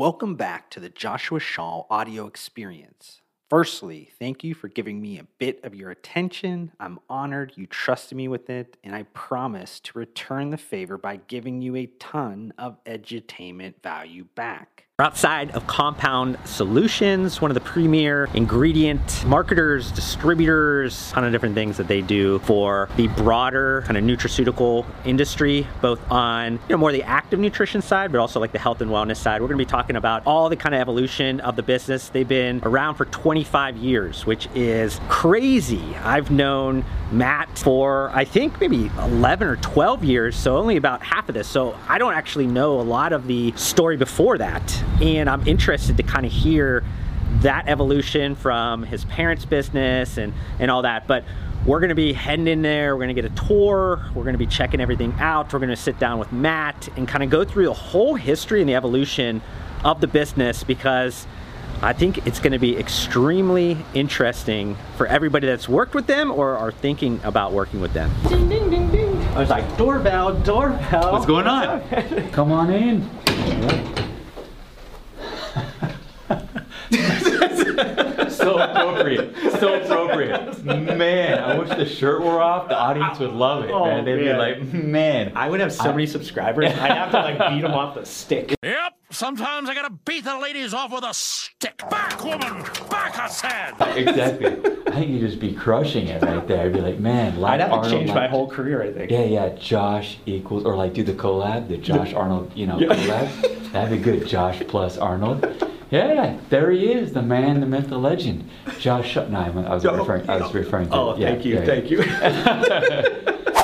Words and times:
Welcome 0.00 0.34
back 0.34 0.70
to 0.70 0.80
the 0.80 0.88
Joshua 0.88 1.40
Schall 1.40 1.86
audio 1.90 2.26
experience. 2.26 3.20
Firstly, 3.50 4.08
thank 4.18 4.42
you 4.42 4.54
for 4.54 4.68
giving 4.68 4.98
me 4.98 5.18
a 5.18 5.26
bit 5.36 5.62
of 5.62 5.74
your 5.74 5.90
attention. 5.90 6.72
I'm 6.80 7.00
honored 7.10 7.52
you 7.56 7.66
trusted 7.66 8.16
me 8.16 8.26
with 8.26 8.48
it, 8.48 8.78
and 8.82 8.94
I 8.94 9.02
promise 9.12 9.78
to 9.80 9.98
return 9.98 10.48
the 10.48 10.56
favor 10.56 10.96
by 10.96 11.16
giving 11.16 11.60
you 11.60 11.76
a 11.76 11.84
ton 11.98 12.54
of 12.56 12.82
edutainment 12.84 13.82
value 13.82 14.24
back. 14.34 14.86
We're 15.00 15.06
outside 15.06 15.52
of 15.52 15.66
Compound 15.66 16.36
Solutions, 16.44 17.40
one 17.40 17.50
of 17.50 17.54
the 17.54 17.62
premier 17.62 18.28
ingredient 18.34 19.24
marketers, 19.24 19.90
distributors, 19.92 21.10
ton 21.12 21.24
of 21.24 21.32
different 21.32 21.54
things 21.54 21.78
that 21.78 21.88
they 21.88 22.02
do 22.02 22.38
for 22.40 22.86
the 22.98 23.08
broader 23.08 23.82
kind 23.86 23.96
of 23.96 24.04
nutraceutical 24.04 24.84
industry, 25.06 25.66
both 25.80 25.98
on 26.10 26.52
you 26.52 26.60
know 26.68 26.76
more 26.76 26.92
the 26.92 27.02
active 27.04 27.40
nutrition 27.40 27.80
side, 27.80 28.12
but 28.12 28.18
also 28.18 28.40
like 28.40 28.52
the 28.52 28.58
health 28.58 28.82
and 28.82 28.90
wellness 28.90 29.16
side. 29.16 29.40
We're 29.40 29.48
to 29.48 29.56
be 29.56 29.64
talking 29.64 29.96
about 29.96 30.22
all 30.26 30.50
the 30.50 30.56
kind 30.56 30.74
of 30.74 30.82
evolution 30.82 31.40
of 31.40 31.56
the 31.56 31.62
business. 31.62 32.10
They've 32.10 32.28
been 32.28 32.60
around 32.62 32.96
for 32.96 33.06
25 33.06 33.78
years, 33.78 34.26
which 34.26 34.50
is 34.54 35.00
crazy. 35.08 35.96
I've 36.04 36.30
known 36.30 36.84
Matt 37.10 37.58
for 37.58 38.10
I 38.12 38.26
think 38.26 38.60
maybe 38.60 38.90
11 38.98 39.48
or 39.48 39.56
12 39.56 40.04
years, 40.04 40.36
so 40.36 40.58
only 40.58 40.76
about 40.76 41.02
half 41.02 41.30
of 41.30 41.34
this. 41.34 41.48
So 41.48 41.74
I 41.88 41.96
don't 41.96 42.12
actually 42.12 42.46
know 42.46 42.78
a 42.78 42.82
lot 42.82 43.14
of 43.14 43.26
the 43.26 43.54
story 43.56 43.96
before 43.96 44.36
that 44.36 44.84
and 45.00 45.28
I'm 45.28 45.46
interested 45.46 45.96
to 45.96 46.02
kind 46.02 46.26
of 46.26 46.32
hear 46.32 46.84
that 47.40 47.68
evolution 47.68 48.34
from 48.34 48.82
his 48.82 49.04
parents' 49.04 49.44
business 49.44 50.18
and, 50.18 50.32
and 50.58 50.70
all 50.70 50.82
that. 50.82 51.06
But 51.06 51.24
we're 51.64 51.80
gonna 51.80 51.94
be 51.94 52.12
heading 52.12 52.46
in 52.48 52.62
there, 52.62 52.96
we're 52.96 53.02
gonna 53.02 53.14
get 53.14 53.24
a 53.26 53.46
tour, 53.46 54.04
we're 54.14 54.24
gonna 54.24 54.38
be 54.38 54.46
checking 54.46 54.80
everything 54.80 55.14
out, 55.18 55.52
we're 55.52 55.58
gonna 55.58 55.76
sit 55.76 55.98
down 55.98 56.18
with 56.18 56.32
Matt 56.32 56.88
and 56.96 57.06
kind 57.06 57.22
of 57.22 57.30
go 57.30 57.44
through 57.44 57.66
the 57.66 57.74
whole 57.74 58.14
history 58.14 58.60
and 58.60 58.68
the 58.68 58.74
evolution 58.74 59.42
of 59.84 60.00
the 60.00 60.06
business 60.06 60.64
because 60.64 61.26
I 61.82 61.92
think 61.92 62.26
it's 62.26 62.40
gonna 62.40 62.58
be 62.58 62.76
extremely 62.76 63.76
interesting 63.94 64.76
for 64.96 65.06
everybody 65.06 65.46
that's 65.46 65.68
worked 65.68 65.94
with 65.94 66.06
them 66.06 66.30
or 66.30 66.56
are 66.56 66.72
thinking 66.72 67.20
about 67.24 67.52
working 67.52 67.80
with 67.80 67.92
them. 67.92 68.10
Ding, 68.28 68.48
ding, 68.48 68.70
ding, 68.70 68.90
ding. 68.90 69.16
I 69.28 69.40
was 69.40 69.50
like, 69.50 69.76
doorbell, 69.76 70.34
doorbell. 70.40 71.12
What's 71.12 71.26
going 71.26 71.46
on? 71.46 72.30
Come 72.32 72.52
on 72.52 72.70
in. 72.70 74.09
So 78.40 78.58
appropriate. 78.58 79.34
So 79.60 79.80
appropriate. 79.80 80.64
Man, 80.64 81.38
I 81.38 81.58
wish 81.58 81.68
the 81.70 81.86
shirt 81.86 82.20
were 82.22 82.40
off. 82.40 82.68
The 82.68 82.76
audience 82.78 83.18
would 83.18 83.32
love 83.32 83.64
it, 83.64 83.70
Oh, 83.70 83.84
man. 83.84 84.04
They'd 84.04 84.18
be 84.18 84.32
like, 84.32 84.62
man. 84.62 85.32
I 85.36 85.48
would 85.48 85.60
have 85.60 85.72
so 85.72 85.90
many 85.92 86.06
subscribers, 86.06 86.66
I'd 86.66 86.74
have 86.92 87.10
to 87.12 87.18
like 87.18 87.38
beat 87.54 87.62
them 87.62 87.72
off 87.72 87.94
the 87.94 88.04
stick. 88.04 88.54
Yep, 88.62 88.94
sometimes 89.10 89.68
I 89.68 89.74
gotta 89.74 89.90
beat 90.04 90.24
the 90.24 90.38
ladies 90.38 90.74
off 90.74 90.92
with 90.92 91.04
a 91.04 91.14
stick. 91.14 91.78
Back, 91.90 92.22
woman! 92.24 92.62
Back, 92.90 93.18
I 93.18 93.28
said! 93.28 93.74
Exactly. 93.96 94.48
I 94.86 94.92
think 94.92 95.10
you'd 95.10 95.20
just 95.20 95.38
be 95.40 95.52
crushing 95.52 96.08
it 96.08 96.22
right 96.22 96.46
there. 96.48 96.66
I'd 96.66 96.72
be 96.72 96.80
like, 96.80 96.98
man, 96.98 97.38
like 97.40 97.52
I'd 97.52 97.60
like 97.60 97.60
have 97.60 97.70
to 97.70 97.76
Arnold, 97.76 97.92
change 97.92 98.10
my 98.14 98.26
whole 98.28 98.48
career, 98.50 98.82
I 98.82 98.92
think. 98.92 99.10
Yeah, 99.10 99.24
yeah, 99.24 99.48
Josh 99.50 100.18
equals, 100.26 100.64
or 100.64 100.76
like 100.76 100.92
do 100.94 101.02
the 101.02 101.12
collab, 101.12 101.68
the 101.68 101.76
Josh 101.76 102.12
Arnold, 102.12 102.52
you 102.54 102.66
know, 102.66 102.78
collab. 102.78 103.72
That'd 103.72 103.96
be 103.98 104.02
good. 104.02 104.26
Josh 104.26 104.60
plus 104.66 104.98
Arnold. 104.98 105.44
Yeah, 105.90 106.38
there 106.50 106.70
he 106.70 106.92
is, 106.92 107.12
the 107.12 107.22
man, 107.22 107.60
the 107.60 107.66
myth, 107.66 107.88
the 107.88 107.98
legend. 107.98 108.48
Josh, 108.78 109.16
no, 109.16 109.22
I 109.40 109.50
was 109.74 109.84
referring, 109.84 110.30
I 110.30 110.36
was 110.36 110.54
referring 110.54 110.88
to. 110.90 110.94
Oh, 110.94 111.16
yeah, 111.16 111.30
thank 111.32 111.44
you, 111.44 111.64
thank 111.66 111.90
you. 111.90 111.98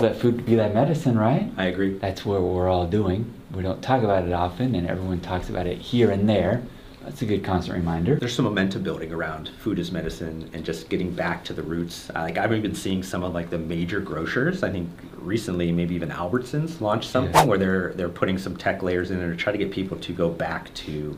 Let 0.00 0.16
food 0.16 0.44
be 0.44 0.56
that 0.56 0.75
medicine, 0.75 1.16
right? 1.16 1.50
I 1.56 1.66
agree. 1.66 1.98
That's 1.98 2.26
what 2.26 2.42
we're 2.42 2.69
all 2.69 2.86
doing. 2.86 3.32
We 3.54 3.62
don't 3.62 3.81
talk 3.81 4.03
about 4.03 4.26
it 4.26 4.32
often, 4.32 4.75
and 4.75 4.88
everyone 4.88 5.20
talks 5.20 5.48
about 5.48 5.66
it 5.66 5.78
here 5.78 6.10
and 6.10 6.28
there. 6.28 6.62
That's 7.04 7.22
a 7.22 7.26
good 7.26 7.44
constant 7.44 7.76
reminder. 7.78 8.16
There's 8.16 8.34
some 8.34 8.44
momentum 8.47 8.82
building 8.82 9.12
around 9.12 9.50
food 9.60 9.78
as 9.78 9.92
medicine 9.92 10.50
and 10.53 10.65
just 10.65 10.88
getting 10.88 11.12
back 11.12 11.44
to 11.44 11.53
the 11.53 11.62
roots. 11.62 12.10
Uh, 12.10 12.22
Like 12.22 12.36
I've 12.36 12.50
even 12.50 12.62
been 12.62 12.75
seeing 12.75 13.04
some 13.04 13.22
of 13.22 13.32
like 13.32 13.48
the 13.48 13.59
major 13.59 14.00
grocers. 14.00 14.65
I 14.65 14.70
think 14.70 14.91
recently, 15.15 15.70
maybe 15.70 15.94
even 15.94 16.09
Albertsons 16.10 16.81
launched 16.81 17.09
something 17.09 17.32
Yeah. 17.32 17.44
where 17.44 17.59
they're 17.59 17.92
they're 17.94 18.09
putting 18.09 18.36
some 18.38 18.56
tech 18.56 18.82
layers 18.82 19.12
in 19.12 19.19
there 19.19 19.31
to 19.31 19.36
try 19.36 19.53
to 19.53 19.59
get 19.59 19.70
people 19.70 19.97
to 19.98 20.12
go 20.12 20.28
back 20.28 20.75
to 20.75 21.16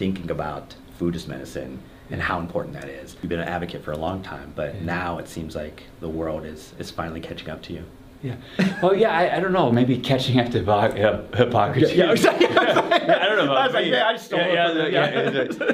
thinking 0.00 0.30
about 0.30 0.74
food 0.98 1.14
as 1.14 1.28
medicine 1.28 1.78
and 2.10 2.22
how 2.22 2.40
important 2.40 2.72
that 2.72 2.88
is. 2.88 3.16
You've 3.20 3.28
been 3.28 3.38
an 3.38 3.48
advocate 3.48 3.84
for 3.84 3.92
a 3.92 3.98
long 3.98 4.22
time, 4.22 4.50
but 4.56 4.74
Yeah. 4.74 4.84
now 4.84 5.18
it 5.18 5.28
seems 5.28 5.54
like 5.54 5.82
the 6.00 6.08
world 6.08 6.46
is 6.46 6.72
is 6.78 6.90
finally 6.90 7.20
catching 7.20 7.50
up 7.50 7.60
to 7.66 7.74
you. 7.74 7.84
Yeah. 8.22 8.36
Well, 8.82 8.94
yeah, 8.94 9.10
I, 9.20 9.36
I 9.36 9.40
don't 9.40 9.52
know. 9.52 9.70
Maybe 9.70 9.98
catching 9.98 10.38
up 10.40 10.50
to 10.52 10.58
uh, 10.70 11.36
hypocrisy. 11.36 11.96
Yeah, 11.96 12.04
yeah, 12.06 12.12
exactly. 12.12 12.46
I 13.22 13.24
don't 13.26 13.38
know. 13.46 13.54
I 13.54 13.66
was 13.66 13.74
like, 13.74 13.86
yeah, 13.86 14.08
I 14.08 14.12
just 14.12 14.26
stole 14.26 14.40
it 14.40 14.52
yeah, 14.52 14.72
them, 14.72 14.92
yeah, 14.92 15.30
yeah. 15.30 15.30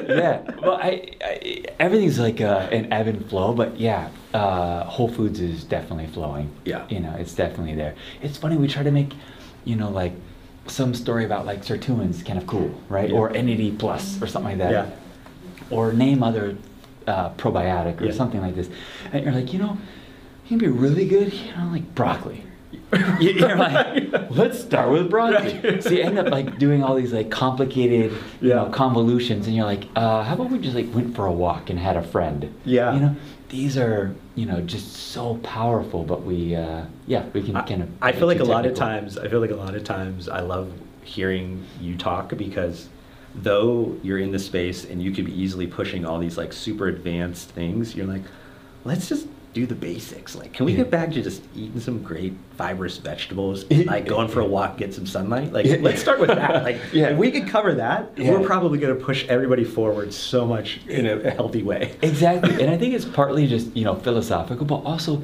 yeah, 0.08 0.16
yeah. 0.22 0.56
Well, 0.62 0.78
I, 0.88 0.90
I, 1.22 1.64
everything's 1.80 2.18
like 2.20 2.40
uh, 2.40 2.68
an 2.78 2.92
ebb 2.92 3.06
and 3.08 3.24
flow, 3.30 3.52
but 3.52 3.78
yeah, 3.80 4.10
uh, 4.34 4.84
Whole 4.84 5.08
Foods 5.08 5.40
is 5.40 5.64
definitely 5.64 6.08
flowing. 6.08 6.46
Yeah. 6.64 6.86
You 6.88 7.00
know, 7.00 7.14
it's 7.18 7.34
definitely 7.34 7.74
there. 7.74 7.94
It's 8.22 8.36
funny. 8.38 8.56
We 8.56 8.68
try 8.68 8.84
to 8.84 8.92
make, 9.00 9.12
you 9.64 9.76
know, 9.76 9.90
like 9.90 10.14
some 10.68 10.94
story 10.94 11.24
about 11.24 11.46
like 11.46 11.60
sirtuin's 11.64 12.22
kind 12.22 12.38
of 12.38 12.46
cool, 12.46 12.74
right? 12.88 13.10
Yeah. 13.10 13.16
Or 13.16 13.30
NAD 13.30 13.78
plus 13.78 14.20
or 14.22 14.26
something 14.26 14.58
like 14.58 14.70
that. 14.70 14.72
Yeah. 14.72 14.90
Or 15.70 15.92
name 15.92 16.22
other 16.22 16.56
uh, 17.06 17.30
probiotic 17.34 18.00
or 18.00 18.06
Yeah. 18.06 18.12
something 18.12 18.40
like 18.40 18.54
this, 18.54 18.68
and 19.12 19.24
you're 19.24 19.32
like, 19.34 19.52
you 19.52 19.58
know, 19.58 19.78
you 20.44 20.48
can 20.50 20.58
be 20.58 20.68
really 20.68 21.06
good, 21.06 21.32
you 21.32 21.54
know, 21.56 21.68
like 21.72 21.94
broccoli. 21.94 22.42
You- 23.20 23.30
You're 23.32 23.56
like, 23.56 24.30
let's 24.30 24.60
start 24.60 24.90
with 24.90 25.10
broccoli. 25.10 25.80
So 25.82 25.90
you 25.90 26.02
end 26.02 26.18
up 26.18 26.28
like 26.28 26.58
doing 26.58 26.82
all 26.84 26.94
these 26.94 27.12
like 27.12 27.30
complicated, 27.30 28.12
you 28.40 28.48
know, 28.50 28.66
Yeah. 28.66 28.72
convolutions, 28.72 29.46
and 29.46 29.56
you're 29.56 29.64
like, 29.64 29.84
uh, 29.96 30.22
how 30.22 30.34
about 30.34 30.50
we 30.50 30.58
just 30.58 30.74
like 30.76 30.92
went 30.94 31.14
for 31.16 31.26
a 31.26 31.32
walk 31.32 31.70
and 31.70 31.78
had 31.78 31.96
a 31.96 32.02
friend? 32.02 32.52
Yeah. 32.64 32.94
You 32.94 33.00
know, 33.00 33.16
these 33.48 33.76
are 33.78 34.14
you 34.34 34.46
know 34.46 34.60
just 34.60 34.92
so 34.92 35.36
powerful, 35.38 36.04
but 36.04 36.22
we, 36.22 36.54
uh, 36.54 36.84
yeah, 37.06 37.24
we 37.32 37.42
can 37.42 37.54
kind 37.54 37.82
of. 37.82 37.88
I 38.02 38.12
feel 38.12 38.26
like 38.26 38.40
a 38.40 38.44
too 38.44 38.50
lot 38.50 38.66
of 38.66 38.74
times, 38.74 39.18
I 39.18 39.28
feel 39.28 39.40
like 39.40 39.50
a 39.50 39.56
lot 39.56 39.74
of 39.74 39.84
times 39.84 40.28
I 40.28 40.40
love 40.40 40.72
hearing 41.02 41.64
you 41.80 41.96
talk 41.96 42.36
because 42.36 42.88
though 43.34 43.96
you're 44.02 44.18
in 44.18 44.32
the 44.32 44.38
space 44.38 44.84
and 44.84 45.02
you 45.02 45.12
could 45.12 45.26
be 45.26 45.40
easily 45.40 45.66
pushing 45.66 46.04
all 46.04 46.18
these 46.18 46.36
like 46.36 46.52
super 46.52 46.88
advanced 46.88 47.50
things, 47.50 47.94
you're 47.94 48.06
like, 48.06 48.22
let's 48.84 49.08
just 49.08 49.26
do 49.56 49.64
the 49.64 49.74
basics. 49.74 50.36
Like, 50.36 50.52
can 50.52 50.66
we 50.66 50.72
Yeah. 50.72 50.78
get 50.82 50.90
back 50.90 51.12
to 51.12 51.22
just 51.22 51.42
eating 51.56 51.80
some 51.80 52.02
great 52.02 52.34
fibrous 52.58 52.98
vegetables, 52.98 53.64
like 53.86 54.04
going 54.06 54.28
for 54.28 54.40
a 54.40 54.44
walk, 54.46 54.76
get 54.76 54.92
some 54.92 55.06
sunlight? 55.06 55.50
Like, 55.50 55.80
let's 55.80 55.98
start 56.02 56.20
with 56.20 56.28
that. 56.28 56.62
Like, 56.66 56.76
Yeah. 56.92 57.06
if 57.08 57.16
we 57.16 57.30
could 57.30 57.48
cover 57.48 57.72
that, 57.74 58.10
Yeah. 58.18 58.32
we're 58.32 58.46
probably 58.46 58.78
going 58.78 58.94
to 58.96 59.02
push 59.02 59.24
everybody 59.28 59.64
forward 59.64 60.12
so 60.12 60.44
much 60.46 60.80
in 60.88 61.06
a 61.06 61.30
healthy 61.30 61.62
way. 61.62 61.92
Exactly, 62.02 62.50
and 62.62 62.70
I 62.70 62.76
think 62.76 62.92
it's 62.94 63.06
partly 63.06 63.46
just 63.46 63.74
you 63.74 63.84
know 63.84 63.94
philosophical, 63.94 64.66
but 64.66 64.82
also, 64.84 65.22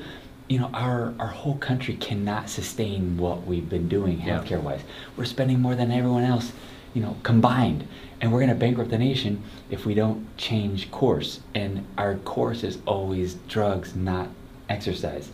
you 0.49 0.59
know, 0.59 0.70
our 0.72 1.12
our 1.20 1.26
whole 1.26 1.56
country 1.56 1.94
cannot 1.97 2.49
sustain 2.49 3.19
what 3.19 3.47
we've 3.47 3.69
been 3.69 3.87
doing 3.87 4.19
healthcare 4.20 4.62
wise. 4.62 4.81
We're 5.19 5.26
spending 5.26 5.60
more 5.60 5.75
than 5.75 5.91
everyone 5.93 6.25
else, 6.25 6.53
you 6.94 7.03
know, 7.03 7.16
combined, 7.22 7.85
and 8.22 8.32
we're 8.32 8.38
going 8.38 8.48
to 8.48 8.54
bankrupt 8.54 8.90
the 8.90 8.98
nation 8.98 9.42
if 9.69 9.84
we 9.84 9.94
don't 9.94 10.34
change 10.36 10.90
course. 10.92 11.40
And 11.56 11.84
our 11.98 12.14
course 12.19 12.62
is 12.62 12.78
always 12.86 13.34
drugs, 13.48 13.96
not 13.96 14.28
exercise. 14.69 15.28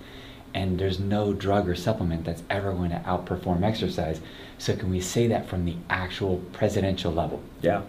And 0.55 0.79
there's 0.79 0.99
no 0.99 1.35
drug 1.35 1.69
or 1.69 1.75
supplement 1.75 2.25
that's 2.25 2.43
ever 2.49 2.73
going 2.73 2.91
to 2.91 3.01
outperform 3.01 3.63
exercise. 3.63 4.23
So 4.57 4.75
can 4.75 4.91
we 4.91 5.03
say 5.03 5.27
that 5.27 5.47
from 5.47 5.67
the 5.67 5.77
actual 5.91 6.39
presidential 6.55 7.13
level? 7.13 7.43
Yeah. 7.61 7.83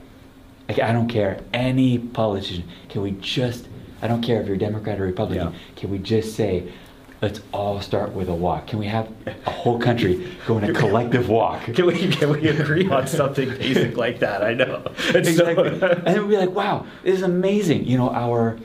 Like, 0.67 0.79
I 0.79 0.91
don't 0.91 1.07
care 1.07 1.39
any 1.53 1.97
politician. 1.97 2.65
Can 2.89 3.01
we 3.01 3.11
just? 3.11 3.67
I 4.01 4.07
don't 4.07 4.21
care 4.21 4.41
if 4.41 4.47
you're 4.47 4.57
Democrat 4.57 4.99
or 4.99 5.05
Republican. 5.05 5.53
Yeah. 5.53 5.59
Can 5.77 5.89
we 5.89 5.97
just 5.97 6.35
say, 6.35 6.71
let's 7.21 7.41
all 7.51 7.81
start 7.81 8.11
with 8.13 8.29
a 8.29 8.33
walk? 8.33 8.67
Can 8.67 8.79
we 8.79 8.87
have 8.87 9.11
a 9.45 9.49
whole 9.51 9.79
country 9.79 10.27
go 10.47 10.55
on 10.57 10.63
a 10.63 10.73
collective 10.73 11.29
walk? 11.29 11.63
Can 11.63 11.85
we, 11.85 12.07
can 12.09 12.29
we 12.31 12.47
agree 12.47 12.87
on 12.89 13.07
something 13.07 13.49
basic 13.49 13.97
like 13.97 14.19
that? 14.19 14.43
I 14.43 14.53
know. 14.53 14.83
It's 14.97 15.35
so- 15.35 15.47
Exactly. 15.49 15.67
and 15.91 16.05
then 16.07 16.21
we'd 16.27 16.35
be 16.35 16.37
like, 16.37 16.51
wow, 16.51 16.85
this 17.03 17.15
is 17.17 17.23
amazing. 17.23 17.85
You 17.85 17.97
know, 17.97 18.09
our 18.11 18.57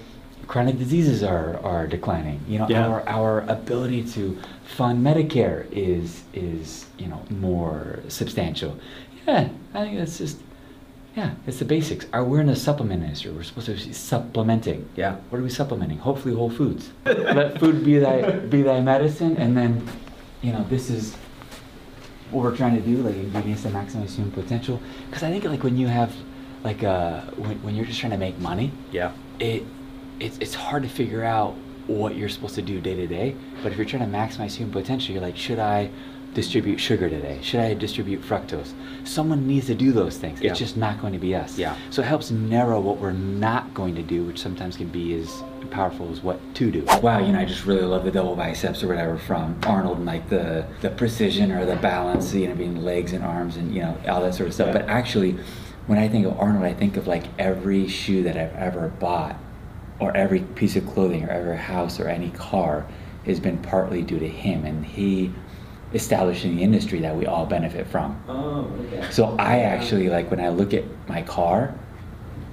chronic 0.47 0.79
diseases 0.79 1.23
are, 1.23 1.59
are 1.65 1.87
declining. 1.87 2.41
You 2.47 2.59
know, 2.61 2.69
Yeah. 2.69 2.87
our 2.87 3.09
our 3.09 3.41
ability 3.49 4.05
to 4.13 4.39
fund 4.65 5.05
Medicare 5.05 5.67
is 5.73 6.23
is 6.35 6.87
you 6.99 7.07
know 7.07 7.23
more 7.31 8.01
substantial. 8.09 8.79
Yeah, 9.27 9.49
I 9.73 9.85
think 9.85 9.99
that's 9.99 10.19
just 10.19 10.39
Yeah, 11.17 11.35
it's 11.47 11.61
the 11.61 11.65
basics. 11.65 12.07
Are 12.13 12.25
we're 12.25 12.41
in 12.41 12.49
the 12.49 12.57
supplement 12.57 13.03
industry? 13.05 13.31
We're 13.31 13.45
supposed 13.45 13.67
to 13.67 13.75
be 13.75 13.93
supplementing. 13.93 14.89
Yeah. 14.97 15.17
What 15.31 15.39
are 15.39 15.43
we 15.43 15.51
supplementing? 15.51 15.99
Hopefully, 15.99 16.35
whole 16.35 16.51
foods. 16.51 16.91
Let 17.05 17.61
food 17.61 17.85
be 17.85 17.99
thy 17.99 18.33
be 18.33 18.63
thy 18.63 18.81
medicine, 18.81 19.37
and 19.37 19.57
then, 19.57 19.87
you 20.43 20.53
know, 20.53 20.65
this 20.69 20.91
is 20.91 21.15
what 22.33 22.43
we're 22.43 22.57
trying 22.57 22.75
to 22.75 22.81
do, 22.81 22.97
like 23.03 23.15
ingredients 23.15 23.63
to 23.63 23.69
maximize 23.69 24.11
human 24.17 24.33
potential. 24.33 24.81
Because 25.07 25.23
I 25.23 25.31
think 25.31 25.45
like 25.45 25.63
when 25.63 25.77
you 25.77 25.87
have, 25.87 26.13
like, 26.65 26.83
uh, 26.83 27.21
when, 27.37 27.63
when 27.63 27.75
you're 27.77 27.85
just 27.87 28.01
trying 28.01 28.11
to 28.13 28.19
make 28.19 28.37
money, 28.41 28.73
Yeah. 28.91 29.13
it 29.39 29.63
it's, 30.19 30.39
it's 30.39 30.55
hard 30.55 30.83
to 30.85 30.89
figure 30.89 31.23
out 31.25 31.55
what 31.87 32.17
you're 32.17 32.29
supposed 32.29 32.55
to 32.57 32.63
do 32.63 32.81
day 32.81 32.95
to 32.97 33.07
day. 33.07 33.37
But 33.63 33.71
if 33.71 33.79
you're 33.79 33.87
trying 33.87 34.11
to 34.11 34.17
maximize 34.19 34.55
human 34.57 34.73
potential, 34.73 35.13
you're 35.13 35.23
like, 35.23 35.37
should 35.37 35.59
I 35.61 35.91
distribute 36.35 36.79
sugar 36.79 37.09
today? 37.09 37.39
Should 37.43 37.61
I 37.61 37.75
distribute 37.75 38.23
fructose? 38.23 38.73
Someone 39.05 39.47
needs 39.47 39.67
to 39.67 39.75
do 39.75 39.93
those 39.93 40.19
things. 40.19 40.41
Yeah. 40.41 40.51
It's 40.51 40.59
just 40.59 40.77
not 40.77 41.01
going 41.01 41.13
to 41.13 41.19
be 41.19 41.35
us. 41.35 41.57
Yeah. 41.57 41.77
So 41.91 42.03
it 42.03 42.07
helps 42.07 42.31
narrow 42.31 42.81
what 42.81 42.99
we're 42.99 43.13
not 43.13 43.73
going 43.73 43.95
to 43.95 44.03
do, 44.03 44.25
which 44.25 44.41
sometimes 44.41 44.77
can 44.77 44.89
be 44.89 45.15
as 45.15 45.43
powerful 45.71 46.11
as 46.11 46.21
what 46.21 46.39
to 46.57 46.71
do. 46.71 46.85
Wow, 47.03 47.19
you 47.19 47.33
know, 47.33 47.41
I 47.41 47.45
just 47.45 47.65
really 47.65 47.83
love 47.83 48.05
the 48.05 48.11
double 48.11 48.37
biceps 48.37 48.83
or 48.83 48.89
whatever 48.89 49.17
from 49.19 49.59
Arnold 49.65 49.99
and 49.99 50.07
like 50.07 50.29
the 50.29 50.67
the 50.83 50.91
precision 50.91 51.51
or 51.53 51.65
the 51.65 51.77
balance, 51.77 52.35
you 52.35 52.49
know, 52.49 52.55
being 52.55 52.83
legs 52.83 53.13
and 53.13 53.25
arms 53.25 53.57
and 53.57 53.75
you 53.75 53.81
know 53.81 53.97
all 54.09 54.21
that 54.21 54.35
sort 54.35 54.49
of 54.49 54.55
stuff. 54.55 54.69
Yeah. 54.69 54.81
But 54.81 54.89
actually, 54.89 55.39
when 55.87 55.99
I 55.99 56.09
think 56.09 56.27
of 56.27 56.39
Arnold, 56.39 56.65
I 56.65 56.75
think 56.75 56.97
of 56.97 57.07
like 57.07 57.25
every 57.39 57.89
shoe 57.89 58.23
that 58.25 58.37
I've 58.37 58.55
ever 58.55 58.89
bought, 58.89 59.37
or 59.99 60.17
every 60.17 60.41
piece 60.41 60.77
of 60.77 60.87
clothing, 60.87 61.25
or 61.25 61.31
every 61.31 61.57
house, 61.57 61.99
or 62.01 62.09
any 62.09 62.31
car, 62.31 62.87
has 63.27 63.41
been 63.41 63.59
partly 63.59 64.03
due 64.03 64.19
to 64.19 64.29
him, 64.29 64.65
and 64.65 64.85
he 64.85 65.33
establishing 65.95 66.57
the 66.57 66.63
industry 66.63 67.01
that 67.01 67.17
we 67.17 67.27
all 67.27 67.47
benefit 67.47 67.87
from. 67.87 68.21
Oh, 68.29 68.71
okay. 68.93 69.11
So 69.11 69.37
I 69.39 69.61
actually 69.61 70.09
like 70.11 70.31
when 70.31 70.41
I 70.41 70.49
look 70.49 70.75
at 70.75 70.85
my 71.09 71.23
car, 71.23 71.75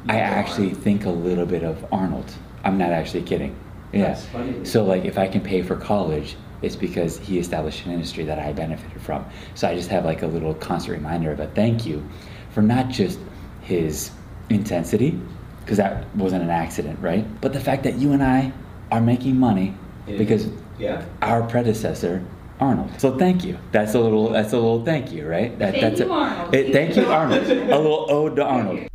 I 0.08 0.20
actually 0.20 0.72
think 0.72 1.06
a 1.06 1.10
little 1.10 1.46
bit 1.46 1.64
of 1.64 1.86
Arnold. 1.92 2.32
I'm 2.64 2.78
not 2.78 2.92
actually 2.92 3.24
kidding. 3.24 3.56
Yeah. 3.92 4.20
So 4.64 4.86
like 4.86 5.06
if 5.06 5.18
I 5.18 5.28
can 5.28 5.42
pay 5.42 5.62
for 5.64 5.76
college, 5.76 6.36
it's 6.62 6.76
because 6.76 7.18
he 7.18 7.40
established 7.40 7.86
an 7.86 7.92
industry 7.92 8.24
that 8.26 8.38
I 8.40 8.54
benefited 8.54 9.02
from. 9.02 9.26
So 9.56 9.68
I 9.68 9.76
just 9.76 9.90
have 9.90 10.06
like 10.06 10.22
a 10.22 10.28
little 10.28 10.54
constant 10.54 10.98
reminder 10.98 11.32
of 11.32 11.40
a 11.40 11.48
thank 11.48 11.86
you 11.86 12.08
for 12.52 12.62
not 12.62 12.90
just 12.90 13.20
his 13.62 14.12
intensity, 14.50 15.20
because 15.62 15.78
that 15.78 16.06
wasn't 16.16 16.44
an 16.44 16.50
accident, 16.50 17.00
right? 17.00 17.26
But 17.42 17.54
the 17.54 17.60
fact 17.60 17.84
that 17.84 17.96
you 17.96 18.12
and 18.14 18.24
I 18.24 18.52
are 18.92 19.02
making 19.02 19.40
money 19.40 19.74
because 20.06 20.50
Yeah. 20.78 21.04
our 21.22 21.44
predecessor 21.44 22.24
Arnold. 22.62 22.92
So 23.00 23.18
thank 23.18 23.44
you. 23.44 23.58
That's 23.72 23.96
a 23.96 24.00
little. 24.00 24.30
That's 24.30 24.54
a 24.54 24.58
little 24.58 24.86
thank 24.86 25.12
you, 25.12 25.28
right? 25.28 25.58
That, 25.58 25.72
Thank 25.72 25.82
that's 25.82 26.00
you, 26.00 26.12
a, 26.12 26.14
Arnold. 26.14 26.56
it- 26.56 26.72
thank 26.72 26.96
you, 26.96 27.06
Arnold. 27.08 27.44
A 27.50 27.78
little 27.78 28.06
ode 28.10 28.36
to 28.36 28.44
Arnold. 28.46 28.88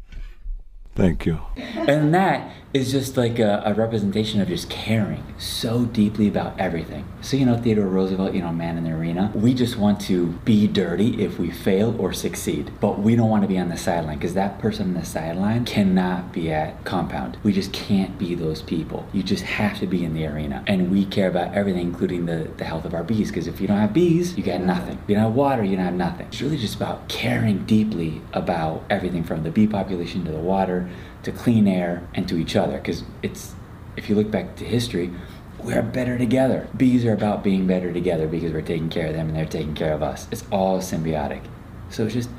Thank 0.95 1.27
you. 1.27 1.39
And 1.57 2.15
that 2.15 2.51
is 2.77 2.93
just 2.93 3.17
like 3.17 3.39
a, 3.39 3.63
a 3.65 3.73
representation 3.73 4.41
of 4.41 4.49
just 4.49 4.69
caring 4.69 5.25
so 5.39 5.87
deeply 5.87 6.29
about 6.29 6.59
everything. 6.61 7.07
So, 7.23 7.37
you 7.37 7.47
know, 7.47 7.57
Theodore 7.57 7.87
Roosevelt, 7.87 8.35
you 8.35 8.43
know, 8.43 8.53
man 8.53 8.77
in 8.77 8.85
the 8.85 8.91
arena, 8.91 9.33
we 9.35 9.55
just 9.55 9.77
want 9.77 9.99
to 10.03 10.27
be 10.45 10.67
dirty 10.67 11.23
if 11.23 11.39
we 11.39 11.51
fail 11.51 11.99
or 11.99 12.13
succeed. 12.13 12.71
But 12.81 12.99
we 12.99 13.17
don't 13.17 13.31
want 13.31 13.43
to 13.43 13.49
be 13.49 13.59
on 13.59 13.71
the 13.71 13.79
sideline 13.79 14.19
because 14.19 14.35
that 14.35 14.59
person 14.59 14.89
on 14.89 14.95
the 14.95 15.05
sideline 15.05 15.65
cannot 15.65 16.33
be 16.33 16.53
at 16.53 16.85
compound. 16.85 17.39
We 17.43 17.53
just 17.53 17.73
can't 17.73 18.19
be 18.19 18.35
those 18.35 18.61
people. 18.61 19.09
You 19.13 19.23
just 19.23 19.45
have 19.45 19.79
to 19.81 19.87
be 19.87 20.05
in 20.05 20.13
the 20.13 20.27
arena. 20.27 20.63
And 20.67 20.91
we 20.91 21.07
care 21.07 21.29
about 21.29 21.55
everything, 21.55 21.83
including 21.83 22.27
the, 22.27 22.51
the 22.59 22.65
health 22.65 22.85
of 22.85 22.93
our 22.93 23.05
bees. 23.05 23.29
Because 23.29 23.47
if 23.47 23.59
you 23.59 23.67
don't 23.67 23.79
have 23.79 23.95
bees, 23.95 24.37
you 24.37 24.45
got 24.45 24.61
nothing. 24.61 24.99
If 25.03 25.09
you 25.09 25.15
don't 25.15 25.25
have 25.25 25.35
water, 25.35 25.65
you 25.65 25.77
don't 25.77 25.87
have 25.87 25.95
nothing. 25.95 26.27
It's 26.27 26.43
really 26.43 26.59
just 26.59 26.77
about 26.77 27.09
caring 27.09 27.65
deeply 27.65 28.21
about 28.35 28.85
everything 28.91 29.25
from 29.25 29.45
the 29.45 29.51
bee 29.51 29.67
population 29.67 30.25
to 30.27 30.31
the 30.31 30.39
water 30.39 30.89
to 31.27 31.33
clean 31.33 31.67
air 31.69 32.07
and 32.15 32.29
to 32.29 32.39
each 32.39 32.55
other 32.57 32.79
because 32.79 33.03
it's 33.21 33.55
if 33.97 34.09
you 34.09 34.15
look 34.15 34.31
back 34.31 34.57
to 34.57 34.65
history 34.65 35.11
we're 35.59 35.83
better 35.83 36.17
together. 36.17 36.69
Bees 36.77 37.05
are 37.05 37.13
about 37.13 37.43
being 37.43 37.67
better 37.67 37.93
together 37.93 38.29
because 38.29 38.53
we're 38.53 38.61
taking 38.61 38.89
care 38.89 39.09
of 39.09 39.15
them 39.15 39.29
and 39.29 39.37
they're 39.37 39.47
taking 39.47 39.75
care 39.75 39.95
of 39.95 40.03
us. 40.03 40.29
It's 40.31 40.45
all 40.53 40.79
symbiotic. 40.79 41.43
So 41.91 42.05
it's 42.05 42.15
just 42.15 42.31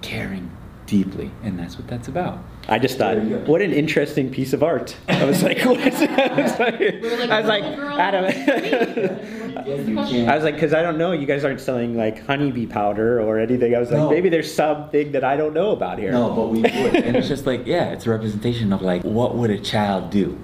caring 0.00 0.50
deeply 0.86 1.30
and 1.42 1.58
that's 1.58 1.76
what 1.76 1.88
that's 1.88 2.08
about 2.08 2.38
I 2.68 2.78
just 2.78 2.96
thought, 2.96 3.16
There 3.16 3.24
you 3.24 3.36
go. 3.38 3.50
what 3.50 3.60
an 3.60 3.72
interesting 3.72 4.30
piece 4.30 4.52
of 4.52 4.62
art. 4.62 4.96
I 5.08 5.24
was 5.24 5.42
like, 5.42 5.58
what? 5.64 5.80
I 5.80 6.42
was 6.42 6.58
like, 6.58 6.80
I 6.80 7.40
was 7.40 7.48
like. 7.48 7.64
Adam. 7.64 8.24
What's 8.24 9.84
the 9.84 9.92
question? 9.92 10.28
I 10.28 10.34
was 10.36 10.44
like, 10.44 10.54
because 10.54 10.72
I 10.72 10.82
don't 10.82 10.96
know, 10.96 11.12
you 11.12 11.26
guys 11.26 11.44
aren't 11.44 11.60
selling 11.60 11.96
like 11.96 12.24
honeybee 12.26 12.66
powder 12.66 13.20
or 13.20 13.38
anything. 13.38 13.74
I 13.74 13.78
was 13.78 13.90
like, 13.90 13.98
No. 13.98 14.10
maybe 14.10 14.28
there's 14.28 14.52
something 14.52 15.12
that 15.12 15.24
I 15.24 15.36
don't 15.36 15.54
know 15.54 15.72
about 15.72 15.98
here. 15.98 16.12
No, 16.12 16.32
but 16.34 16.48
we 16.48 16.60
would. 16.62 16.70
and 17.04 17.16
it's 17.16 17.28
just 17.28 17.46
like, 17.46 17.66
yeah, 17.66 17.90
it's 17.92 18.06
a 18.06 18.10
representation 18.10 18.72
of 18.72 18.80
like, 18.82 19.02
what 19.02 19.34
would 19.34 19.50
a 19.50 19.58
child 19.58 20.10
do? 20.10 20.38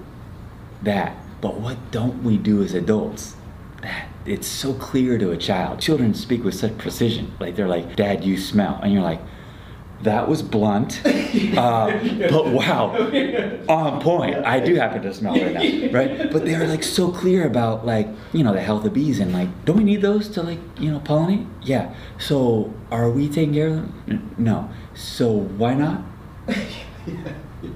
That. 0.83 1.15
But 1.41 1.55
what 1.59 1.91
don't 1.91 2.23
we 2.23 2.37
do 2.37 2.61
as 2.61 2.73
adults? 2.73 3.35
That. 3.81 4.09
It's 4.25 4.47
so 4.47 4.73
clear 4.73 5.17
to 5.17 5.31
a 5.31 5.37
child. 5.37 5.79
Children 5.79 6.13
speak 6.13 6.43
with 6.43 6.53
such 6.53 6.77
precision. 6.77 7.33
Like, 7.39 7.55
they're 7.55 7.67
like, 7.67 7.95
Dad, 7.95 8.23
you 8.25 8.37
smell. 8.37 8.77
And 8.83 8.91
you're 8.93 9.01
like, 9.01 9.21
that 10.03 10.27
was 10.29 10.41
blunt, 10.41 11.01
uh, 11.05 11.11
but 12.29 12.47
wow, 12.47 12.91
on 13.67 14.01
point. 14.01 14.45
I 14.45 14.59
do 14.59 14.75
happen 14.75 15.01
to 15.01 15.13
smell 15.13 15.33
right 15.33 15.53
now, 15.53 15.91
right? 15.91 16.31
But 16.31 16.45
they're 16.45 16.67
like 16.67 16.83
so 16.83 17.11
clear 17.11 17.45
about 17.45 17.85
like 17.85 18.07
you 18.33 18.43
know 18.43 18.53
the 18.53 18.61
health 18.61 18.85
of 18.85 18.93
bees 18.93 19.19
and 19.19 19.33
like, 19.33 19.49
don't 19.65 19.77
we 19.77 19.83
need 19.83 20.01
those 20.01 20.29
to 20.29 20.43
like 20.43 20.59
you 20.79 20.91
know 20.91 20.99
pollinate? 20.99 21.47
Yeah. 21.63 21.93
So 22.17 22.73
are 22.91 23.09
we 23.09 23.27
taking 23.27 23.53
care 23.53 23.67
of 23.67 23.75
them? 23.75 24.35
No. 24.37 24.69
So 24.93 25.31
why 25.31 25.73
not? 25.73 26.03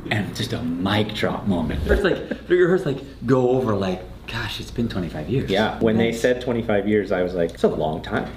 and 0.10 0.36
just 0.36 0.54
a 0.54 0.62
mic 0.62 1.14
drop 1.14 1.48
moment. 1.48 1.86
First, 1.86 2.04
like 2.04 2.46
for 2.48 2.56
your 2.56 2.70
first, 2.70 2.86
like 2.86 3.02
go 3.26 3.50
over 3.52 3.76
like, 3.76 4.02
gosh, 4.28 4.60
it's 4.60 4.72
been 4.72 4.90
25 4.90 5.30
years. 5.30 5.50
Yeah, 5.50 5.80
when 5.80 5.98
they 5.98 6.14
said 6.14 6.42
25 6.42 6.88
years, 6.88 7.12
I 7.12 7.24
was 7.24 7.34
like, 7.34 7.52
it's 7.52 7.64
a 7.64 7.68
long 7.68 8.02
time. 8.02 8.32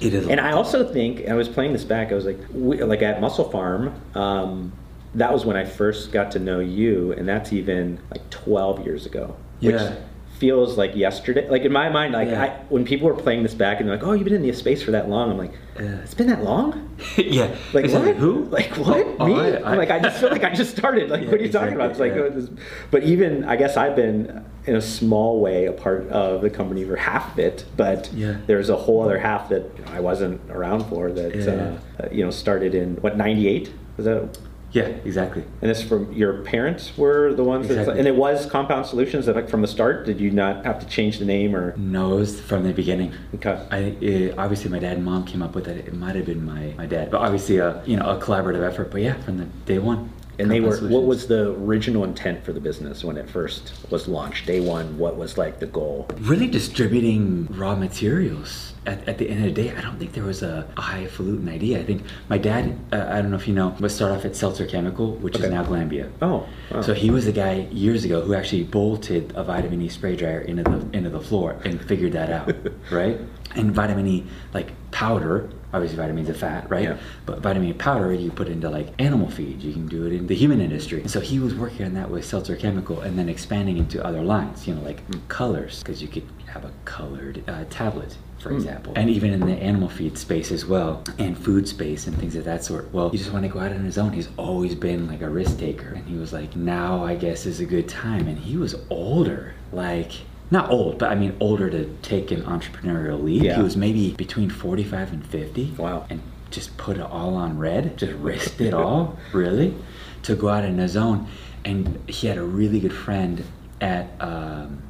It 0.00 0.14
is, 0.14 0.28
And 0.28 0.40
I 0.40 0.52
also 0.52 0.90
think 0.90 1.28
I 1.28 1.34
was 1.34 1.48
playing 1.48 1.72
this 1.72 1.84
back. 1.84 2.12
I 2.12 2.14
was 2.14 2.24
like, 2.24 2.38
we, 2.52 2.82
like 2.82 3.02
at 3.02 3.20
Muscle 3.20 3.50
Farm. 3.50 4.00
Um, 4.14 4.72
that 5.14 5.32
was 5.32 5.44
when 5.44 5.56
I 5.56 5.64
first 5.64 6.12
got 6.12 6.30
to 6.32 6.38
know 6.38 6.60
you, 6.60 7.12
and 7.12 7.26
that's 7.26 7.52
even 7.52 7.98
like 8.10 8.28
12 8.30 8.84
years 8.84 9.06
ago. 9.06 9.34
Yeah. 9.60 9.72
Which 9.72 9.98
feels 10.38 10.78
like 10.78 10.94
yesterday. 10.94 11.48
Like 11.48 11.62
in 11.62 11.72
my 11.72 11.88
mind, 11.88 12.14
like 12.14 12.28
Yeah. 12.28 12.42
I, 12.42 12.48
when 12.68 12.84
people 12.84 13.08
were 13.08 13.14
playing 13.14 13.42
this 13.42 13.54
back 13.54 13.80
and 13.80 13.88
they're 13.88 13.96
like, 13.96 14.06
"Oh, 14.06 14.12
you've 14.12 14.24
been 14.24 14.34
in 14.34 14.42
the 14.42 14.52
space 14.52 14.82
for 14.82 14.92
that 14.92 15.08
long," 15.08 15.30
I'm 15.32 15.38
like, 15.38 15.52
Yeah. 15.78 15.96
"It's 16.02 16.14
been 16.14 16.28
that 16.28 16.42
long." 16.44 16.96
yeah. 17.16 17.54
Like 17.72 17.84
Exactly. 17.86 18.12
what? 18.12 18.16
Who? 18.20 18.44
Like 18.44 18.70
what? 18.76 19.06
Oh, 19.18 19.26
Me? 19.26 19.34
I- 19.34 19.56
I- 19.58 19.70
I'm 19.72 19.78
like 19.78 19.90
I 19.90 19.98
just 19.98 20.20
feel 20.20 20.30
like 20.30 20.44
I 20.44 20.54
just 20.54 20.76
started. 20.76 21.10
Like 21.10 21.22
Yeah, 21.22 21.30
what 21.30 21.40
are 21.40 21.44
you 21.44 21.52
talking 21.52 21.74
about? 21.74 21.90
It's 21.90 22.00
like, 22.00 22.12
exactly, 22.12 22.36
oh, 22.36 22.40
this- 22.46 22.50
but 22.90 23.02
even 23.02 23.44
I 23.44 23.56
guess 23.56 23.76
I've 23.76 23.96
been 23.96 24.44
in 24.66 24.76
a 24.76 24.80
small 24.82 25.40
way 25.40 25.64
a 25.66 25.72
part 25.72 26.08
of 26.10 26.42
the 26.42 26.50
company 26.50 26.84
for 26.84 26.96
half 26.96 27.32
of 27.32 27.38
it. 27.38 27.64
But 27.76 28.10
Yeah. 28.14 28.36
there's 28.46 28.68
a 28.68 28.76
whole 28.76 29.02
other 29.02 29.18
half 29.18 29.48
that 29.48 29.62
you 29.78 29.84
know, 29.84 29.92
I 29.92 30.00
wasn't 30.00 30.40
around 30.50 30.84
for. 30.86 31.10
That 31.10 31.34
Yeah. 31.34 31.78
uh, 32.02 32.08
you 32.12 32.24
know 32.24 32.30
started 32.30 32.74
in 32.74 32.96
what 32.96 33.16
'98 33.16 33.70
was 33.96 34.06
that? 34.06 34.38
Yeah, 34.72 34.82
exactly. 34.82 35.44
And 35.62 35.70
this 35.70 35.82
from 35.82 36.12
your 36.12 36.42
parents 36.42 36.96
were 36.96 37.32
the 37.32 37.44
ones 37.44 37.68
that, 37.68 37.88
and 37.88 38.06
it 38.06 38.14
was 38.14 38.44
Compound 38.46 38.84
Solutions 38.86 39.26
that 39.26 39.34
like 39.34 39.48
from 39.48 39.62
the 39.62 39.68
start. 39.68 40.04
Did 40.04 40.20
you 40.20 40.30
not 40.30 40.64
have 40.64 40.78
to 40.80 40.86
change 40.86 41.18
the 41.18 41.24
name 41.24 41.56
or? 41.56 41.74
No, 41.76 42.14
it 42.14 42.18
was 42.18 42.40
from 42.40 42.64
the 42.64 42.72
beginning. 42.72 43.14
Okay. 43.36 43.66
I 43.70 43.78
it, 44.04 44.38
obviously 44.38 44.70
my 44.70 44.78
dad 44.78 44.96
and 44.96 45.04
mom 45.04 45.24
came 45.24 45.42
up 45.42 45.54
with 45.54 45.68
it. 45.68 45.86
It 45.86 45.94
might 45.94 46.16
have 46.16 46.26
been 46.26 46.44
my, 46.44 46.74
my 46.76 46.86
dad, 46.86 47.10
but 47.10 47.20
obviously 47.22 47.58
a 47.58 47.82
you 47.86 47.96
know 47.96 48.06
a 48.06 48.20
collaborative 48.20 48.66
effort. 48.66 48.90
But 48.90 49.02
yeah, 49.02 49.14
from 49.22 49.38
the 49.38 49.44
day 49.44 49.78
one. 49.78 50.12
And 50.38 50.50
they 50.50 50.60
were. 50.60 50.76
What 50.78 51.04
was 51.04 51.26
the 51.26 51.50
original 51.52 52.04
intent 52.04 52.44
for 52.44 52.52
the 52.52 52.60
business 52.60 53.02
when 53.02 53.16
it 53.16 53.28
first 53.28 53.72
was 53.90 54.06
launched? 54.06 54.46
Day 54.46 54.60
one. 54.60 54.96
What 54.98 55.16
was 55.16 55.36
like 55.36 55.58
the 55.58 55.66
goal? 55.66 56.06
really 56.20 56.46
distributing 56.46 57.46
raw 57.50 57.74
materials. 57.74 58.72
At, 58.86 59.06
at 59.06 59.18
the 59.18 59.28
end 59.28 59.44
of 59.44 59.54
the 59.54 59.62
day, 59.62 59.74
I 59.76 59.82
don't 59.82 59.98
think 59.98 60.12
there 60.14 60.24
was 60.24 60.42
a, 60.42 60.66
a 60.76 60.80
highfalutin 60.80 61.48
idea. 61.48 61.78
I 61.78 61.84
think 61.84 62.04
my 62.30 62.38
dad, 62.38 62.78
uh, 62.90 63.04
I 63.10 63.20
don't 63.20 63.30
know 63.30 63.36
if 63.36 63.46
you 63.46 63.52
know, 63.52 63.76
but 63.78 63.90
start 63.90 64.12
off 64.12 64.24
at 64.24 64.34
Seltzer 64.34 64.64
Chemical, 64.64 65.12
which 65.16 65.34
Okay. 65.36 65.44
is 65.44 65.50
now 65.50 65.62
Glanbia. 65.64 66.10
Oh, 66.22 66.48
wow. 66.70 66.80
So 66.80 66.94
he 66.94 67.10
was 67.10 67.26
the 67.26 67.32
guy 67.32 67.68
years 67.70 68.04
ago 68.04 68.22
who 68.22 68.32
actually 68.32 68.64
bolted 68.64 69.32
a 69.36 69.44
vitamin 69.44 69.82
E 69.82 69.88
spray 69.90 70.16
dryer 70.16 70.40
into 70.40 70.62
the 70.62 70.78
into 70.96 71.10
the 71.10 71.20
floor 71.20 71.60
and 71.64 71.84
figured 71.84 72.12
that 72.12 72.30
out, 72.30 72.54
right? 72.90 73.20
And 73.56 73.72
vitamin 73.74 74.06
E 74.06 74.24
like 74.54 74.72
powder, 74.98 75.48
obviously 75.72 75.96
vitamins 75.96 76.28
E 76.28 76.32
is 76.32 76.36
a 76.36 76.40
fat, 76.40 76.68
right? 76.68 76.82
Yeah. 76.82 76.98
But 77.24 77.38
vitamin 77.38 77.72
powder 77.74 78.12
you 78.12 78.32
put 78.32 78.48
into 78.48 78.68
like 78.68 78.88
animal 78.98 79.30
feed. 79.30 79.62
You 79.62 79.72
can 79.72 79.86
do 79.86 80.06
it 80.06 80.12
in 80.12 80.26
the 80.26 80.34
human 80.34 80.60
industry. 80.60 81.00
And 81.00 81.08
so 81.08 81.20
he 81.20 81.38
was 81.38 81.54
working 81.54 81.86
on 81.86 81.94
that 81.94 82.10
with 82.10 82.24
Seltzer 82.24 82.56
Chemical 82.56 83.02
and 83.02 83.16
then 83.16 83.28
expanding 83.28 83.76
into 83.76 84.04
other 84.04 84.22
lines, 84.22 84.66
you 84.66 84.74
know, 84.74 84.82
like 84.82 85.00
colors, 85.28 85.84
because 85.84 86.02
you 86.02 86.08
could 86.08 86.24
have 86.46 86.64
a 86.64 86.72
colored 86.84 87.44
uh, 87.46 87.64
tablet. 87.70 88.18
For 88.40 88.52
example, 88.52 88.92
and 88.94 89.10
even 89.10 89.32
in 89.32 89.40
the 89.40 89.54
animal 89.54 89.88
feed 89.88 90.16
space 90.16 90.52
as 90.52 90.64
well, 90.64 91.02
and 91.18 91.36
food 91.36 91.66
space 91.66 92.06
and 92.06 92.16
things 92.16 92.36
of 92.36 92.44
that 92.44 92.62
sort. 92.62 92.92
Well, 92.92 93.10
he 93.10 93.18
just 93.18 93.32
want 93.32 93.44
to 93.44 93.48
go 93.48 93.58
out 93.58 93.72
on 93.72 93.84
his 93.84 93.98
own. 93.98 94.12
He's 94.12 94.28
always 94.36 94.76
been 94.76 95.08
like 95.08 95.22
a 95.22 95.28
risk 95.28 95.58
taker, 95.58 95.88
and 95.88 96.06
he 96.06 96.14
was 96.16 96.32
like, 96.32 96.54
"Now 96.54 97.04
I 97.04 97.16
guess 97.16 97.46
is 97.46 97.58
a 97.58 97.64
good 97.64 97.88
time." 97.88 98.28
And 98.28 98.38
he 98.38 98.56
was 98.56 98.76
older, 98.90 99.54
like 99.72 100.12
not 100.50 100.70
old, 100.70 100.98
but 100.98 101.10
I 101.10 101.14
mean 101.14 101.36
older 101.40 101.68
to 101.70 101.84
take 102.02 102.30
an 102.30 102.42
entrepreneurial 102.42 103.22
leap. 103.22 103.42
Yeah. 103.42 103.56
He 103.56 103.62
was 103.62 103.76
maybe 103.76 104.12
between 104.12 104.50
forty-five 104.50 105.12
and 105.12 105.26
fifty. 105.26 105.74
Wow. 105.76 106.06
And 106.08 106.22
just 106.50 106.76
put 106.78 106.96
it 106.96 107.02
all 107.02 107.34
on 107.34 107.58
red, 107.58 107.98
just 107.98 108.14
risked 108.14 108.60
it 108.60 108.72
all, 108.72 109.18
really, 109.32 109.74
to 110.22 110.34
go 110.34 110.48
out 110.48 110.64
in 110.64 110.78
his 110.78 110.96
own. 110.96 111.28
And 111.64 112.02
he 112.08 112.26
had 112.26 112.38
a 112.38 112.42
really 112.42 112.80
good 112.80 112.94
friend 112.94 113.44
at 113.80 114.10
um, 114.20 114.82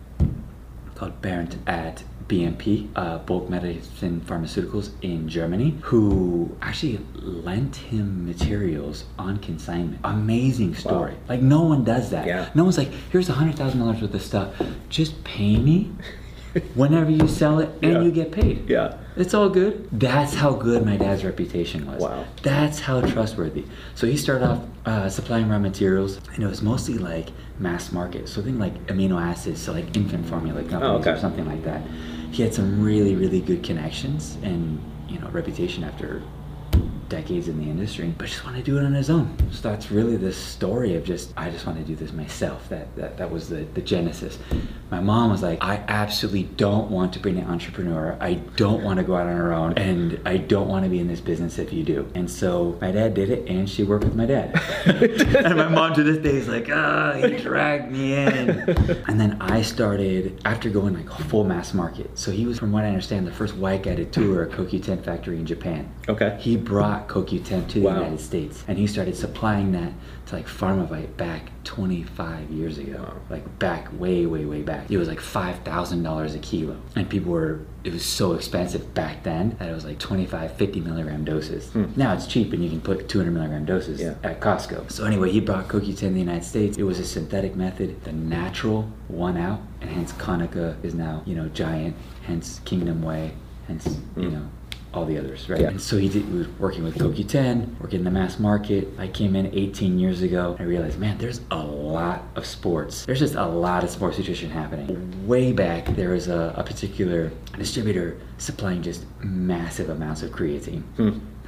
called 0.94 1.20
Bernd 1.20 1.58
at 1.66 2.04
BMP, 2.28 2.88
uh, 2.94 3.18
Bulk 3.18 3.48
Medicine 3.48 4.20
Pharmaceuticals 4.20 4.90
in 5.00 5.28
Germany, 5.28 5.78
who 5.82 6.54
actually 6.60 7.00
lent 7.14 7.76
him 7.76 8.26
materials 8.26 9.04
on 9.18 9.38
consignment. 9.38 9.98
Amazing 10.04 10.74
story. 10.74 11.12
Wow. 11.12 11.18
Like 11.28 11.40
no 11.40 11.62
one 11.62 11.84
does 11.84 12.10
that. 12.10 12.26
Yeah. 12.26 12.50
No 12.54 12.64
one's 12.64 12.76
like, 12.78 12.90
here's 13.10 13.28
a 13.28 13.32
hundred 13.32 13.56
thousand 13.56 13.80
dollars 13.80 14.02
worth 14.02 14.14
of 14.14 14.22
stuff. 14.22 14.54
Just 14.90 15.24
pay 15.24 15.56
me 15.56 15.90
whenever 16.74 17.10
you 17.10 17.26
sell 17.28 17.58
it 17.58 17.68
and 17.82 17.92
Yeah. 17.92 18.02
you 18.02 18.10
get 18.10 18.32
paid. 18.32 18.68
Yeah. 18.68 18.94
It's 19.16 19.34
all 19.34 19.48
good. 19.48 19.88
That's 19.92 20.34
how 20.34 20.52
good 20.52 20.84
my 20.86 20.96
dad's 20.96 21.24
reputation 21.24 21.86
was. 21.86 22.00
Wow. 22.02 22.24
That's 22.42 22.78
how 22.80 23.00
trustworthy. 23.00 23.64
So 23.96 24.06
he 24.06 24.16
started 24.16 24.46
off 24.46 24.60
uh, 24.86 25.08
supplying 25.08 25.48
raw 25.48 25.58
materials, 25.58 26.20
and 26.34 26.42
it 26.44 26.46
was 26.46 26.62
mostly 26.62 26.98
like 26.98 27.30
mass 27.58 27.90
market. 27.90 28.28
So 28.28 28.40
think 28.42 28.60
like 28.60 28.86
amino 28.86 29.20
acids, 29.20 29.60
so 29.60 29.72
like 29.72 29.96
infant 29.96 30.26
formula 30.26 30.62
companies 30.62 30.82
Oh, 30.84 30.98
okay. 31.00 31.10
or 31.10 31.18
something 31.18 31.46
like 31.46 31.64
that. 31.64 31.82
He 32.30 32.42
had 32.42 32.54
some 32.54 32.82
really, 32.82 33.14
really 33.16 33.40
good 33.40 33.62
connections 33.64 34.36
and 34.42 34.80
you 35.08 35.18
know 35.18 35.28
reputation 35.30 35.82
after 35.84 36.22
decades 37.08 37.48
in 37.48 37.58
the 37.58 37.70
industry, 37.70 38.12
but 38.16 38.26
just 38.26 38.44
want 38.44 38.56
to 38.56 38.62
do 38.62 38.78
it 38.78 38.84
on 38.84 38.94
his 38.94 39.10
own. 39.10 39.34
So 39.50 39.70
that's 39.70 39.90
really 39.90 40.16
the 40.16 40.32
story 40.32 40.94
of 40.94 41.04
just 41.04 41.32
I 41.36 41.50
just 41.50 41.66
want 41.66 41.78
to 41.78 41.84
do 41.84 41.94
this 41.94 42.12
myself. 42.12 42.68
That 42.68 42.94
that, 42.96 43.16
that 43.18 43.30
was 43.30 43.48
the, 43.48 43.66
the 43.74 43.80
genesis. 43.80 44.38
My 44.90 45.00
mom 45.00 45.30
was 45.30 45.42
like, 45.42 45.62
I 45.62 45.84
absolutely 45.88 46.44
don't 46.44 46.90
want 46.90 47.12
to 47.12 47.18
be 47.18 47.30
an 47.30 47.44
entrepreneur. 47.44 48.16
I 48.20 48.34
don't 48.56 48.82
want 48.82 48.98
to 48.98 49.04
go 49.04 49.16
out 49.16 49.26
on 49.26 49.36
her 49.36 49.52
own, 49.52 49.74
and 49.76 50.20
I 50.24 50.38
don't 50.38 50.68
want 50.68 50.84
to 50.84 50.90
be 50.90 50.98
in 50.98 51.08
this 51.08 51.20
business 51.20 51.58
if 51.58 51.72
you 51.72 51.84
do. 51.84 52.10
And 52.14 52.30
so 52.30 52.78
my 52.80 52.90
dad 52.90 53.14
did 53.14 53.30
it, 53.30 53.46
and 53.48 53.68
she 53.68 53.82
worked 53.82 54.04
with 54.04 54.14
my 54.14 54.24
dad. 54.24 54.58
and 54.86 55.56
my 55.56 55.68
mom 55.68 55.94
to 55.94 56.02
this 56.02 56.18
day 56.18 56.36
is 56.36 56.48
like, 56.48 56.68
ah, 56.70 57.12
he 57.14 57.36
dragged 57.36 57.92
me 57.92 58.14
in. 58.14 58.50
and 59.08 59.20
then 59.20 59.36
I 59.40 59.60
started 59.60 60.40
after 60.46 60.70
going 60.70 60.94
like 60.94 61.10
full 61.28 61.44
mass 61.44 61.74
market. 61.74 62.18
So 62.18 62.30
he 62.30 62.46
was, 62.46 62.58
from 62.58 62.72
what 62.72 62.84
I 62.84 62.88
understand, 62.88 63.26
the 63.26 63.32
first 63.32 63.56
white 63.56 63.82
guy 63.82 63.94
to 63.94 64.06
tour 64.06 64.44
a 64.44 64.48
CoQ10 64.48 65.04
factory 65.04 65.36
in 65.36 65.44
Japan. 65.44 65.92
Okay. 66.08 66.36
He 66.40 66.56
brought 66.56 66.97
CoQ10 67.06 67.68
to 67.68 67.80
the 67.80 67.86
Wow. 67.86 67.94
United 67.96 68.20
States, 68.20 68.64
and 68.66 68.76
he 68.78 68.86
started 68.88 69.14
supplying 69.14 69.70
that 69.72 69.92
to 70.26 70.34
like 70.34 70.46
Pharmavite 70.48 71.16
back 71.16 71.50
25 71.64 72.50
years 72.50 72.78
ago. 72.78 72.98
Wow. 73.02 73.14
Like 73.30 73.58
back 73.58 73.88
way, 74.00 74.26
way, 74.26 74.44
way 74.44 74.62
back. 74.62 74.90
It 74.90 74.96
was 74.98 75.06
like 75.06 75.20
five 75.20 75.58
thousand 75.60 76.02
dollars 76.02 76.34
a 76.34 76.38
kilo, 76.38 76.76
and 76.96 77.08
people 77.08 77.30
were. 77.32 77.60
It 77.84 77.92
was 77.92 78.04
so 78.04 78.32
expensive 78.34 78.92
back 78.92 79.22
then 79.22 79.56
that 79.58 79.68
it 79.70 79.72
was 79.74 79.84
like 79.84 79.98
25, 79.98 80.56
50 80.56 80.80
milligram 80.80 81.24
doses. 81.24 81.72
Now 81.96 82.12
it's 82.12 82.26
cheap, 82.26 82.52
and 82.52 82.62
you 82.62 82.68
can 82.68 82.80
put 82.80 83.08
200 83.08 83.30
milligram 83.30 83.64
doses 83.64 84.00
Hmm. 84.00 84.06
Yeah. 84.08 84.14
at 84.30 84.40
Costco. 84.40 84.90
So 84.90 85.04
anyway, 85.04 85.30
he 85.30 85.40
brought 85.40 85.68
CoQ10 85.68 85.96
to 85.98 86.08
the 86.10 86.18
United 86.18 86.44
States. 86.44 86.76
It 86.76 86.82
was 86.82 86.98
a 86.98 87.04
synthetic 87.04 87.54
method. 87.54 88.02
The 88.04 88.12
natural 88.12 88.90
one 89.06 89.36
out, 89.38 89.60
and 89.80 89.88
hence 89.88 90.12
Kaneka 90.12 90.82
is 90.84 90.94
now 90.94 91.22
you 91.24 91.34
know 91.36 91.48
giant. 91.48 91.94
Hence 92.24 92.60
Kingdom 92.64 93.02
Way. 93.02 93.32
Hence 93.68 93.96
you 94.16 94.30
know 94.30 94.48
all 94.94 95.04
the 95.04 95.18
others, 95.18 95.48
right? 95.48 95.58
Hmm. 95.58 95.64
Yeah. 95.64 95.70
And 95.70 95.80
so 95.80 95.96
he, 95.98 96.08
did, 96.08 96.24
he 96.24 96.32
was 96.38 96.48
working 96.58 96.84
with 96.84 96.96
CoQ10, 96.96 97.80
working 97.80 98.00
in 98.00 98.04
the 98.04 98.10
mass 98.10 98.38
market. 98.38 98.88
I 98.98 99.08
came 99.08 99.36
in 99.36 99.54
18 99.54 99.98
years 99.98 100.22
ago. 100.22 100.56
I 100.58 100.62
realized, 100.62 100.98
man, 100.98 101.18
there's 101.18 101.40
a 101.50 101.58
lot 101.58 102.22
of 102.36 102.46
sports. 102.46 103.04
There's 103.06 103.18
just 103.18 103.34
a 103.34 103.46
lot 103.46 103.84
of 103.84 103.90
sports 103.90 104.18
nutrition 104.18 104.50
happening. 104.50 105.26
Way 105.26 105.52
back, 105.52 105.86
there 105.96 106.10
was 106.10 106.28
a, 106.28 106.54
a 106.56 106.62
particular 106.62 107.32
distributor 107.56 108.18
supplying 108.38 108.82
just 108.82 109.04
massive 109.20 109.90
amounts 109.90 110.22
of 110.22 110.30
creatine. 110.30 110.82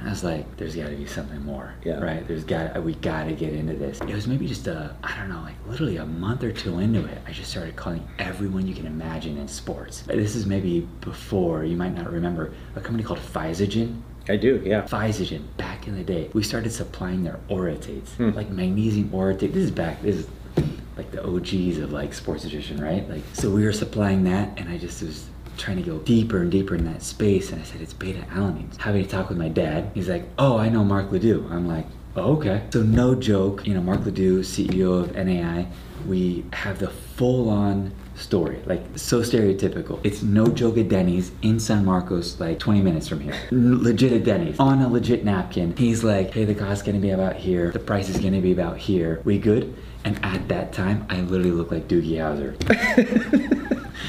I 0.03 0.09
was 0.09 0.23
like, 0.23 0.57
there's 0.57 0.75
got 0.75 0.89
to 0.89 0.95
be 0.95 1.05
something 1.05 1.43
more. 1.43 1.73
Yeah. 1.83 1.99
Right. 1.99 2.27
There's 2.27 2.43
got 2.43 2.81
we 2.83 2.95
got 2.95 3.25
to 3.25 3.33
get 3.33 3.53
into 3.53 3.73
this. 3.73 3.99
It 4.01 4.13
was 4.13 4.27
maybe 4.27 4.47
just 4.47 4.67
a 4.67 4.95
I 5.03 5.17
don't 5.17 5.29
know, 5.29 5.41
like 5.41 5.55
literally 5.67 5.97
a 5.97 6.05
month 6.05 6.43
or 6.43 6.51
two 6.51 6.79
into 6.79 7.05
it, 7.05 7.19
I 7.27 7.31
just 7.31 7.51
started 7.51 7.75
calling 7.75 8.07
everyone 8.19 8.67
you 8.67 8.73
can 8.73 8.85
imagine 8.85 9.37
in 9.37 9.47
sports. 9.47 10.01
This 10.01 10.35
is 10.35 10.45
maybe 10.45 10.81
before 11.01 11.63
you 11.63 11.77
might 11.77 11.95
not 11.95 12.11
remember 12.11 12.53
a 12.75 12.81
company 12.81 13.03
called 13.03 13.19
Physogen. 13.19 14.01
I 14.29 14.37
do, 14.37 14.61
yeah. 14.63 14.83
Physogen, 14.83 15.45
back 15.57 15.87
in 15.87 15.95
the 15.95 16.03
day, 16.03 16.29
we 16.33 16.43
started 16.43 16.71
supplying 16.71 17.23
their 17.23 17.39
orotates, 17.49 18.09
hmm. 18.09 18.29
like 18.29 18.49
magnesium 18.49 19.09
orotate. 19.09 19.53
This 19.53 19.63
is 19.63 19.71
back. 19.71 20.01
This 20.01 20.17
is 20.17 20.27
like 20.95 21.11
the 21.11 21.25
OGs 21.25 21.79
of 21.79 21.91
like 21.91 22.13
sports 22.13 22.43
nutrition, 22.43 22.79
right? 22.81 23.07
Like, 23.09 23.23
so 23.33 23.49
we 23.49 23.65
were 23.65 23.73
supplying 23.73 24.23
that, 24.25 24.59
and 24.59 24.69
I 24.69 24.77
just 24.77 25.01
was 25.01 25.25
trying 25.57 25.77
to 25.77 25.83
go 25.83 25.99
deeper 25.99 26.41
and 26.41 26.51
deeper 26.51 26.75
in 26.75 26.85
that 26.85 27.03
space. 27.03 27.51
And 27.51 27.61
I 27.61 27.65
said 27.65 27.81
it's 27.81 27.93
beta 27.93 28.21
alanines. 28.31 28.77
Having 28.77 29.05
a 29.05 29.07
talk 29.07 29.29
with 29.29 29.37
my 29.37 29.49
dad, 29.49 29.91
he's 29.93 30.09
like, 30.09 30.25
"Oh, 30.37 30.57
I 30.57 30.69
know 30.69 30.83
Mark 30.83 31.11
Ledoux." 31.11 31.47
I'm 31.51 31.67
like, 31.67 31.85
oh, 32.15 32.33
"Okay." 32.37 32.63
So 32.71 32.81
no 32.83 33.15
joke, 33.15 33.65
you 33.67 33.73
know, 33.73 33.81
Mark 33.81 34.05
Ledoux, 34.05 34.41
CEO 34.43 34.93
of 35.03 35.15
NAI, 35.15 35.67
we 36.07 36.43
have 36.53 36.79
the 36.79 36.89
full-on 36.89 37.91
story, 38.15 38.59
like 38.65 38.83
so 38.95 39.21
stereotypical. 39.21 39.99
It's 40.03 40.21
no 40.21 40.47
joke 40.47 40.77
at 40.77 40.89
Denny's 40.89 41.31
in 41.41 41.59
San 41.59 41.85
Marcos, 41.85 42.39
like 42.39 42.59
20 42.59 42.81
minutes 42.81 43.07
from 43.07 43.19
here. 43.19 43.33
Legit 43.51 44.11
at 44.13 44.23
Denny's 44.23 44.59
on 44.59 44.81
a 44.81 44.87
legit 44.87 45.23
napkin. 45.25 45.75
He's 45.77 46.03
like, 46.03 46.31
"Hey, 46.31 46.45
the 46.45 46.55
cost's 46.55 46.83
gonna 46.83 46.99
be 46.99 47.11
about 47.11 47.35
here. 47.35 47.71
The 47.71 47.79
price 47.79 48.09
is 48.09 48.17
gonna 48.17 48.41
be 48.41 48.51
about 48.51 48.77
here. 48.77 49.21
We 49.23 49.37
good?" 49.37 49.73
And 50.03 50.19
at 50.23 50.47
that 50.49 50.73
time, 50.73 51.05
I 51.09 51.21
literally 51.21 51.51
looked 51.51 51.71
like 51.71 51.87
Doogie 51.87 52.17
Howser. 52.17 52.55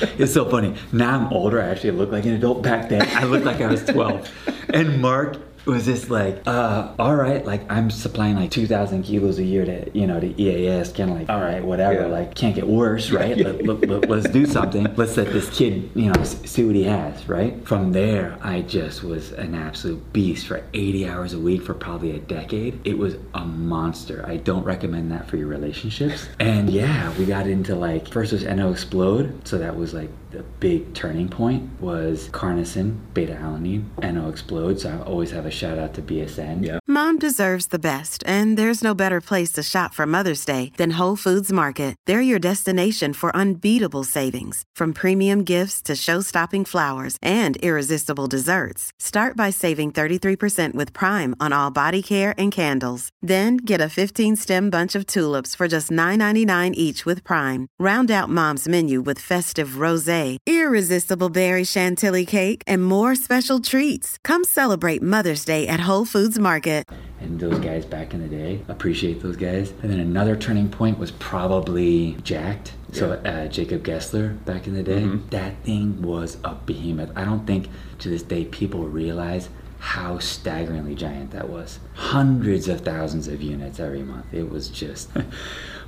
it's 0.19 0.33
so 0.33 0.49
funny. 0.49 0.75
Now 0.91 1.19
I'm 1.19 1.33
older. 1.33 1.61
I 1.61 1.67
actually 1.67 1.93
look 1.93 2.11
like 2.11 2.25
an 2.25 2.33
adult. 2.33 2.63
Back 2.63 2.89
then, 2.89 3.07
I 3.17 3.25
looked 3.25 3.45
like 3.45 3.61
I 3.61 3.67
was 3.67 3.85
12. 3.85 4.31
And 4.73 5.01
Mark 5.03 5.37
was 5.65 5.85
just 5.85 6.11
like, 6.11 6.43
uh, 6.47 6.93
all 6.99 7.15
right, 7.15 7.45
like 7.45 7.71
I'm 7.71 7.91
supplying 7.91 8.37
like 8.37 8.51
2,000 8.51 9.03
kilos 9.03 9.39
a 9.39 9.45
year 9.45 9.65
to, 9.65 9.99
you 9.99 10.07
know, 10.07 10.21
to 10.21 10.41
EAS. 10.41 10.93
Kind 10.93 11.11
of 11.11 11.19
like, 11.19 11.31
all 11.31 11.41
right, 11.41 11.65
whatever. 11.65 12.03
Yeah. 12.03 12.07
Like, 12.07 12.35
can't 12.35 12.55
get 12.55 12.67
worse, 12.67 13.11
right? 13.11 13.37
let, 13.37 13.65
let, 13.65 13.89
let, 13.89 14.09
let's 14.09 14.29
do 14.29 14.47
something. 14.47 14.93
Let's 14.97 15.17
let 15.17 15.33
this 15.33 15.49
kid, 15.57 15.91
you 15.95 16.13
know, 16.13 16.25
see 16.25 16.65
what 16.65 16.75
he 16.75 16.85
has, 16.85 17.29
right? 17.29 17.65
From 17.67 17.93
there, 17.93 18.39
I 18.43 18.63
just 18.63 19.03
was 19.03 19.33
an 19.33 19.55
absolute 19.55 20.13
beast 20.13 20.47
for 20.47 20.65
80 20.75 21.09
hours 21.09 21.33
a 21.33 21.39
week 21.39 21.63
for 21.63 21.75
probably 21.75 22.13
a 22.13 22.19
decade. 22.19 22.81
It 22.85 22.99
was 22.99 23.17
a 23.35 23.45
monster. 23.45 24.25
I 24.27 24.39
don't 24.39 24.65
recommend 24.65 25.13
that 25.13 25.29
for 25.29 25.37
your 25.37 25.49
relationships. 25.49 26.29
And 26.41 26.71
yeah, 26.71 27.17
we 27.19 27.25
got 27.25 27.47
into 27.47 27.75
like, 27.75 28.09
first 28.09 28.33
was 28.33 28.45
N.O.-Xplode. 28.45 29.47
So 29.47 29.59
that 29.59 29.77
was 29.77 29.95
like 29.95 30.11
the 30.33 30.43
big 30.61 30.95
turning 30.95 31.29
point 31.29 31.69
was 31.81 32.29
carnosine, 32.31 32.99
beta 33.15 33.35
alanine, 33.35 33.85
and 34.01 34.17
N.O.-Xplode. 34.17 34.81
So 34.81 34.91
I 34.91 35.03
always 35.07 35.31
have 35.31 35.47
a 35.47 35.51
shout 35.51 35.79
out 35.79 35.95
to 35.95 36.03
BSN. 36.03 36.65
Yeah. 36.67 36.79
Mom 36.87 37.19
deserves 37.19 37.67
the 37.67 37.79
best, 37.79 38.25
and 38.27 38.57
there's 38.59 38.83
no 38.83 38.95
better 38.95 39.21
place 39.21 39.53
to 39.53 39.63
shop 39.63 39.95
for 39.95 40.07
Mother's 40.07 40.45
Day 40.45 40.73
than 40.77 40.99
Whole 40.99 41.17
Foods 41.17 41.53
Market. 41.53 41.95
They're 42.07 42.21
your 42.31 42.39
destination 42.39 43.13
for 43.13 43.35
unbeatable 43.37 44.05
savings, 44.05 44.65
from 44.75 44.93
premium 44.93 45.45
gifts 45.45 45.81
to 45.83 45.95
show-stopping 45.95 46.65
flowers 46.65 47.17
and 47.23 47.57
irresistible 47.59 48.27
desserts. 48.27 48.91
Start 48.99 49.37
by 49.37 49.51
saving 49.51 49.93
33% 49.93 50.75
with 50.75 50.93
Prime 50.93 51.37
on 51.39 51.53
all 51.53 51.71
body 51.71 52.03
care 52.03 52.35
and 52.37 52.51
candles. 52.51 53.11
Then 53.21 53.59
get 53.59 53.81
a 53.81 53.93
15-stem 54.01 54.71
bunch 54.71 54.95
of 54.95 55.07
tulips 55.07 55.55
for 55.55 55.69
just 55.69 55.91
$9.99 55.91 56.75
each 56.75 57.07
with 57.07 57.23
Prime. 57.23 57.69
Round 57.79 58.11
out 58.11 58.29
Mom's 58.29 58.67
menu 58.67 59.03
with 59.03 59.19
festive 59.21 59.79
rosé, 59.85 60.22
irresistible 60.47 61.29
berry 61.31 61.65
chantilly 61.65 62.27
cake, 62.27 62.63
and 62.67 62.85
more 62.85 63.15
special 63.15 63.61
treats. 63.61 64.19
Come 64.25 64.45
celebrate 64.45 65.03
Mother's 65.03 65.45
Day 65.45 65.67
at 65.69 65.81
Whole 65.89 66.05
Foods 66.05 66.39
Market. 66.39 66.85
and 67.21 67.39
those 67.39 67.59
guys 67.61 67.85
back 67.87 68.15
in 68.15 68.21
the 68.21 68.29
day. 68.29 68.61
Appreciate 68.69 69.23
those 69.23 69.37
guys. 69.37 69.71
And 69.83 69.91
then 69.91 70.01
another 70.01 70.35
turning 70.37 70.69
point 70.69 70.99
was 70.99 71.11
probably 71.13 72.15
Jack3d. 72.23 72.71
So 72.93 73.13
uh, 73.13 73.47
Jacob 73.49 73.85
Geissler 73.85 74.45
back 74.45 74.67
in 74.67 74.75
the 74.75 74.83
day. 74.83 75.05
That 75.31 75.55
thing 75.65 76.03
was 76.03 76.37
a 76.45 76.55
behemoth. 76.55 77.11
I 77.17 77.25
don't 77.25 77.47
think 77.47 77.69
to 78.01 78.09
this 78.09 78.23
day 78.23 78.45
people 78.45 78.87
realize 78.89 79.49
how 79.79 80.19
staggeringly 80.19 80.95
giant 80.95 81.31
that 81.33 81.49
was. 81.49 81.79
Hundreds 81.95 82.69
of 82.69 82.83
thousands 82.83 83.29
of 83.29 83.41
units 83.43 83.81
every 83.81 84.03
month. 84.03 84.27
It 84.33 84.51
was 84.51 84.69
just. 84.69 85.11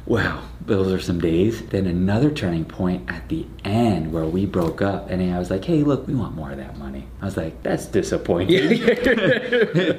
Wow, 0.06 0.42
those 0.66 0.92
are 0.92 1.00
some 1.00 1.18
days. 1.18 1.62
Then 1.66 1.86
another 1.86 2.30
turning 2.30 2.66
point 2.66 3.10
at 3.10 3.28
the 3.30 3.46
end 3.64 4.12
where 4.12 4.26
we 4.26 4.44
broke 4.44 4.82
up, 4.82 5.08
and 5.08 5.22
I 5.34 5.38
was 5.38 5.50
like, 5.50 5.64
"Hey, 5.64 5.82
look, 5.82 6.06
we 6.06 6.14
want 6.14 6.34
more 6.34 6.50
of 6.50 6.58
that 6.58 6.76
money." 6.78 7.06
I 7.22 7.24
was 7.24 7.38
like, 7.38 7.62
"That's 7.62 7.86
disappointing." 7.86 8.82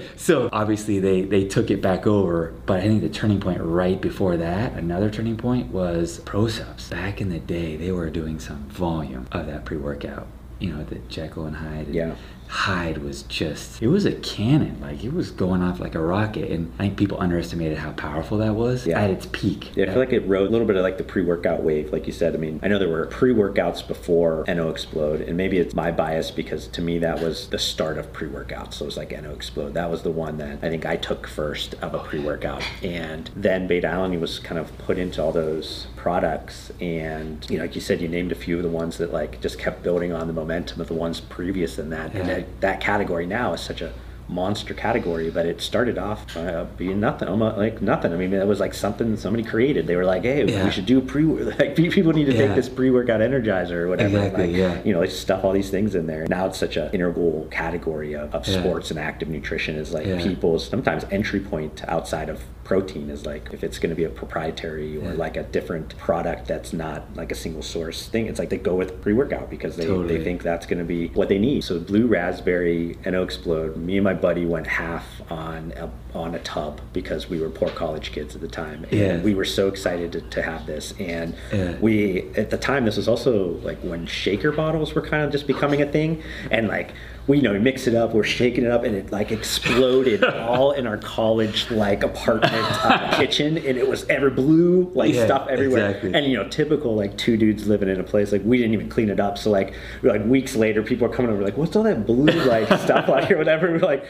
so 0.15 0.49
obviously 0.51 0.99
they 0.99 1.23
they 1.23 1.43
took 1.45 1.71
it 1.71 1.81
back 1.81 2.05
over, 2.05 2.53
but 2.67 2.79
I 2.81 2.83
think 2.83 3.01
the 3.01 3.09
turning 3.09 3.39
point 3.39 3.61
right 3.61 3.99
before 3.99 4.37
that, 4.37 4.73
another 4.73 5.09
turning 5.09 5.37
point 5.37 5.71
was 5.71 6.19
ProSupps. 6.19 6.89
Back 6.91 7.19
in 7.19 7.29
the 7.29 7.39
day, 7.39 7.75
they 7.75 7.91
were 7.91 8.11
doing 8.11 8.39
some 8.39 8.65
volume 8.69 9.25
of 9.31 9.47
that 9.47 9.65
pre-workout. 9.65 10.27
You 10.59 10.73
know, 10.73 10.83
the 10.83 10.99
Jekyll 11.09 11.45
and 11.45 11.55
Hyde. 11.55 11.87
and 11.87 11.95
Yeah. 11.95 12.15
Hide 12.47 12.99
was 12.99 13.23
just 13.23 13.81
it 13.81 13.87
was 13.87 14.05
a 14.05 14.11
cannon 14.13 14.79
like 14.81 15.03
it 15.03 15.13
was 15.13 15.29
going 15.31 15.61
off 15.61 15.79
like 15.79 15.93
a 15.95 15.99
rocket 15.99 16.49
and 16.51 16.71
i 16.79 16.83
think 16.83 16.97
people 16.97 17.19
underestimated 17.19 17.77
how 17.77 17.91
powerful 17.91 18.37
that 18.37 18.55
was 18.55 18.87
Yeah. 18.87 19.01
at 19.01 19.09
its 19.09 19.27
peak 19.31 19.75
Yeah, 19.75 19.85
I 19.85 19.87
feel 19.89 19.99
like 19.99 20.13
it 20.13 20.27
rode 20.27 20.47
a 20.47 20.51
little 20.51 20.65
bit 20.67 20.75
of 20.75 20.83
like 20.83 20.97
the 20.97 21.03
pre-workout 21.03 21.63
wave, 21.63 21.91
like 21.91 22.07
you 22.07 22.13
said. 22.13 22.33
I 22.33 22.37
mean, 22.37 22.59
I 22.63 22.67
know 22.67 22.79
there 22.79 22.89
were 22.89 23.05
pre-workouts 23.07 23.87
before 23.87 24.43
N.O.-Xplode, 24.47 25.27
and 25.27 25.35
maybe 25.37 25.57
it's 25.57 25.73
my 25.75 25.91
bias 25.91 26.31
because 26.31 26.67
to 26.69 26.81
me 26.81 26.97
that 26.99 27.21
was 27.21 27.49
the 27.49 27.59
start 27.59 27.97
of 27.97 28.11
pre-workouts. 28.13 28.75
So 28.75 28.85
it 28.85 28.87
was 28.87 28.97
like 28.97 29.11
N.O.-Xplode. 29.13 29.73
That 29.73 29.89
was 29.91 30.03
the 30.03 30.11
one 30.11 30.37
that 30.37 30.59
I 30.63 30.69
think 30.69 30.85
I 30.85 30.95
took 30.95 31.27
first 31.27 31.73
of 31.75 31.93
a 31.93 31.99
pre-workout, 31.99 32.63
and 32.83 33.29
then 33.35 33.67
Beta 33.67 33.87
Alanine 33.87 34.19
was 34.21 34.39
kind 34.39 34.57
of 34.59 34.75
put 34.79 34.97
into 34.97 35.21
all 35.21 35.31
those 35.31 35.87
products. 35.95 36.71
And 36.79 37.45
you 37.49 37.57
know, 37.57 37.63
like 37.63 37.75
you 37.75 37.81
said, 37.81 38.01
you 38.01 38.07
named 38.07 38.31
a 38.31 38.35
few 38.35 38.57
of 38.57 38.63
the 38.63 38.69
ones 38.69 38.97
that 38.99 39.11
like 39.11 39.41
just 39.41 39.57
kept 39.59 39.83
building 39.83 40.13
on 40.13 40.27
the 40.27 40.33
momentum 40.33 40.79
of 40.81 40.87
the 40.87 40.93
ones 40.93 41.19
previous 41.19 41.75
than 41.75 41.89
that. 41.89 42.13
And 42.13 42.27
Yeah. 42.27 42.34
That, 42.35 42.61
that 42.61 42.79
category 42.81 43.25
now 43.25 43.53
is 43.53 43.61
such 43.61 43.81
a 43.81 43.91
monster 44.27 44.73
category, 44.73 45.29
but 45.29 45.45
it 45.45 45.61
started 45.61 45.99
off 45.99 46.35
uh, 46.35 46.65
being 46.77 46.99
nothing, 46.99 47.27
almost 47.27 47.57
like 47.57 47.79
nothing. 47.79 48.11
I 48.11 48.15
mean, 48.17 48.33
it 48.33 48.47
was 48.47 48.59
like 48.59 48.73
something 48.73 49.15
somebody 49.17 49.43
created. 49.43 49.85
They 49.85 49.95
were 49.95 50.03
like, 50.05 50.23
"Hey, 50.23 50.43
Yeah. 50.45 50.65
we 50.65 50.71
should 50.71 50.87
do 50.87 50.99
pre 50.99 51.23
like 51.59 51.75
people 51.75 52.11
need 52.11 52.25
to 52.25 52.33
Yeah. 52.33 52.47
take 52.47 52.55
this 52.55 52.67
pre-workout 52.67 53.21
energizer 53.21 53.73
or 53.83 53.87
whatever." 53.87 54.17
Exactly, 54.17 54.47
like, 54.47 54.55
yeah. 54.55 54.81
You 54.83 54.93
know, 54.93 54.99
like 55.01 55.11
stuff 55.11 55.43
all 55.43 55.51
these 55.53 55.69
things 55.69 55.93
in 55.93 56.07
there. 56.07 56.25
Now 56.27 56.47
it's 56.47 56.57
such 56.57 56.75
an 56.75 56.89
integral 56.91 57.47
category 57.51 58.13
of, 58.13 58.33
of 58.33 58.47
Yeah. 58.47 58.61
sports 58.61 58.89
and 58.89 58.99
active 58.99 59.27
nutrition 59.29 59.75
is 59.75 59.93
like 59.93 60.05
people's 60.17 60.67
sometimes 60.67 61.05
entry 61.11 61.39
point 61.39 61.83
outside 61.87 62.27
of 62.29 62.41
protein 62.65 63.09
is 63.09 63.25
like 63.25 63.47
if 63.53 63.63
it's 63.63 63.79
going 63.79 63.91
to 63.91 63.95
be 63.95 64.03
a 64.03 64.09
proprietary 64.09 64.97
or 64.97 65.03
Yeah. 65.11 65.13
like 65.13 65.37
a 65.37 65.43
different 65.43 65.95
product 65.97 66.47
that's 66.47 66.73
not 66.73 67.05
like 67.15 67.31
a 67.31 67.35
single 67.35 67.61
source 67.61 68.07
thing. 68.07 68.25
It's 68.25 68.39
like 68.39 68.49
they 68.49 68.57
go 68.57 68.75
with 68.75 69.01
pre-workout 69.01 69.49
because 69.49 69.77
they, 69.77 69.85
Totally. 69.85 70.17
they 70.17 70.23
think 70.23 70.43
that's 70.43 70.65
going 70.65 70.79
to 70.79 70.83
be 70.85 71.07
what 71.09 71.29
they 71.29 71.37
need. 71.39 71.63
So 71.63 71.79
blue 71.79 72.07
raspberry 72.07 72.97
and 73.05 73.15
oak 73.15 73.29
explode. 73.29 73.77
Me 73.77 73.95
and 73.97 74.03
my 74.03 74.13
buddy 74.15 74.45
went 74.45 74.67
half 74.67 75.05
on 75.31 75.71
a, 75.77 75.89
on 76.15 76.33
a 76.33 76.39
tub 76.39 76.79
because 76.93 77.29
we 77.29 77.39
were 77.39 77.49
poor 77.49 77.69
college 77.69 78.11
kids 78.13 78.33
at 78.35 78.41
the 78.41 78.47
time, 78.47 78.85
and 78.91 78.99
Yeah. 78.99 79.19
we 79.21 79.35
were 79.35 79.45
so 79.45 79.67
excited 79.67 80.13
to, 80.13 80.21
to 80.21 80.41
have 80.41 80.65
this. 80.65 80.93
And 80.99 81.35
Yeah. 81.51 81.75
we 81.81 82.25
at 82.37 82.49
the 82.49 82.57
time 82.57 82.85
this 82.85 82.95
was 82.97 83.07
also 83.07 83.59
like 83.63 83.77
when 83.79 84.05
shaker 84.07 84.51
bottles 84.51 84.95
were 84.95 85.01
kind 85.01 85.23
of 85.25 85.31
just 85.31 85.45
becoming 85.45 85.81
a 85.81 85.85
thing, 85.85 86.23
and 86.51 86.67
like 86.67 86.93
we 87.27 87.37
you 87.37 87.43
know 87.43 87.51
we 87.53 87.59
mix 87.59 87.85
it 87.87 87.95
up, 87.95 88.13
we're 88.13 88.23
shaking 88.23 88.63
it 88.63 88.71
up, 88.71 88.83
and 88.83 88.95
it 88.95 89.11
like 89.11 89.31
exploded 89.31 90.23
all 90.47 90.71
in 90.71 90.87
our 90.87 90.97
college 90.97 91.69
like 91.69 92.03
apartment 92.03 92.53
uh, 92.85 93.13
kitchen, 93.17 93.57
and 93.57 93.77
it 93.77 93.87
was 93.87 94.05
ever 94.09 94.29
blue 94.29 94.89
like 94.95 95.13
Yeah, 95.13 95.25
stuff 95.25 95.47
everywhere, 95.49 95.87
exactly. 95.89 96.13
and 96.13 96.25
you 96.31 96.37
know 96.37 96.47
typical 96.47 96.95
like 96.95 97.17
two 97.17 97.35
dudes 97.35 97.67
living 97.67 97.89
in 97.89 97.99
a 97.99 98.03
place 98.03 98.31
like 98.31 98.43
we 98.45 98.57
didn't 98.57 98.73
even 98.73 98.89
clean 98.89 99.09
it 99.09 99.19
up, 99.19 99.37
so 99.37 99.49
like 99.51 99.73
like 100.01 100.23
weeks 100.25 100.55
later 100.55 100.81
people 100.81 101.05
are 101.07 101.11
coming 101.13 101.31
over 101.31 101.43
like 101.43 101.57
what's 101.57 101.75
all 101.75 101.83
that 101.83 102.05
blue 102.05 102.31
like 102.45 102.67
stuff 102.79 103.07
like 103.15 103.29
or 103.31 103.37
whatever, 103.37 103.71
we're 103.71 103.79
like. 103.79 104.05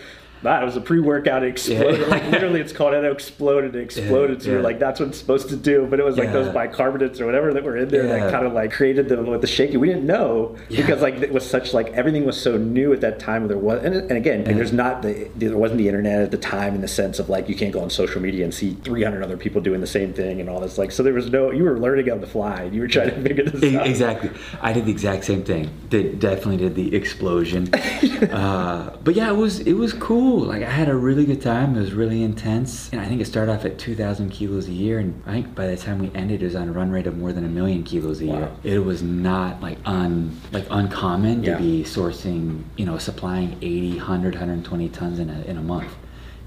It 0.46 0.66
was 0.66 0.76
a 0.76 0.82
pre-workout. 0.82 1.44
It 1.44 1.50
exploded. 1.50 2.02
Yeah. 2.02 2.08
Like 2.08 2.26
literally, 2.32 2.62
it's 2.62 2.74
called 2.74 2.94
it 2.94 3.04
exploded. 3.06 3.76
It 3.76 3.82
exploded. 3.82 4.42
so 4.42 4.48
yeah. 4.48 4.54
you're 4.54 4.64
like, 4.64 4.80
that's 4.80 5.00
what 5.00 5.10
it's 5.10 5.18
supposed 5.18 5.50
to 5.50 5.56
do. 5.56 5.88
But 5.90 6.00
it 6.00 6.06
was 6.06 6.18
like 6.18 6.32
those 6.32 6.54
bicarbonates 6.54 7.20
or 7.20 7.26
whatever 7.26 7.54
that 7.54 7.64
were 7.64 7.78
in 7.78 7.90
there 7.90 8.08
that 8.08 8.32
kind 8.32 8.46
of 8.46 8.54
like 8.54 8.72
created 8.72 9.10
them 9.10 9.26
with 9.28 9.42
the 9.42 9.48
shaky. 9.48 9.78
We 9.78 9.88
didn't 9.88 10.06
know 10.06 10.56
because 10.70 11.02
like 11.02 11.16
it 11.16 11.32
was 11.32 11.48
such 11.50 11.74
like 11.74 11.88
everything 11.90 12.26
was 12.26 12.42
so 12.42 12.58
new 12.58 12.94
at 12.94 13.02
that 13.02 13.20
time. 13.20 13.48
There 13.48 13.58
was 13.58 13.84
and, 13.84 13.96
and 13.96 14.12
again, 14.12 14.44
there's 14.44 14.74
not 14.74 15.02
the 15.02 15.30
there 15.36 15.58
wasn't 15.58 15.80
the 15.80 15.88
internet 15.88 16.22
at 16.22 16.32
the 16.32 16.38
time 16.38 16.76
in 16.76 16.82
the 16.82 16.88
sense 16.88 17.20
of 17.20 17.30
like 17.30 17.50
you 17.50 17.56
can't 17.56 17.74
go 17.74 17.82
on 17.82 17.90
social 17.90 18.22
media 18.22 18.44
and 18.44 18.54
see 18.54 18.74
300 18.84 19.24
other 19.24 19.38
people 19.38 19.62
doing 19.62 19.82
the 19.82 19.88
same 19.88 20.14
thing 20.14 20.40
and 20.40 20.50
all 20.50 20.60
this. 20.60 20.78
Like 20.78 20.92
so, 20.92 21.04
there 21.04 21.14
was 21.14 21.30
no. 21.30 21.52
You 21.52 21.64
were 21.64 21.80
learning 21.80 22.12
on 22.12 22.22
the 22.22 22.28
fly. 22.28 22.64
You 22.64 22.82
were 22.82 22.88
trying 22.88 23.10
to 23.10 23.22
figure 23.22 23.46
this 23.46 23.76
out. 23.76 23.88
Exactly. 23.88 24.32
I 24.62 24.74
did 24.74 24.86
the 24.86 24.92
exact 24.92 25.26
same 25.26 25.44
thing. 25.44 25.70
Did 25.90 26.20
definitely 26.20 26.58
did 26.58 26.76
the 26.76 26.96
explosion. 26.96 27.74
uh, 27.74 28.98
but 29.04 29.16
yeah, 29.16 29.30
it 29.30 29.36
was 29.36 29.60
it 29.62 29.74
was 29.74 29.94
cool. 29.94 30.35
Like 30.40 30.64
I 30.64 30.70
had 30.70 30.90
a 30.90 30.96
really 30.96 31.26
good 31.26 31.42
time. 31.42 31.76
It 31.76 31.80
was 31.80 31.94
really 31.94 32.24
intense, 32.24 32.90
and 32.92 33.02
I 33.02 33.06
think 33.06 33.22
it 33.22 33.26
started 33.26 33.52
off 33.52 33.66
at 33.66 33.78
2,000 33.78 34.30
kilos 34.30 34.68
a 34.68 34.72
year, 34.72 35.00
and 35.00 35.22
I 35.26 35.34
think 35.34 35.56
by 35.56 35.68
the 35.68 35.78
time 35.78 36.00
we 36.00 36.12
ended, 36.14 36.42
it 36.42 36.46
was 36.46 36.56
on 36.56 36.70
a 36.70 36.72
run 36.72 36.92
rate 36.92 37.08
of 37.08 37.18
more 37.18 37.32
than 37.34 37.46
a 37.46 37.50
million 37.50 37.84
kilos 37.84 38.22
a 38.22 38.26
year. 38.26 38.52
It 38.64 38.80
was 38.80 39.02
not 39.02 39.62
like 39.62 39.78
un 39.86 40.40
like 40.52 40.66
uncommon 40.70 41.44
Yeah. 41.44 41.58
to 41.58 41.62
be 41.64 41.84
sourcing, 41.84 42.64
you 42.78 42.86
know, 42.86 42.98
supplying 42.98 43.58
80, 43.62 43.98
100, 43.98 44.34
120 44.36 44.90
tons 44.90 45.20
in 45.20 45.30
a 45.30 45.42
in 45.44 45.58
a 45.58 45.62
month. 45.62 45.94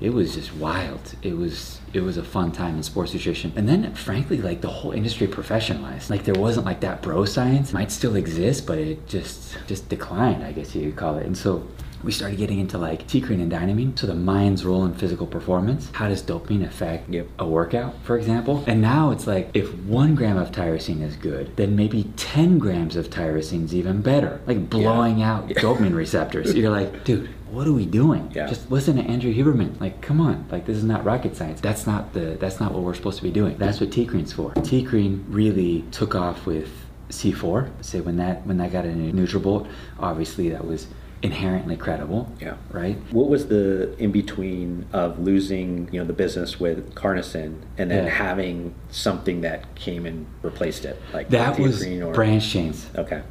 It 0.00 0.10
was 0.14 0.34
just 0.34 0.54
wild. 0.54 1.14
It 1.22 1.36
was 1.36 1.80
it 1.92 2.00
was 2.00 2.16
a 2.16 2.22
fun 2.22 2.52
time 2.52 2.76
in 2.76 2.82
sports 2.84 3.12
nutrition. 3.14 3.52
And 3.56 3.68
then 3.68 3.92
frankly, 3.94 4.38
like 4.40 4.60
the 4.60 4.68
whole 4.68 4.92
industry 4.92 5.26
professionalized. 5.26 6.08
Like 6.08 6.22
there 6.24 6.40
wasn't 6.40 6.66
like 6.66 6.80
that 6.80 7.02
bro 7.02 7.24
science. 7.24 7.70
It 7.70 7.74
might 7.74 7.90
still 7.90 8.14
exist, 8.14 8.64
but 8.66 8.78
it 8.78 9.08
just 9.08 9.56
just 9.66 9.88
declined, 9.88 10.44
I 10.44 10.52
guess 10.52 10.74
you 10.74 10.82
could 10.86 10.96
call 10.96 11.16
it. 11.18 11.26
And 11.26 11.36
so 11.36 11.66
we 12.04 12.12
started 12.12 12.38
getting 12.38 12.60
into 12.60 12.78
like 12.78 13.06
TeaCrine 13.08 13.40
and 13.42 13.50
Dynamine. 13.50 13.98
So 13.98 14.06
the 14.06 14.14
mind's 14.14 14.64
role 14.64 14.84
in 14.84 14.94
physical 14.94 15.26
performance. 15.26 15.90
How 15.92 16.08
does 16.08 16.22
dopamine 16.22 16.64
affect 16.66 17.08
Yep. 17.08 17.26
a 17.38 17.46
workout, 17.46 17.94
for 18.04 18.16
example? 18.16 18.62
And 18.66 18.80
now 18.80 19.10
it's 19.10 19.26
like 19.26 19.50
if 19.54 19.74
one 19.84 20.14
gram 20.14 20.36
of 20.36 20.52
tyrosine 20.52 21.02
is 21.02 21.16
good, 21.16 21.56
then 21.56 21.74
maybe 21.76 22.04
10 22.16 22.58
grams 22.58 22.96
of 22.96 23.10
tyrosine 23.10 23.64
is 23.64 23.74
even 23.74 24.00
better. 24.00 24.40
Like 24.46 24.70
blowing 24.70 25.22
out 25.22 25.48
dopamine 25.64 25.94
receptors. 25.94 26.54
You're 26.54 26.70
like, 26.70 27.04
dude, 27.04 27.28
what 27.50 27.66
are 27.66 27.72
we 27.72 27.86
doing? 27.86 28.30
Yeah. 28.34 28.46
Just 28.46 28.70
listen 28.70 28.96
to 28.96 29.02
Andrew 29.02 29.32
Huberman. 29.34 29.80
Like, 29.80 30.00
come 30.02 30.20
on. 30.20 30.46
Like, 30.50 30.66
this 30.66 30.76
is 30.76 30.84
not 30.84 31.04
rocket 31.04 31.34
science. 31.34 31.60
That's 31.60 31.86
not 31.86 32.12
the. 32.12 32.36
That's 32.38 32.60
not 32.60 32.72
what 32.72 32.82
we're 32.82 32.94
supposed 32.94 33.16
to 33.16 33.22
be 33.22 33.30
doing. 33.30 33.56
That's 33.56 33.80
what 33.80 33.90
TeaCrine's 33.90 34.32
for. 34.34 34.52
TeaCrine 34.52 35.24
really 35.28 35.82
took 35.90 36.14
off 36.14 36.44
with 36.44 36.68
C4. 37.08 37.70
Say 37.82 38.00
when 38.00 38.16
that 38.18 38.46
when 38.46 38.58
that 38.58 38.70
got 38.70 38.84
a 38.84 38.88
Nutrabolt, 38.88 39.66
obviously 39.98 40.50
that 40.50 40.64
was 40.66 40.86
inherently 41.22 41.76
credible. 41.76 42.30
Yeah. 42.40 42.54
Right. 42.70 42.96
What 43.10 43.28
was 43.28 43.48
the 43.48 43.96
in 43.98 44.12
between 44.12 44.86
of 44.92 45.18
losing, 45.18 45.88
you 45.92 45.98
know, 46.00 46.06
the 46.06 46.12
business 46.12 46.60
with 46.60 46.94
CarnoSyn 46.94 47.54
and 47.76 47.90
then 47.90 48.04
Yeah. 48.04 48.10
having 48.10 48.74
something 48.90 49.40
that 49.40 49.74
came 49.74 50.06
and 50.06 50.26
replaced 50.42 50.84
it, 50.84 51.00
like 51.12 51.28
That 51.30 51.58
was 51.58 51.84
or 51.86 52.12
branch 52.12 52.48
chains. 52.48 52.86
Okay, 52.96 53.22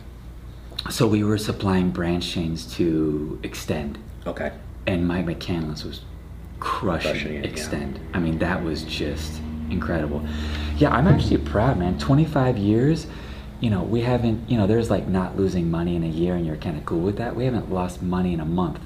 So 0.90 1.08
we 1.08 1.24
were 1.24 1.38
supplying 1.38 1.90
branch 1.92 2.30
chains 2.30 2.66
to 2.76 3.40
Xtend, 3.44 3.96
okay, 4.26 4.52
and 4.86 5.08
Mike 5.08 5.26
McCandless 5.26 5.84
was 5.86 6.02
crushing, 6.60 7.12
Crushing 7.12 7.34
it, 7.36 7.46
yeah. 7.46 7.52
Xtend. 7.52 7.98
I 8.14 8.20
mean, 8.20 8.38
that 8.40 8.64
was 8.64 8.84
just 8.84 9.42
incredible. 9.70 10.26
Yeah, 10.78 10.94
I'm 10.96 11.08
actually 11.08 11.38
proud, 11.40 11.78
man. 11.78 11.98
25 11.98 12.58
years, 12.58 13.08
you 13.60 13.70
know, 13.70 13.82
we 13.84 14.02
haven't, 14.02 14.50
you 14.50 14.58
know, 14.58 14.68
there's 14.68 14.90
like 14.90 15.08
not 15.08 15.38
losing 15.38 15.70
money 15.72 15.96
in 15.96 16.04
a 16.04 16.08
year, 16.08 16.36
and 16.36 16.46
you're 16.46 16.56
kind 16.58 16.78
of 16.78 16.86
cool 16.86 17.00
with 17.00 17.18
that. 17.18 17.36
We 17.36 17.46
haven't 17.46 17.72
lost 17.72 18.02
money 18.02 18.34
in 18.34 18.40
a 18.40 18.46
month, 18.46 18.80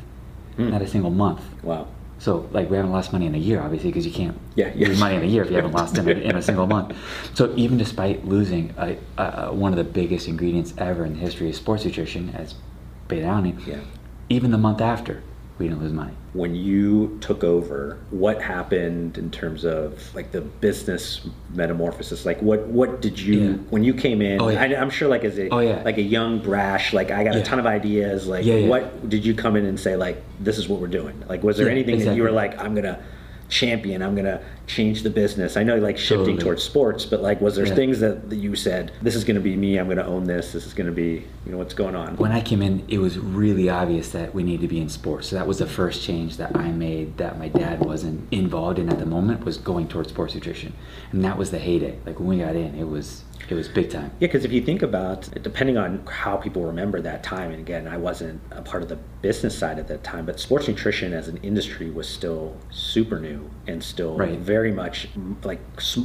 Hmm. 0.56 0.70
not 0.70 0.82
a 0.82 0.88
single 0.88 1.12
month. 1.12 1.42
wow, 1.64 1.88
So, 2.20 2.48
like, 2.52 2.70
we 2.70 2.76
haven't 2.78 2.92
lost 2.92 3.12
money 3.14 3.26
in 3.26 3.34
a 3.36 3.38
year, 3.40 3.60
obviously, 3.62 3.90
because 3.90 4.06
you 4.06 4.12
can't 4.12 4.38
Yeah, 4.56 4.72
yeah. 4.76 4.90
lose 4.90 5.00
money 5.00 5.16
in 5.16 5.24
a 5.24 5.26
year 5.26 5.44
if 5.44 5.50
you 5.50 5.56
haven't 5.56 5.72
lost 5.74 5.98
in 5.98 6.08
a, 6.08 6.12
in 6.12 6.36
a 6.36 6.42
single 6.42 6.68
month. 6.68 6.96
So, 7.34 7.54
even 7.56 7.78
despite 7.78 8.26
losing 8.28 8.74
a, 8.78 8.98
a, 9.18 9.24
a- 9.50 9.54
one 9.54 9.72
of 9.74 9.78
the 9.78 9.84
biggest 9.84 10.28
ingredients 10.28 10.74
ever 10.78 11.04
in 11.06 11.14
the 11.14 11.20
history 11.20 11.50
of 11.50 11.56
sports 11.56 11.84
nutrition, 11.86 12.30
as 12.36 12.54
beta 13.08 13.26
alanine, 13.26 13.66
Yeah. 13.66 13.78
even 14.30 14.52
the 14.52 14.58
month 14.58 14.82
after, 14.82 15.24
we 15.62 15.68
didn't 15.70 15.84
lose 15.84 15.94
money. 15.94 16.12
when 16.34 16.56
you 16.56 17.18
took 17.22 17.44
over, 17.44 17.98
what 18.10 18.42
happened 18.42 19.18
in 19.18 19.30
terms 19.30 19.64
of 19.66 20.14
like 20.16 20.32
the 20.32 20.42
business 20.42 21.28
metamorphosis? 21.54 22.26
Like, 22.26 22.42
what 22.42 22.62
what 22.68 23.02
did 23.02 23.20
you 23.20 23.40
Yeah. 23.40 23.52
when 23.70 23.84
you 23.84 23.94
came 23.94 24.22
in? 24.22 24.42
Oh, 24.42 24.50
yeah. 24.50 24.62
I, 24.62 24.66
I'm 24.82 24.90
sure, 24.90 25.08
like 25.10 25.24
as 25.24 25.38
a 25.38 25.50
Oh, 25.50 25.60
yeah. 25.60 25.82
like 25.84 25.98
a 25.98 26.02
young 26.18 26.40
brash, 26.40 26.94
like 26.94 27.12
I 27.12 27.24
got 27.24 27.36
a 27.36 27.44
ton 27.44 27.60
of 27.60 27.66
ideas. 27.68 28.28
Like, 28.28 28.46
Yeah, 28.46 28.56
yeah. 28.56 28.68
what 28.70 29.10
did 29.10 29.24
you 29.26 29.34
come 29.36 29.56
in 29.56 29.66
and 29.66 29.80
say? 29.80 29.96
Like, 29.96 30.22
this 30.40 30.58
is 30.58 30.68
what 30.68 30.80
we're 30.80 30.88
doing. 30.88 31.22
Like, 31.30 31.44
was 31.44 31.58
there 31.58 31.68
Yeah, 31.68 31.74
anything 31.74 32.00
that 32.06 32.16
you 32.16 32.24
were 32.24 32.32
like, 32.32 32.60
I'm 32.64 32.74
gonna 32.74 32.98
champion 33.52 34.02
i'm 34.02 34.16
gonna 34.16 34.42
change 34.66 35.04
the 35.04 35.10
business 35.10 35.58
i 35.58 35.64
know 35.64 35.76
like 35.78 35.98
shifting 35.98 36.20
Totally. 36.26 36.38
towards 36.44 36.64
sports 36.64 37.06
but 37.06 37.22
like 37.22 37.42
was 37.42 37.58
there 37.58 37.66
Yeah. 37.68 37.76
things 37.76 38.00
that, 38.00 38.30
that 38.30 38.38
you 38.38 38.56
said 38.56 38.94
this 39.02 39.14
is 39.14 39.26
gonna 39.26 39.42
be 39.42 39.56
me 39.58 39.78
i'm 39.78 39.90
gonna 39.90 40.06
own 40.08 40.24
this 40.24 40.54
this 40.54 40.66
is 40.66 40.74
gonna 40.74 40.92
be 40.94 41.26
you 41.46 41.52
know 41.52 41.58
what's 41.58 41.74
going 41.74 41.96
on 41.96 42.16
When 42.18 42.32
I 42.32 42.40
came 42.42 42.62
in, 42.62 42.86
it 42.88 43.00
was 43.00 43.18
really 43.18 43.68
obvious 43.68 44.12
that 44.12 44.34
we 44.36 44.44
need 44.44 44.62
to 44.62 44.68
be 44.68 44.80
in 44.80 44.90
sports. 44.90 45.28
So 45.30 45.36
that 45.38 45.48
was 45.48 45.58
the 45.58 45.66
first 45.66 46.04
change 46.04 46.38
that 46.38 46.56
I 46.56 46.72
made 46.72 47.18
that 47.18 47.40
my 47.40 47.48
dad 47.48 47.84
wasn't 47.84 48.32
involved 48.32 48.78
in 48.78 48.90
at 48.90 49.00
the 49.00 49.08
moment 49.08 49.44
was 49.44 49.58
going 49.58 49.88
towards 49.88 50.10
sports 50.10 50.36
nutrition. 50.36 50.72
And 51.12 51.24
that 51.26 51.40
was 51.40 51.50
the 51.50 51.58
heyday. 51.58 51.98
Like 52.06 52.20
when 52.20 52.28
we 52.28 52.38
got 52.38 52.56
in, 52.56 52.76
it 52.78 52.88
was 52.88 53.24
it 53.50 53.54
was 53.56 53.68
big 53.68 53.90
time. 53.90 54.12
Yeah, 54.20 54.28
because 54.28 54.46
if 54.46 54.52
you 54.52 54.62
think 54.62 54.82
about, 54.82 55.30
depending 55.42 55.78
on 55.78 56.06
how 56.08 56.38
people 56.38 56.64
remember 56.66 57.02
that 57.02 57.24
time, 57.24 57.52
and 57.52 57.60
again, 57.60 57.88
I 57.88 57.98
wasn't 57.98 58.42
a 58.52 58.62
part 58.62 58.84
of 58.84 58.90
the 58.90 58.98
business 59.22 59.58
side 59.58 59.80
at 59.80 59.88
that 59.88 60.04
time, 60.04 60.26
but 60.26 60.40
sports 60.40 60.68
nutrition 60.68 61.14
as 61.14 61.28
an 61.28 61.38
industry 61.38 61.90
was 61.90 62.08
still 62.08 62.56
super 62.72 63.20
new 63.20 63.50
and 63.68 63.84
still 63.84 64.18
Right. 64.18 64.38
very 64.40 64.72
much 64.72 65.08
like 65.44 65.60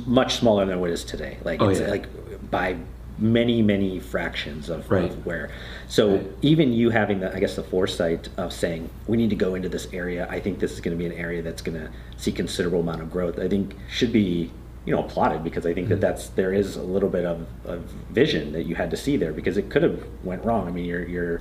much 0.07 0.37
smaller 0.37 0.65
than 0.67 0.81
what 0.81 0.91
it 0.91 0.95
is 0.95 1.05
today. 1.05 1.39
Like 1.45 1.61
Oh, 1.63 1.69
it's 1.69 1.81
yeah. 1.81 1.89
like 1.91 2.07
by 2.51 2.77
many 3.19 3.63
many 3.63 3.99
fractions 3.99 4.69
of, 4.69 4.91
Right. 4.91 5.05
of 5.11 5.25
where. 5.25 5.49
So 5.89 6.17
Right. 6.17 6.27
even 6.43 6.73
you 6.75 6.91
having 6.91 7.21
the, 7.21 7.35
I 7.35 7.41
guess, 7.41 7.57
the 7.57 7.63
foresight 7.63 8.29
of 8.37 8.53
saying 8.53 8.91
we 9.07 9.17
need 9.17 9.31
to 9.31 9.37
go 9.37 9.55
into 9.55 9.71
this 9.71 9.89
area. 9.93 10.27
I 10.31 10.39
think 10.39 10.59
this 10.59 10.73
is 10.73 10.81
going 10.81 10.97
to 10.97 11.03
be 11.03 11.07
an 11.07 11.19
area 11.19 11.41
that's 11.41 11.63
going 11.63 11.79
to 11.81 11.89
see 12.19 12.31
considerable 12.31 12.81
amount 12.81 13.01
of 13.01 13.11
growth. 13.11 13.39
I 13.39 13.49
think 13.49 13.75
should 13.89 14.13
be 14.13 14.51
you 14.87 14.95
know 14.95 15.01
applauded 15.05 15.43
because 15.45 15.67
I 15.67 15.75
think 15.75 15.89
that 15.89 16.01
that's 16.01 16.29
there 16.31 16.53
is 16.55 16.77
a 16.77 16.83
little 16.83 17.09
bit 17.11 17.25
of, 17.27 17.47
of 17.65 17.81
vision 18.11 18.53
that 18.53 18.65
you 18.65 18.75
had 18.77 18.91
to 18.93 18.97
see 18.97 19.17
there 19.17 19.33
because 19.33 19.57
it 19.59 19.69
could 19.69 19.83
have 19.83 20.03
went 20.25 20.45
wrong. 20.45 20.67
I 20.69 20.71
mean, 20.71 20.85
you're 20.87 21.07
you're 21.07 21.41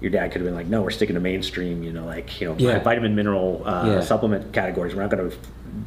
your 0.00 0.10
dad 0.10 0.30
could 0.30 0.40
have 0.42 0.46
been 0.46 0.54
like, 0.54 0.66
no, 0.66 0.82
we're 0.82 0.90
sticking 0.90 1.14
to 1.14 1.20
mainstream, 1.20 1.82
you 1.82 1.92
know, 1.92 2.04
like 2.04 2.40
you 2.40 2.48
know, 2.48 2.54
Yeah. 2.58 2.78
vitamin 2.80 3.14
mineral 3.14 3.62
uh, 3.66 3.86
Yeah. 3.86 4.00
supplement 4.00 4.52
categories. 4.52 4.94
We're 4.94 5.02
not 5.02 5.10
going 5.10 5.30
to 5.30 5.36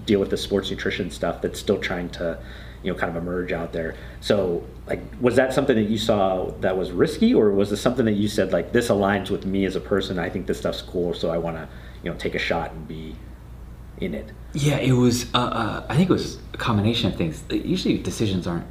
deal 0.06 0.20
with 0.20 0.30
the 0.32 0.38
sports 0.38 0.70
nutrition 0.72 1.10
stuff 1.12 1.42
that's 1.44 1.60
still 1.60 1.78
trying 1.78 2.10
to, 2.10 2.38
you 2.84 2.92
know, 2.92 2.98
kind 2.98 3.16
of 3.16 3.22
emerge 3.22 3.52
out 3.52 3.72
there. 3.72 3.94
So, 4.20 4.64
like, 4.88 5.02
was 5.22 5.36
that 5.36 5.54
something 5.54 5.76
that 5.76 5.90
you 5.90 5.98
saw 6.00 6.52
that 6.62 6.76
was 6.76 6.92
risky, 6.92 7.34
or 7.36 7.52
was 7.52 7.70
this 7.70 7.82
something 7.82 8.06
that 8.06 8.14
you 8.14 8.28
said 8.28 8.52
like 8.52 8.72
this 8.74 8.90
aligns 8.90 9.30
with 9.30 9.46
me 9.46 9.64
as 9.66 9.76
a 9.76 9.80
person? 9.82 10.18
I 10.20 10.28
think 10.30 10.48
this 10.48 10.58
stuff's 10.58 10.82
cool, 10.82 11.14
so 11.14 11.30
I 11.30 11.38
want 11.38 11.58
to, 11.58 11.68
you 12.04 12.10
know, 12.12 12.18
take 12.18 12.34
a 12.36 12.40
shot 12.40 12.72
and 12.72 12.88
be 12.88 13.16
in 14.02 14.16
it. 14.16 14.32
Yeah, 14.54 14.78
it 14.78 14.94
was. 14.94 15.26
Uh, 15.36 15.38
uh, 15.38 15.86
I 15.88 15.96
think 15.96 16.10
it 16.10 16.14
was 16.14 16.40
combination 16.60 17.10
of 17.12 17.18
things. 17.18 17.44
Usually, 17.50 17.98
decisions 17.98 18.46
aren't 18.48 18.66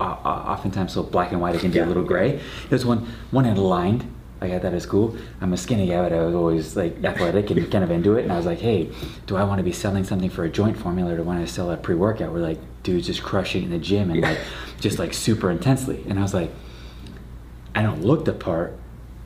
uh, 0.00 0.04
uh, 0.04 0.28
oftentimes 0.54 0.92
so 0.92 1.02
black 1.02 1.32
and 1.32 1.40
white. 1.40 1.54
It 1.54 1.60
can 1.60 1.70
be 1.70 1.78
Yeah. 1.78 1.84
a 1.86 1.90
little 1.92 2.04
gray. 2.04 2.40
Was 2.70 2.86
one 2.86 3.06
one 3.30 3.44
had 3.44 3.58
aligned. 3.58 4.04
I 4.40 4.46
got 4.48 4.62
that 4.62 4.72
at 4.72 4.82
school. 4.82 5.16
I'm 5.40 5.52
a 5.52 5.56
skinny 5.56 5.88
guy, 5.88 6.00
but 6.00 6.12
I 6.12 6.24
was 6.24 6.34
always 6.34 6.76
like 6.76 7.02
athletic 7.04 7.50
and 7.50 7.68
kind 7.72 7.82
of 7.82 7.90
into 7.90 8.14
it. 8.16 8.22
And 8.22 8.32
I 8.32 8.36
was 8.36 8.46
like, 8.46 8.60
hey, 8.60 8.88
do 9.26 9.36
I 9.36 9.42
want 9.42 9.58
to 9.58 9.64
be 9.64 9.72
selling 9.72 10.04
something 10.04 10.30
for 10.30 10.44
a 10.44 10.48
joint 10.48 10.76
formula, 10.78 11.12
or 11.12 11.16
do 11.16 11.22
I 11.22 11.26
want 11.26 11.44
to 11.46 11.52
sell 11.52 11.70
a 11.72 11.76
pre-workout? 11.76 12.32
We're 12.32 12.38
like 12.38 12.60
dudes 12.84 13.08
just 13.08 13.22
crushing 13.24 13.64
in 13.64 13.70
the 13.70 13.78
gym 13.78 14.10
and 14.12 14.20
like 14.20 14.38
just 14.80 15.00
like 15.00 15.12
super 15.12 15.50
intensely. 15.50 16.04
And 16.08 16.20
I 16.20 16.22
was 16.22 16.34
like, 16.34 16.52
I 17.74 17.82
don't 17.82 18.02
look 18.02 18.24
the 18.24 18.32
part, 18.32 18.76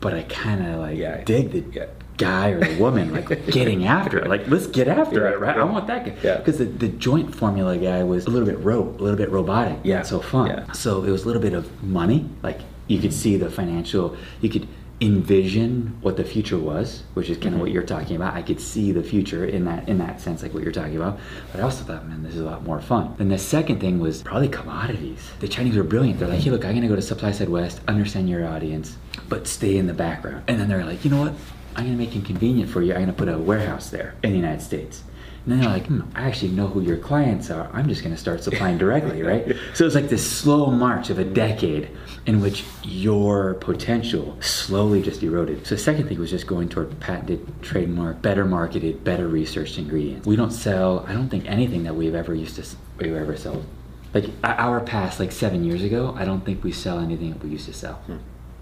but 0.00 0.14
I 0.14 0.22
kind 0.22 0.66
of 0.66 0.80
like 0.80 0.96
Yeah. 0.96 1.22
dig 1.24 1.50
the 1.52 1.62
Yeah. 1.78 1.86
Guy 2.22 2.46
or 2.50 2.60
the 2.60 2.78
woman 2.78 3.12
like 3.12 3.28
getting 3.58 3.80
after 3.86 4.16
it. 4.18 4.26
Like 4.34 4.46
let's 4.48 4.66
get 4.78 4.86
after 4.88 5.20
Yeah, 5.22 5.32
it, 5.32 5.40
right? 5.40 5.56
yeah. 5.56 5.62
I 5.62 5.64
want 5.64 5.86
that 5.88 6.04
guy. 6.06 6.14
Yeah. 6.22 6.36
Because 6.38 6.58
the, 6.58 6.66
the 6.84 6.88
joint 6.88 7.34
formula 7.34 7.76
guy 7.76 8.02
was 8.04 8.26
a 8.26 8.30
little 8.30 8.46
bit 8.52 8.58
ro, 8.60 8.78
a 8.82 9.02
little 9.04 9.16
bit 9.24 9.30
robotic, 9.30 9.78
Yeah. 9.82 9.96
not 9.98 10.06
so 10.06 10.20
fun. 10.20 10.46
Yeah. 10.48 10.72
So 10.72 10.90
it 11.04 11.10
was 11.10 11.22
a 11.24 11.26
little 11.26 11.42
bit 11.42 11.54
of 11.60 11.64
money. 11.82 12.20
Like 12.42 12.60
you 12.86 12.98
could 13.00 13.12
see 13.22 13.36
the 13.36 13.50
financial, 13.50 14.16
you 14.40 14.48
could 14.48 14.66
envision 15.00 15.96
what 16.00 16.16
the 16.16 16.22
future 16.24 16.58
was, 16.58 17.02
which 17.14 17.28
is 17.28 17.36
kind 17.38 17.54
of 17.54 17.60
what 17.60 17.66
Mm-hmm. 17.66 17.74
you're 17.74 17.82
talking 17.96 18.16
about. 18.16 18.34
I 18.34 18.42
could 18.42 18.60
see 18.60 18.92
the 18.92 19.02
future 19.02 19.44
in 19.44 19.64
that 19.64 19.88
in 19.88 19.98
that 19.98 20.20
sense, 20.20 20.42
like 20.42 20.52
what 20.54 20.62
you're 20.62 20.72
talking 20.80 20.96
about. 20.96 21.18
But 21.50 21.60
I 21.60 21.64
also 21.64 21.82
thought, 21.84 22.06
man, 22.08 22.22
this 22.22 22.34
is 22.34 22.40
a 22.40 22.44
lot 22.44 22.62
more 22.64 22.80
fun. 22.80 23.14
Then 23.18 23.28
the 23.28 23.38
second 23.38 23.80
thing 23.80 23.98
was 24.00 24.22
probably 24.22 24.48
commodities. 24.48 25.20
The 25.40 25.48
Chinese 25.48 25.76
were 25.76 25.82
brilliant. 25.94 26.18
They're 26.18 26.28
like, 26.28 26.40
hey, 26.40 26.50
look, 26.50 26.64
I'm 26.64 26.74
gonna 26.74 26.88
go 26.88 26.96
to 26.96 27.02
SupplySide 27.02 27.48
West, 27.48 27.80
understand 27.88 28.28
your 28.28 28.46
audience, 28.46 28.96
but 29.28 29.46
stay 29.48 29.76
in 29.76 29.86
the 29.86 29.94
background. 29.94 30.44
And 30.48 30.58
then 30.60 30.68
they're 30.68 30.84
like, 30.84 31.04
you 31.04 31.10
know 31.10 31.20
what? 31.22 31.34
I'm 31.76 31.84
gonna 31.84 31.96
make 31.96 32.14
it 32.14 32.24
convenient 32.24 32.70
for 32.70 32.82
you. 32.82 32.94
I'm 32.94 33.00
gonna 33.00 33.12
put 33.12 33.28
a 33.28 33.38
warehouse 33.38 33.90
there 33.90 34.14
in 34.22 34.30
the 34.30 34.36
United 34.36 34.62
States. 34.62 35.02
And 35.44 35.52
then 35.52 35.60
they're 35.60 35.70
like, 35.70 35.86
hmm, 35.86 36.02
I 36.14 36.28
actually 36.28 36.52
know 36.52 36.68
who 36.68 36.80
your 36.82 36.98
clients 36.98 37.50
are. 37.50 37.68
I'm 37.72 37.88
just 37.88 38.02
going 38.02 38.14
to 38.14 38.20
start 38.20 38.44
supplying 38.44 38.78
directly, 38.78 39.22
right? 39.24 39.56
So 39.74 39.84
it's 39.84 39.94
like 39.96 40.08
this 40.08 40.28
slow 40.28 40.70
march 40.70 41.10
of 41.10 41.18
a 41.18 41.24
decade 41.24 41.90
in 42.26 42.40
which 42.40 42.64
your 42.84 43.54
potential 43.54 44.36
slowly 44.40 45.02
just 45.02 45.20
eroded. 45.22 45.66
So 45.66 45.74
the 45.74 45.80
second 45.80 46.06
thing 46.06 46.20
was 46.20 46.30
just 46.30 46.46
going 46.46 46.68
toward 46.68 46.98
patented, 47.00 47.60
trademark, 47.60 48.22
better 48.22 48.44
marketed, 48.44 49.02
better 49.02 49.26
researched 49.26 49.78
ingredients. 49.78 50.26
We 50.28 50.36
don't 50.36 50.52
sell, 50.52 51.04
I 51.08 51.12
don't 51.12 51.28
think 51.28 51.46
anything 51.46 51.82
that 51.84 51.96
we've 51.96 52.14
ever 52.14 52.34
used 52.34 52.54
to, 52.56 52.76
we've 52.98 53.14
ever 53.14 53.36
sold. 53.36 53.66
Like 54.14 54.26
our 54.44 54.78
past, 54.80 55.18
like 55.18 55.32
seven 55.32 55.64
years 55.64 55.82
ago, 55.82 56.14
I 56.16 56.24
don't 56.24 56.44
think 56.44 56.62
we 56.62 56.70
sell 56.70 57.00
anything 57.00 57.32
that 57.32 57.42
we 57.42 57.50
used 57.50 57.66
to 57.66 57.72
sell. 57.72 58.00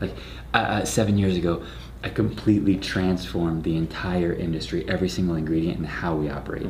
Like 0.01 0.15
uh, 0.55 0.57
uh, 0.57 0.85
seven 0.85 1.19
years 1.19 1.37
ago, 1.37 1.65
I 2.03 2.09
completely 2.09 2.77
transformed 2.77 3.65
the 3.65 3.77
entire 3.77 4.33
industry, 4.33 4.89
every 4.89 5.09
single 5.09 5.37
ingredient, 5.37 5.79
and 5.79 5.87
how 5.87 6.17
we 6.17 6.31
operate. 6.31 6.67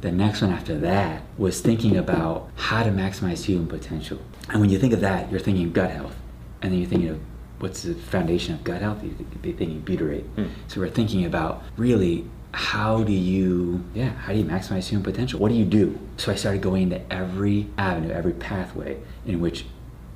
The 0.00 0.10
next 0.10 0.42
one 0.42 0.50
after 0.50 0.76
that 0.78 1.22
was 1.38 1.60
thinking 1.60 1.96
about 1.96 2.50
how 2.56 2.82
to 2.82 2.90
maximize 2.90 3.44
human 3.44 3.68
potential. 3.68 4.18
And 4.48 4.60
when 4.60 4.70
you 4.70 4.78
think 4.78 4.92
of 4.92 5.00
that, 5.00 5.30
you're 5.30 5.38
thinking 5.38 5.72
gut 5.72 5.92
health, 5.92 6.16
and 6.60 6.72
then 6.72 6.80
you're 6.80 6.88
thinking 6.88 7.10
of 7.10 7.20
what's 7.60 7.84
the 7.84 7.94
foundation 7.94 8.54
of 8.54 8.64
gut 8.64 8.82
health? 8.82 9.04
You're 9.04 9.14
thinking 9.54 9.82
butyrate. 9.82 10.24
So 10.66 10.80
we're 10.80 10.90
thinking 10.90 11.24
about 11.24 11.62
really 11.76 12.26
how 12.52 13.02
do 13.02 13.12
you 13.12 13.82
yeah 13.94 14.10
how 14.10 14.32
do 14.32 14.38
you 14.38 14.44
maximize 14.44 14.86
human 14.88 15.02
potential 15.02 15.40
what 15.40 15.48
do 15.48 15.54
you 15.54 15.64
do 15.64 15.98
so 16.18 16.30
i 16.30 16.34
started 16.34 16.60
going 16.60 16.82
into 16.82 17.12
every 17.12 17.66
avenue 17.78 18.10
every 18.10 18.34
pathway 18.34 18.98
in 19.24 19.40
which 19.40 19.64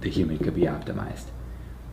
the 0.03 0.11
human 0.11 0.37
could 0.39 0.55
be 0.55 0.63
optimized 0.63 1.25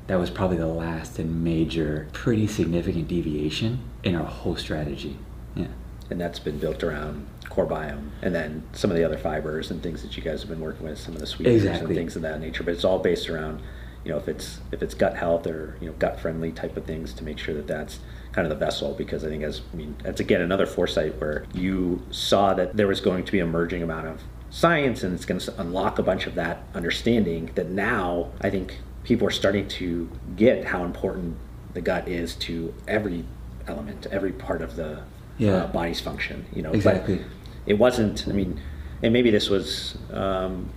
that 0.08 0.20
was 0.20 0.30
probably 0.30 0.58
the 0.58 0.68
last 0.68 1.18
and 1.20 1.44
major, 1.44 2.08
pretty 2.13 2.48
significant 2.48 3.08
deviation 3.08 3.80
in 4.04 4.16
our 4.16 4.26
whole 4.26 4.56
strategy. 4.56 5.18
Yeah. 5.56 5.68
and 6.10 6.20
that's 6.20 6.39
been 6.39 6.58
built 6.58 6.84
around 6.84 7.28
CoreBiome 7.46 8.10
and 8.24 8.34
then 8.34 8.63
some 8.74 8.89
of 8.89 8.98
the 8.98 9.04
other 9.04 9.18
fibers 9.20 9.70
and 9.70 9.84
things 9.84 10.02
that 10.02 10.18
you 10.18 10.24
guys 10.24 10.42
have 10.42 10.50
been 10.50 10.60
working 10.62 10.88
with 10.88 10.98
some 10.98 11.13
of 11.13 11.20
the 11.20 11.28
sweeteners 11.28 11.63
Exactly. 11.63 11.86
and 11.92 11.96
things 11.96 12.16
of 12.16 12.24
that 12.24 12.39
nature 12.39 12.63
but 12.63 12.74
it's 12.74 12.84
all 12.84 12.98
based 12.98 13.30
around 13.30 13.62
you 14.04 14.12
know 14.12 14.18
if 14.18 14.28
it's 14.28 14.60
if 14.72 14.82
it's 14.82 14.96
gut 14.96 15.16
health 15.16 15.46
or 15.46 15.78
you 15.80 15.86
know 15.88 15.94
gut 16.00 16.20
friendly 16.20 16.52
type 16.52 16.76
of 16.76 16.86
things 16.86 17.13
to 17.13 17.24
make 17.24 17.38
sure 17.38 17.54
that 17.54 17.68
that's 17.68 18.00
kind 18.32 18.48
of 18.48 18.50
the 18.58 18.66
vessel 18.66 18.96
because 18.96 19.24
i 19.24 19.28
think 19.30 19.44
as 19.44 19.62
i 19.72 19.76
mean 19.76 19.96
that's 20.02 20.20
again 20.20 20.42
another 20.42 20.66
foresight 20.66 21.20
where 21.22 21.46
you 21.54 22.02
saw 22.10 22.54
that 22.56 22.76
there 22.76 22.88
was 22.88 23.00
going 23.00 23.24
to 23.24 23.32
be 23.32 23.39
an 23.39 23.48
emerging 23.48 23.84
amount 23.84 24.08
of 24.08 24.22
science 24.50 25.04
and 25.04 25.13
it's 25.13 25.26
going 25.26 25.39
to 25.39 25.62
unlock 25.62 26.00
a 26.00 26.04
bunch 26.04 26.26
of 26.26 26.34
that 26.34 26.63
understanding 26.74 27.52
that 27.54 27.70
now 27.70 28.32
i 28.42 28.50
think 28.50 28.80
people 29.04 29.28
are 29.28 29.32
starting 29.32 29.68
to 29.68 30.10
get 30.36 30.66
how 30.66 30.84
important 30.84 31.36
the 31.74 31.82
gut 31.82 32.08
is 32.08 32.36
to 32.36 32.74
every 32.88 33.24
element 33.68 34.06
every 34.12 34.32
part 34.32 34.62
of 34.62 34.76
the 34.76 35.02
Yeah. 35.38 35.54
uh, 35.63 35.68
body's 35.68 36.00
function 36.00 36.46
you 36.54 36.62
know 36.62 36.70
but 36.70 36.76
Exactly. 36.78 37.22
it 37.66 37.76
wasn't 37.80 38.28
i 38.28 38.32
mean 38.32 38.60
and 39.02 39.12
maybe 39.13 39.32
this 39.32 39.50
was 39.50 39.98
um, 40.12 40.70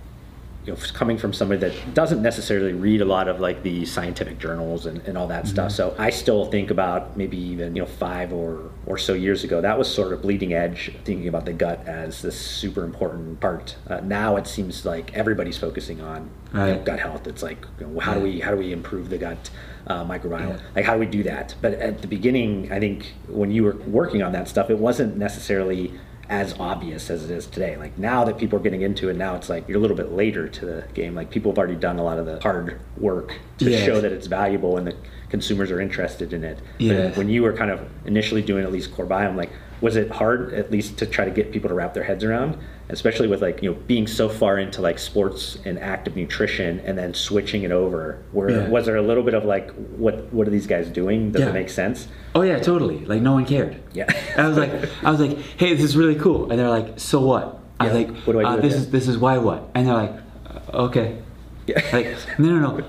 you 0.67 0.73
know 0.73 0.79
coming 0.93 1.17
from 1.17 1.33
somebody 1.33 1.59
that 1.61 1.93
doesn't 1.93 2.21
necessarily 2.21 2.73
read 2.73 3.01
a 3.01 3.05
lot 3.05 3.27
of 3.27 3.39
like 3.39 3.63
the 3.63 3.85
scientific 3.85 4.37
journals 4.37 4.85
and, 4.85 4.99
and 5.07 5.17
all 5.17 5.27
that 5.27 5.47
stuff. 5.47 5.71
So 5.71 5.95
i 5.97 6.09
still 6.09 6.45
think 6.45 6.69
about 6.69 7.15
maybe 7.15 7.37
even 7.37 7.75
you 7.75 7.81
know 7.81 7.87
five 7.87 8.33
or 8.33 8.69
or 8.85 8.97
so 8.97 9.13
years 9.13 9.43
ago 9.43 9.61
that 9.61 9.77
was 9.77 9.93
sort 9.93 10.13
of 10.13 10.21
bleeding 10.21 10.53
edge 10.53 10.93
thinking 11.03 11.27
about 11.27 11.45
the 11.45 11.53
gut 11.53 11.87
as 11.87 12.21
this 12.21 12.39
super 12.39 12.83
important 12.83 13.39
part. 13.39 13.75
Uh, 13.87 14.01
now 14.01 14.35
it 14.35 14.45
seems 14.45 14.85
like 14.85 15.13
everybody's 15.13 15.57
focusing 15.57 16.01
on 16.01 16.29
you 16.53 16.59
know, 16.59 16.81
gut 16.83 16.99
health. 16.99 17.27
It's 17.27 17.43
like 17.43 17.65
you 17.79 17.87
know, 17.87 17.99
how 17.99 18.13
do 18.13 18.19
we 18.19 18.41
how 18.41 18.51
do 18.51 18.57
we 18.57 18.71
improve 18.71 19.09
the 19.09 19.17
gut 19.17 19.49
uh, 19.87 20.03
microbiome? 20.03 20.49
Yeah. 20.49 20.59
like 20.75 20.85
how 20.85 20.93
do 20.93 20.99
we 20.99 21.05
do 21.05 21.23
that? 21.23 21.55
But 21.61 21.73
at 21.75 22.01
the 22.01 22.07
beginning 22.07 22.71
i 22.71 22.79
think 22.79 23.13
when 23.27 23.51
you 23.51 23.63
were 23.63 23.77
working 23.87 24.21
on 24.21 24.31
that 24.33 24.47
stuff 24.47 24.69
it 24.69 24.77
wasn't 24.77 25.17
necessarily 25.17 25.93
as 26.29 26.53
obvious 26.59 27.09
as 27.09 27.23
it 27.23 27.31
is 27.31 27.45
today. 27.45 27.77
Like 27.77 27.97
now 27.97 28.23
that 28.25 28.37
people 28.37 28.59
are 28.59 28.61
getting 28.61 28.81
into 28.81 29.09
it 29.09 29.15
now 29.15 29.35
it's 29.35 29.49
like 29.49 29.67
you're 29.67 29.77
a 29.77 29.81
little 29.81 29.95
bit 29.95 30.11
later 30.11 30.47
to 30.47 30.65
the 30.65 30.83
game. 30.93 31.15
Like 31.15 31.29
people 31.29 31.51
have 31.51 31.57
already 31.57 31.75
done 31.75 31.99
a 31.99 32.03
lot 32.03 32.19
of 32.19 32.25
the 32.25 32.39
hard 32.41 32.79
work 32.97 33.33
to 33.59 33.69
Yes. 33.69 33.85
show 33.85 34.01
that 34.01 34.11
it's 34.11 34.27
valuable 34.27 34.77
and 34.77 34.87
the 34.87 34.95
consumers 35.29 35.71
are 35.71 35.79
interested 35.79 36.33
in 36.33 36.43
it. 36.43 36.59
But 36.79 37.15
when 37.17 37.29
you 37.29 37.43
were 37.43 37.53
kind 37.53 37.71
of 37.71 37.81
initially 38.05 38.41
doing 38.41 38.63
at 38.63 38.71
least 38.71 38.91
CoreBiome 38.91 39.35
like 39.35 39.49
was 39.79 39.95
it 39.95 40.09
hard 40.09 40.53
at 40.53 40.71
least 40.71 40.97
to 40.97 41.05
try 41.05 41.23
to 41.23 41.31
get 41.31 41.51
people 41.51 41.69
to 41.69 41.75
wrap 41.75 41.93
their 41.93 42.03
heads 42.03 42.23
around 42.23 42.57
especially 42.89 43.27
with 43.27 43.41
like 43.41 43.61
you 43.61 43.71
know 43.71 43.77
being 43.87 44.07
so 44.07 44.29
far 44.29 44.57
into 44.57 44.81
like 44.81 44.97
sports 44.97 45.57
and 45.65 45.77
active 45.79 46.15
nutrition 46.15 46.79
and 46.81 46.97
then 46.97 47.13
switching 47.13 47.63
it 47.63 47.71
over 47.71 48.23
where 48.31 48.49
Yeah. 48.49 48.69
was 48.69 48.85
there 48.85 48.95
a 48.95 49.01
little 49.01 49.23
bit 49.23 49.33
of 49.33 49.43
like 49.45 49.71
what 49.97 50.31
what 50.33 50.47
are 50.47 50.51
these 50.51 50.67
guys 50.67 50.87
doing 50.87 51.31
does 51.31 51.41
Yeah. 51.41 51.49
it 51.49 51.53
make 51.53 51.69
sense 51.69 52.07
Oh 52.35 52.43
yeah, 52.43 52.59
totally. 52.59 52.99
Like 53.05 53.21
no 53.23 53.33
one 53.33 53.45
cared. 53.45 53.81
Yeah. 53.93 54.05
I 54.37 54.47
was 54.47 54.57
like, 54.57 54.71
I 55.03 55.09
was 55.09 55.19
like, 55.19 55.39
hey, 55.57 55.73
this 55.73 55.83
is 55.83 55.97
really 55.97 56.13
cool, 56.15 56.51
and 56.51 56.59
they're 56.59 56.69
like, 56.69 56.99
so 56.99 57.19
what? 57.19 57.59
I 57.79 57.85
was 57.85 57.93
like, 57.95 58.09
what 58.25 58.33
do 58.33 58.39
I 58.41 58.43
do 58.43 58.49
uh, 58.49 58.61
this 58.61 58.75
is 58.75 58.91
this 58.91 59.07
is 59.07 59.17
why 59.17 59.39
what? 59.39 59.69
And 59.73 59.87
they're 59.87 59.95
like, 59.95 60.13
uh, 60.45 60.83
okay. 60.85 61.17
Yeah. 61.65 61.81
Like, 61.91 62.15
no, 62.37 62.47
no, 62.59 62.77
no. 62.77 62.85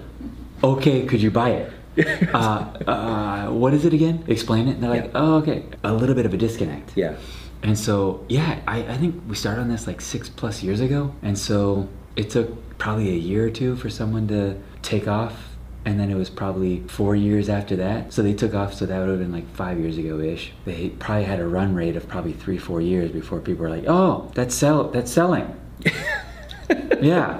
Okay, 0.63 1.07
could 1.07 1.23
you 1.23 1.31
buy 1.31 1.51
it? 1.51 1.73
uh, 2.35 2.39
uh, 2.87 3.47
what 3.51 3.73
is 3.73 3.85
it 3.87 3.95
again? 3.95 4.23
Explain 4.29 4.69
it. 4.69 4.73
And 4.75 4.83
they're 4.83 4.91
like, 4.91 5.11
oh, 5.15 5.37
okay. 5.37 5.65
A 5.83 5.93
little 5.95 6.15
bit 6.15 6.27
of 6.27 6.35
a 6.35 6.37
disconnect. 6.37 6.93
yeah 6.95 7.17
And 7.63 7.79
so, 7.79 8.25
yeah, 8.29 8.61
I, 8.69 8.79
I 8.85 8.97
think 8.97 9.23
we 9.29 9.35
started 9.35 9.61
on 9.63 9.69
this 9.69 9.87
like 9.87 10.01
six 10.01 10.29
plus 10.29 10.63
years 10.63 10.81
ago. 10.81 11.15
And 11.23 11.37
so 11.39 11.89
it 12.17 12.31
took 12.31 12.79
probably 12.79 13.11
a 13.11 13.17
year 13.19 13.47
or 13.47 13.51
two 13.51 13.75
for 13.77 13.91
someone 13.91 14.29
to 14.29 14.57
take 14.83 15.09
off. 15.09 15.45
And 15.85 15.99
then 15.99 16.11
it 16.11 16.15
was 16.17 16.29
probably 16.29 16.81
four 16.89 17.17
years 17.17 17.49
after 17.49 17.75
that. 17.77 18.13
So 18.13 18.23
they 18.23 18.35
took 18.35 18.55
off, 18.55 18.75
so 18.75 18.85
that 18.87 18.99
would 18.99 19.09
have 19.09 19.19
been 19.19 19.33
like 19.33 19.49
five 19.55 19.79
years 19.81 19.97
ago 19.99 20.19
ish. 20.21 20.53
They 20.67 20.91
probably 20.91 21.25
had 21.25 21.41
a 21.41 21.47
run 21.47 21.75
rate 21.75 21.97
of 21.97 22.07
probably 22.09 22.33
three, 22.33 22.59
four 22.59 22.81
years 22.81 23.11
before 23.11 23.41
people 23.41 23.63
were 23.65 23.71
like, 23.71 23.85
oh, 23.89 24.31
that's 24.35 24.55
sell 24.55 24.85
that's 24.91 25.11
selling. 25.11 25.59
yeah. 27.01 27.39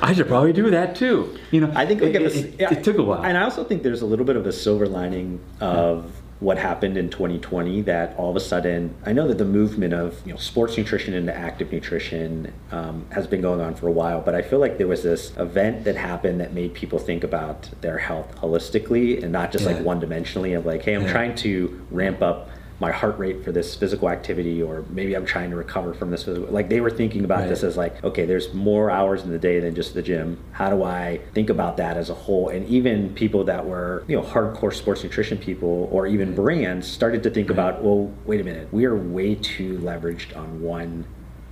I 0.00 0.12
should 0.14 0.26
probably 0.26 0.52
do 0.52 0.70
that 0.70 0.96
too. 0.96 1.38
You 1.52 1.60
know, 1.60 1.72
I 1.76 1.86
think 1.86 2.02
it, 2.02 2.16
it, 2.16 2.60
it- 2.60 2.72
it 2.72 2.84
took 2.84 2.98
a 2.98 3.02
while. 3.02 3.22
and 3.24 3.38
I 3.38 3.42
also 3.44 3.62
think 3.64 3.82
there's 3.84 4.02
a 4.02 4.06
little 4.06 4.24
bit 4.24 4.34
of 4.36 4.46
a 4.46 4.52
silver 4.52 4.86
lining 4.86 5.38
of 5.60 6.10
what 6.42 6.58
happened 6.58 6.96
in 6.96 7.08
2020 7.08 7.82
that 7.82 8.16
all 8.18 8.28
of 8.28 8.34
a 8.34 8.40
sudden 8.40 8.92
I 9.06 9.12
know 9.12 9.28
that 9.28 9.38
the 9.38 9.44
movement 9.44 9.94
of 9.94 10.20
you 10.26 10.32
know 10.32 10.38
sports 10.38 10.76
nutrition 10.76 11.14
into 11.14 11.32
active 11.32 11.70
nutrition 11.70 12.52
um, 12.72 13.06
has 13.12 13.28
been 13.28 13.40
going 13.40 13.60
on 13.60 13.76
for 13.76 13.86
a 13.86 13.92
while, 13.92 14.20
but 14.20 14.34
I 14.34 14.42
feel 14.42 14.58
like 14.58 14.76
there 14.76 14.88
was 14.88 15.04
this 15.04 15.36
event 15.36 15.84
that 15.84 15.94
happened 15.94 16.40
that 16.40 16.52
made 16.52 16.74
people 16.74 16.98
think 16.98 17.22
about 17.22 17.70
their 17.80 17.96
health 17.98 18.34
holistically 18.40 19.22
and 19.22 19.30
not 19.30 19.52
just 19.52 19.64
Yeah. 19.64 19.72
like 19.76 19.84
one 19.84 20.00
dimensionally 20.00 20.56
of 20.58 20.66
like, 20.66 20.82
hey, 20.82 20.94
I'm 20.94 21.02
Yeah. 21.02 21.12
trying 21.12 21.34
to 21.36 21.80
ramp 21.92 22.22
up 22.22 22.50
my 22.82 22.90
heart 22.90 23.16
rate 23.16 23.44
for 23.44 23.52
this 23.52 23.76
physical 23.76 24.08
activity 24.10 24.60
or 24.60 24.84
maybe 24.90 25.14
i'm 25.14 25.24
trying 25.24 25.50
to 25.50 25.56
recover 25.56 25.94
from 25.94 26.10
this 26.10 26.24
physical 26.24 26.48
like 26.52 26.68
they 26.68 26.80
were 26.80 26.90
thinking 26.90 27.24
about 27.24 27.38
Right. 27.42 27.48
this 27.48 27.62
as 27.62 27.76
like 27.76 28.02
okay 28.02 28.24
there's 28.26 28.52
more 28.52 28.90
hours 28.90 29.22
in 29.22 29.30
the 29.30 29.38
day 29.38 29.60
than 29.60 29.72
just 29.76 29.94
the 29.94 30.02
gym. 30.02 30.36
How 30.50 30.68
do 30.68 30.82
i 30.82 31.20
think 31.32 31.48
about 31.48 31.76
that 31.76 31.96
as 31.96 32.10
a 32.10 32.14
whole? 32.14 32.48
And 32.48 32.66
even 32.66 33.14
people 33.14 33.44
that 33.44 33.64
were 33.64 34.02
you 34.08 34.16
know 34.16 34.22
hardcore 34.34 34.74
sports 34.74 35.04
nutrition 35.04 35.38
people 35.38 35.88
or 35.92 36.08
even 36.08 36.34
brands 36.34 36.84
started 36.88 37.22
to 37.22 37.30
think 37.30 37.50
about 37.50 37.82
well 37.84 38.12
wait 38.26 38.40
a 38.40 38.44
minute 38.44 38.66
we 38.72 38.84
are 38.84 38.96
way 38.96 39.36
too 39.36 39.78
leveraged 39.78 40.36
on 40.36 40.60
one 40.60 41.06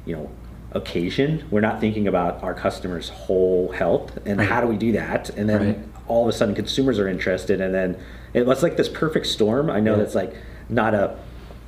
you 0.04 0.16
know 0.16 0.28
occasion. 0.72 1.44
We're 1.50 1.60
not 1.70 1.80
thinking 1.80 2.06
about 2.08 2.42
our 2.42 2.54
customers 2.54 3.08
whole 3.08 3.70
health 3.72 4.18
and 4.26 4.40
how 4.40 4.60
do 4.60 4.66
we 4.66 4.76
do 4.76 4.92
that? 4.92 5.30
And 5.30 5.48
then 5.48 5.60
Right. 5.66 5.78
all 6.08 6.22
of 6.24 6.28
a 6.28 6.32
sudden 6.36 6.54
consumers 6.54 6.98
are 6.98 7.08
interested 7.08 7.60
and 7.60 7.72
then 7.74 7.96
it 8.34 8.46
was 8.46 8.62
like 8.62 8.76
this 8.76 8.88
perfect 8.88 9.26
storm. 9.26 9.68
I 9.70 9.80
know 9.80 9.92
Yeah. 9.92 9.98
that's 10.02 10.14
like 10.14 10.32
not 10.70 10.94
a 10.94 11.16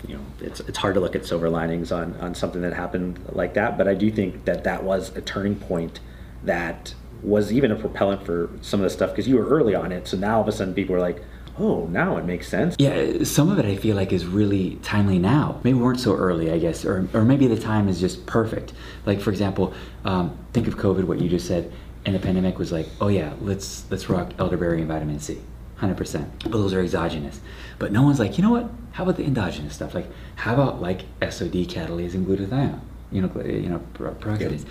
you 0.07 0.17
know 0.17 0.23
it's 0.41 0.61
it's 0.61 0.79
hard 0.79 0.95
to 0.95 1.01
look 1.01 1.15
at 1.15 1.25
silver 1.25 1.49
linings 1.49 1.93
on 1.93 2.15
on 2.17 2.35
something 2.35 2.63
that 2.63 2.73
happened 2.73 3.19
like 3.33 3.55
that 3.55 3.79
but 3.79 3.87
i 3.87 3.95
do 3.95 4.11
think 4.11 4.45
that 4.45 4.65
that 4.65 4.83
was 4.83 5.15
a 5.17 5.21
turning 5.21 5.55
point 5.55 6.01
that 6.43 6.95
was 7.23 7.53
even 7.53 7.71
a 7.71 7.77
propellant 7.77 8.25
for 8.27 8.51
some 8.63 8.81
of 8.81 8.85
the 8.85 8.91
stuff 8.91 9.11
because 9.11 9.29
you 9.29 9.37
were 9.37 9.47
early 9.47 9.75
on 9.75 9.93
it 9.93 10.09
so 10.09 10.17
now 10.17 10.37
all 10.37 10.43
of 10.43 10.49
a 10.49 10.53
sudden 10.53 10.75
people 10.75 10.95
are 10.95 11.01
like 11.01 11.23
oh 11.59 11.87
now 11.87 12.17
it 12.17 12.25
makes 12.25 12.49
sense 12.49 12.75
Yeah, 12.79 13.23
some 13.25 13.51
of 13.51 13.59
it 13.59 13.65
I 13.65 13.77
feel 13.77 13.95
like 13.95 14.13
is 14.13 14.25
really 14.27 14.77
timely 14.77 15.19
now. 15.19 15.61
Maybe 15.63 15.75
we 15.75 15.83
weren't 15.83 16.01
so 16.01 16.15
early, 16.17 16.51
I 16.51 16.59
guess, 16.59 16.83
or, 16.87 17.07
or 17.13 17.25
maybe 17.27 17.47
the 17.47 17.61
time 17.61 17.89
is 17.89 18.01
just 18.01 18.25
perfect. 18.25 18.73
Like 19.05 19.21
for 19.21 19.31
example, 19.31 19.75
um, 20.07 20.37
think 20.55 20.67
of 20.67 20.77
COVID, 20.77 21.05
what 21.05 21.21
you 21.21 21.29
just 21.29 21.47
said, 21.47 21.71
and 22.07 22.15
the 22.15 22.19
pandemic 22.19 22.59
was 22.59 22.73
like, 22.73 22.89
oh 23.03 23.09
yeah, 23.09 23.35
let's 23.43 23.85
let's 23.91 24.09
rock 24.09 24.33
elderberry 24.39 24.79
and 24.79 24.89
vitamin 24.89 25.21
C, 25.21 25.39
hundred 25.83 25.97
percent. 25.97 26.31
But 26.45 26.53
those 26.53 26.73
are 26.73 26.81
exogenous. 26.81 27.41
But 27.81 27.91
no 27.91 28.03
one's 28.03 28.21
like, 28.21 28.39
you 28.39 28.45
know 28.45 28.51
what? 28.51 28.71
How 28.93 29.03
about 29.03 29.17
the 29.17 29.25
endogenous 29.25 29.75
stuff? 29.75 29.95
Like, 29.95 30.07
how 30.37 30.55
about 30.55 30.81
like 30.81 31.01
SOD 31.21 31.67
catalase 31.67 32.15
and 32.15 32.25
glutathione? 32.25 32.79
You 33.11 33.23
know, 33.23 33.43
you 33.45 33.69
know, 33.69 33.81
per- 33.95 34.13
peroxidase. 34.13 34.65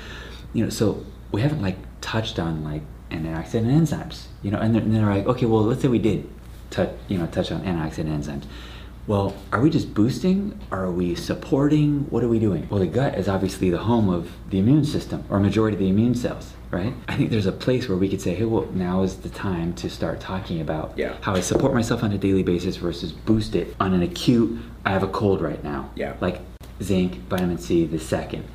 You 0.54 0.64
know, 0.64 0.70
so 0.70 1.06
we 1.34 1.42
haven't 1.42 1.62
like 1.62 1.76
touched 2.00 2.40
on 2.40 2.64
like 2.64 2.82
antioxidant 3.10 3.66
enzymes. 3.66 4.28
You 4.42 4.52
know, 4.52 4.60
and 4.60 4.74
they're, 4.74 4.82
and 4.82 4.96
they're 4.96 5.06
like, 5.06 5.26
okay, 5.26 5.46
well, 5.46 5.64
let's 5.64 5.82
say 5.82 5.90
we 5.90 6.00
did 6.00 6.30
touch, 6.70 6.92
you 7.10 7.18
know, 7.18 7.28
touch 7.28 7.52
on 7.52 7.62
antioxidant 7.64 8.24
enzymes. 8.24 8.46
Well, 9.06 9.36
are 9.52 9.60
we 9.60 9.70
just 9.70 9.94
boosting? 9.94 10.58
Are 10.72 10.90
we 10.90 11.16
supporting? 11.16 12.10
What 12.10 12.24
are 12.24 12.30
we 12.30 12.40
doing? 12.40 12.70
Well, 12.70 12.80
the 12.80 12.88
gut 12.88 13.16
is 13.18 13.28
obviously 13.28 13.70
the 13.70 13.80
home 13.80 14.08
of 14.08 14.32
the 14.50 14.60
immune 14.60 14.86
system, 14.86 15.26
or 15.30 15.42
majority 15.42 15.76
of 15.76 15.80
the 15.80 15.90
immune 15.90 16.16
cells, 16.16 16.54
right? 16.72 16.94
I 17.08 17.16
think 17.18 17.30
there's 17.30 17.46
a 17.46 17.52
place 17.52 17.88
where 17.90 17.98
we 17.98 18.08
could 18.10 18.22
say, 18.22 18.34
hey, 18.34 18.46
well, 18.46 18.66
now 18.74 19.04
is 19.04 19.18
the 19.18 19.30
time 19.30 19.74
to 19.76 19.90
start 19.90 20.20
talking 20.22 20.62
about 20.62 20.94
Yeah. 20.98 21.16
how 21.22 21.36
I 21.36 21.42
support 21.42 21.74
myself 21.74 22.04
on 22.04 22.12
a 22.14 22.18
daily 22.18 22.44
basis 22.44 22.78
versus 22.78 23.12
boost 23.12 23.56
it 23.56 23.76
on 23.80 23.94
an 23.94 24.02
acute, 24.02 24.58
I 24.86 24.92
have 24.92 25.04
a 25.04 25.08
cold 25.08 25.42
right 25.42 25.62
now. 25.64 25.90
Yeah. 25.96 26.14
Like 26.22 26.40
zinc, 26.82 27.16
vitamin 27.30 27.58
C, 27.58 27.86
the 27.86 28.00
second. 28.00 28.46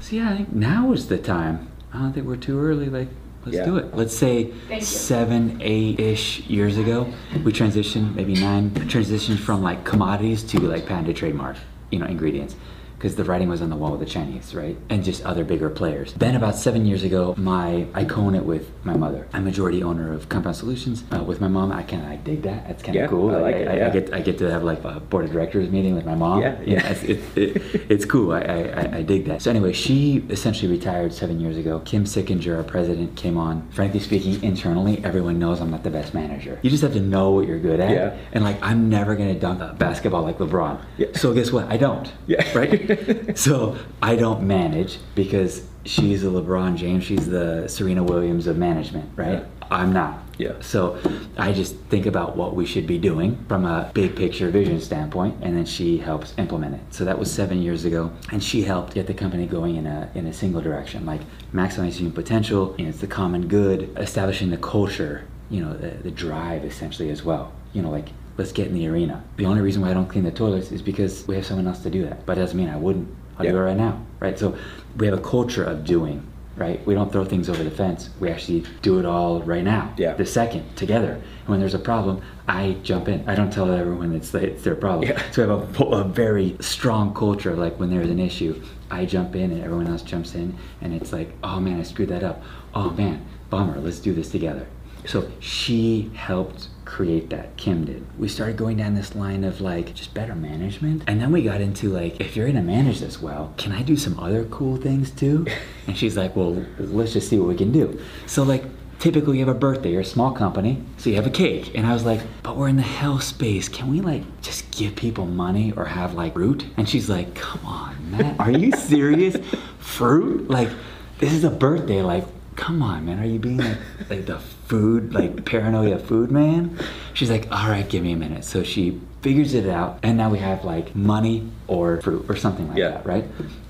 So 0.00 0.16
yeah, 0.16 0.30
I 0.30 0.36
think 0.36 0.52
now 0.52 0.92
is 0.92 1.08
the 1.08 1.18
time. 1.18 1.68
I 1.92 1.98
don't 1.98 2.12
think 2.12 2.26
we're 2.26 2.36
too 2.36 2.60
early. 2.60 2.88
Like, 2.90 3.08
let's 3.44 3.56
Yeah. 3.56 3.64
do 3.64 3.78
it. 3.78 3.96
Let's 3.96 4.14
say 4.16 4.52
seven, 4.80 5.58
eight-ish 5.62 6.40
years 6.48 6.76
ago, 6.76 7.06
we 7.42 7.52
transitioned, 7.52 8.14
maybe 8.14 8.34
nine, 8.34 8.70
transitioned 8.70 9.38
from 9.38 9.62
like 9.62 9.84
commodities 9.84 10.42
to 10.44 10.60
like 10.60 10.86
patented 10.86 11.16
trademark, 11.16 11.56
you 11.90 11.98
know, 11.98 12.06
ingredients. 12.06 12.54
Because 12.98 13.16
the 13.16 13.24
writing 13.24 13.48
was 13.48 13.60
on 13.60 13.68
the 13.68 13.76
wall 13.76 13.90
with 13.90 14.00
the 14.00 14.06
Chinese, 14.06 14.54
right? 14.54 14.76
And 14.88 15.04
just 15.04 15.24
other 15.26 15.44
bigger 15.44 15.68
players. 15.68 16.14
Then 16.14 16.34
about 16.34 16.56
seven 16.56 16.86
years 16.86 17.02
ago, 17.04 17.34
my 17.36 17.86
I 17.94 18.04
co-own 18.04 18.34
it 18.34 18.44
with 18.44 18.70
my 18.84 18.96
mother. 18.96 19.28
I'm 19.34 19.44
majority 19.44 19.82
owner 19.82 20.12
of 20.12 20.28
Compound 20.30 20.56
Solutions. 20.56 21.04
Uh, 21.12 21.22
with 21.22 21.40
my 21.40 21.48
mom, 21.48 21.72
I 21.72 21.82
kind 21.82 22.02
of 22.02 22.08
I 22.10 22.16
dig 22.16 22.42
that. 22.42 22.66
That's 22.66 22.82
kind 22.82 22.96
of 22.96 23.02
Yeah, 23.02 23.06
cool. 23.08 23.34
I 23.34 23.38
like 23.40 23.56
it, 23.56 23.68
I, 23.68 23.76
yeah. 23.76 23.90
get 23.90 24.14
I 24.14 24.20
get 24.20 24.38
to 24.38 24.50
have 24.50 24.62
like 24.64 24.82
a 24.84 24.98
board 25.00 25.26
of 25.26 25.32
directors 25.32 25.68
meeting 25.70 25.94
with 25.94 26.06
my 26.06 26.14
mom. 26.14 26.40
Yeah, 26.40 26.58
yeah. 26.64 26.88
it's, 26.88 27.02
it, 27.02 27.20
it, 27.36 27.62
it's 27.90 28.04
cool. 28.06 28.32
I, 28.32 28.40
I, 28.40 28.58
I- 28.82 28.96
I 28.96 29.02
dig 29.02 29.26
that. 29.26 29.42
So 29.42 29.50
anyway, 29.50 29.74
she 29.74 30.24
essentially 30.30 30.70
retired 30.72 31.12
seven 31.12 31.38
years 31.38 31.58
ago. 31.58 31.80
Kim 31.80 32.04
Sickinger, 32.04 32.56
our 32.56 32.62
president, 32.62 33.14
came 33.14 33.36
on. 33.36 33.68
Frankly 33.72 34.00
speaking, 34.00 34.42
internally, 34.42 35.04
everyone 35.04 35.38
knows 35.38 35.60
I'm 35.60 35.70
not 35.70 35.82
the 35.82 35.90
best 35.90 36.14
manager. 36.14 36.58
You 36.62 36.70
just 36.70 36.82
have 36.82 36.94
to 36.94 37.00
know 37.00 37.30
what 37.32 37.46
you're 37.46 37.58
good 37.58 37.78
at. 37.80 37.90
Yeah. 37.90 38.16
And 38.32 38.42
like, 38.42 38.56
I'm 38.62 38.88
never 38.88 39.14
gonna 39.16 39.38
dunk 39.38 39.60
a 39.60 39.74
basketball 39.74 40.22
like 40.22 40.38
LeBron. 40.38 40.80
Yeah. 40.96 41.08
So 41.14 41.34
guess 41.34 41.52
what? 41.52 41.70
I 41.70 41.76
don't. 41.76 42.10
Yeah. 42.26 42.42
Right. 42.56 42.85
so 43.34 43.76
I 44.02 44.16
don't 44.16 44.46
manage 44.46 44.98
because 45.14 45.66
she's 45.84 46.24
a 46.24 46.28
LeBron 46.28 46.76
James. 46.76 47.04
She's 47.04 47.26
the 47.26 47.68
Serena 47.68 48.02
Williams 48.02 48.46
of 48.46 48.56
management. 48.56 49.10
Right. 49.16 49.40
Yeah. 49.40 49.44
I'm 49.70 49.92
not. 49.92 50.22
Yeah. 50.38 50.52
So 50.60 50.98
I 51.36 51.52
just 51.52 51.76
think 51.88 52.06
about 52.06 52.36
what 52.36 52.54
we 52.54 52.66
should 52.66 52.86
be 52.86 52.98
doing 52.98 53.44
from 53.48 53.64
a 53.64 53.90
big 53.94 54.14
picture 54.14 54.50
vision 54.50 54.80
standpoint, 54.80 55.36
and 55.42 55.56
then 55.56 55.64
she 55.64 55.98
helps 55.98 56.34
implement 56.36 56.74
it. 56.74 56.80
So 56.90 57.04
that 57.04 57.18
was 57.18 57.32
seven 57.32 57.62
years 57.62 57.84
ago, 57.84 58.12
and 58.30 58.42
she 58.42 58.62
helped 58.62 58.94
get 58.94 59.06
the 59.06 59.14
company 59.14 59.46
going 59.46 59.76
in 59.76 59.86
a 59.86 60.10
in 60.14 60.26
a 60.26 60.32
single 60.32 60.60
direction, 60.60 61.06
like 61.06 61.22
maximizing 61.52 62.14
potential. 62.14 62.74
You 62.78 62.84
know, 62.84 62.90
it's 62.90 63.00
the 63.00 63.06
common 63.06 63.48
good, 63.48 63.96
establishing 63.96 64.50
the 64.50 64.58
culture. 64.58 65.26
You 65.48 65.62
know, 65.64 65.74
the, 65.74 65.90
the 65.90 66.10
drive 66.10 66.64
essentially 66.64 67.10
as 67.10 67.24
well. 67.24 67.52
You 67.72 67.82
know, 67.82 67.90
like 67.90 68.08
let's 68.36 68.52
get 68.52 68.66
in 68.68 68.74
the 68.74 68.86
arena. 68.88 69.22
The 69.36 69.46
only 69.46 69.60
reason 69.60 69.82
why 69.82 69.90
I 69.90 69.94
don't 69.94 70.08
clean 70.08 70.24
the 70.24 70.30
toilets 70.32 70.72
is 70.72 70.82
because 70.82 71.26
we 71.26 71.34
have 71.36 71.46
someone 71.46 71.66
else 71.66 71.80
to 71.82 71.90
do 71.90 72.02
that. 72.04 72.26
But 72.26 72.38
it 72.38 72.42
doesn't 72.42 72.56
mean 72.56 72.68
I 72.68 72.76
wouldn't. 72.76 73.08
I'll 73.38 73.44
do 73.44 73.56
it 73.56 73.60
right 73.60 73.76
now, 73.76 74.00
right? 74.20 74.38
So 74.38 74.56
we 74.96 75.06
have 75.06 75.18
a 75.18 75.22
culture 75.22 75.64
of 75.64 75.84
doing. 75.84 76.26
Right, 76.56 76.82
we 76.86 76.94
don't 76.94 77.12
throw 77.12 77.22
things 77.22 77.50
over 77.50 77.62
the 77.62 77.70
fence. 77.70 78.08
We 78.18 78.30
actually 78.30 78.64
do 78.80 78.98
it 78.98 79.04
all 79.04 79.42
right 79.42 79.62
now 79.62 79.92
Yeah. 79.98 80.14
the 80.14 80.24
second 80.24 80.74
together. 80.74 81.12
And 81.12 81.48
when 81.48 81.60
there's 81.60 81.74
a 81.74 81.78
problem, 81.78 82.22
I 82.48 82.78
jump 82.82 83.08
in. 83.08 83.28
I 83.28 83.34
don't 83.34 83.52
tell 83.52 83.70
everyone 83.70 84.14
it's, 84.14 84.32
it's 84.34 84.64
their 84.64 84.74
problem. 84.74 85.06
Yeah. 85.10 85.22
So 85.32 85.42
we 85.44 85.50
have 85.50 85.78
a, 85.82 85.84
a 85.84 86.04
very 86.04 86.56
strong 86.60 87.12
culture. 87.12 87.50
of 87.50 87.58
Like 87.58 87.78
when 87.78 87.90
there's 87.90 88.08
an 88.08 88.18
issue, 88.18 88.58
I 88.90 89.04
jump 89.04 89.36
in 89.36 89.50
and 89.50 89.62
everyone 89.62 89.86
else 89.86 90.00
jumps 90.00 90.34
in, 90.34 90.56
and 90.80 90.94
it's 90.94 91.12
like, 91.12 91.30
oh 91.44 91.60
man, 91.60 91.78
I 91.78 91.82
screwed 91.82 92.08
that 92.08 92.24
up. 92.24 92.42
Oh 92.74 92.88
man, 92.88 93.26
bummer. 93.50 93.78
Let's 93.78 93.98
do 93.98 94.14
this 94.14 94.30
together. 94.30 94.66
So 95.04 95.30
she 95.40 96.10
helped 96.14 96.68
create 96.86 97.28
that. 97.30 97.54
Kim 97.58 97.84
did. 97.84 98.06
We 98.18 98.28
started 98.28 98.56
going 98.56 98.78
down 98.78 98.94
this 98.94 99.14
line 99.14 99.44
of 99.44 99.60
like 99.60 99.94
just 99.94 100.14
better 100.14 100.34
management, 100.34 101.02
and 101.06 101.20
then 101.20 101.32
we 101.32 101.42
got 101.42 101.60
into 101.60 101.90
like, 101.90 102.20
if 102.20 102.34
you're 102.34 102.46
gonna 102.46 102.62
manage 102.62 103.00
this 103.00 103.20
well, 103.20 103.52
can 103.58 103.72
I 103.72 103.82
do 103.82 103.96
some 103.96 104.18
other 104.18 104.44
cool 104.46 104.78
things 104.78 105.10
too? 105.10 105.46
And 105.88 105.96
she's 105.96 106.16
like, 106.16 106.34
well, 106.34 106.64
let's 106.80 107.12
just 107.12 107.28
see 107.28 107.38
what 107.38 107.46
we 107.46 107.54
can 107.54 107.70
do. 107.70 108.00
So 108.26 108.42
like 108.42 108.64
typically 108.98 109.38
you 109.38 109.46
have 109.46 109.54
a 109.54 109.58
birthday 109.58 109.92
you're 109.92 110.00
a 110.00 110.04
small 110.04 110.32
company 110.32 110.82
so 110.96 111.10
you 111.10 111.16
have 111.16 111.26
a 111.26 111.30
cake. 111.30 111.72
And 111.74 111.86
i 111.86 111.92
was 111.92 112.04
like 112.04 112.20
but 112.42 112.56
we're 112.56 112.68
in 112.68 112.76
the 112.76 112.82
health 112.82 113.22
space. 113.22 113.68
Can 113.68 113.88
we 113.88 114.00
like 114.00 114.22
just 114.40 114.70
give 114.72 114.96
people 114.96 115.26
money 115.26 115.72
or 115.76 115.84
have 115.84 116.14
like 116.14 116.32
fruit? 116.32 116.66
And 116.76 116.88
she's 116.88 117.08
like 117.08 117.34
come 117.34 117.64
on 117.64 118.10
man. 118.10 118.36
Are 118.40 118.50
you 118.50 118.72
serious? 118.72 119.36
Fruit? 119.78 120.50
Like 120.50 120.70
this 121.18 121.32
is 121.32 121.44
a 121.44 121.50
birthday. 121.50 122.02
Like 122.02 122.24
come 122.56 122.82
on 122.82 123.06
man. 123.06 123.20
Are 123.20 123.26
you 123.26 123.38
being 123.38 123.58
like, 123.58 123.78
like 124.10 124.26
the 124.26 124.40
food 124.66 125.12
like 125.14 125.44
paranoia 125.44 125.98
food 125.98 126.30
man 126.30 126.76
she's 127.14 127.30
like 127.30 127.46
all 127.52 127.68
right 127.70 127.88
give 127.88 128.02
me 128.02 128.12
a 128.12 128.16
minute 128.16 128.44
so 128.44 128.62
she 128.64 129.00
figures 129.22 129.54
it 129.54 129.68
out 129.68 129.98
and 130.02 130.16
now 130.18 130.28
we 130.28 130.38
have 130.38 130.64
like 130.64 130.94
money 130.96 131.48
or 131.68 132.00
fruit 132.00 132.24
or 132.28 132.34
something 132.36 132.68
like 132.68 132.76
Yeah. 132.78 132.90
that 132.90 133.06
right 133.06 133.24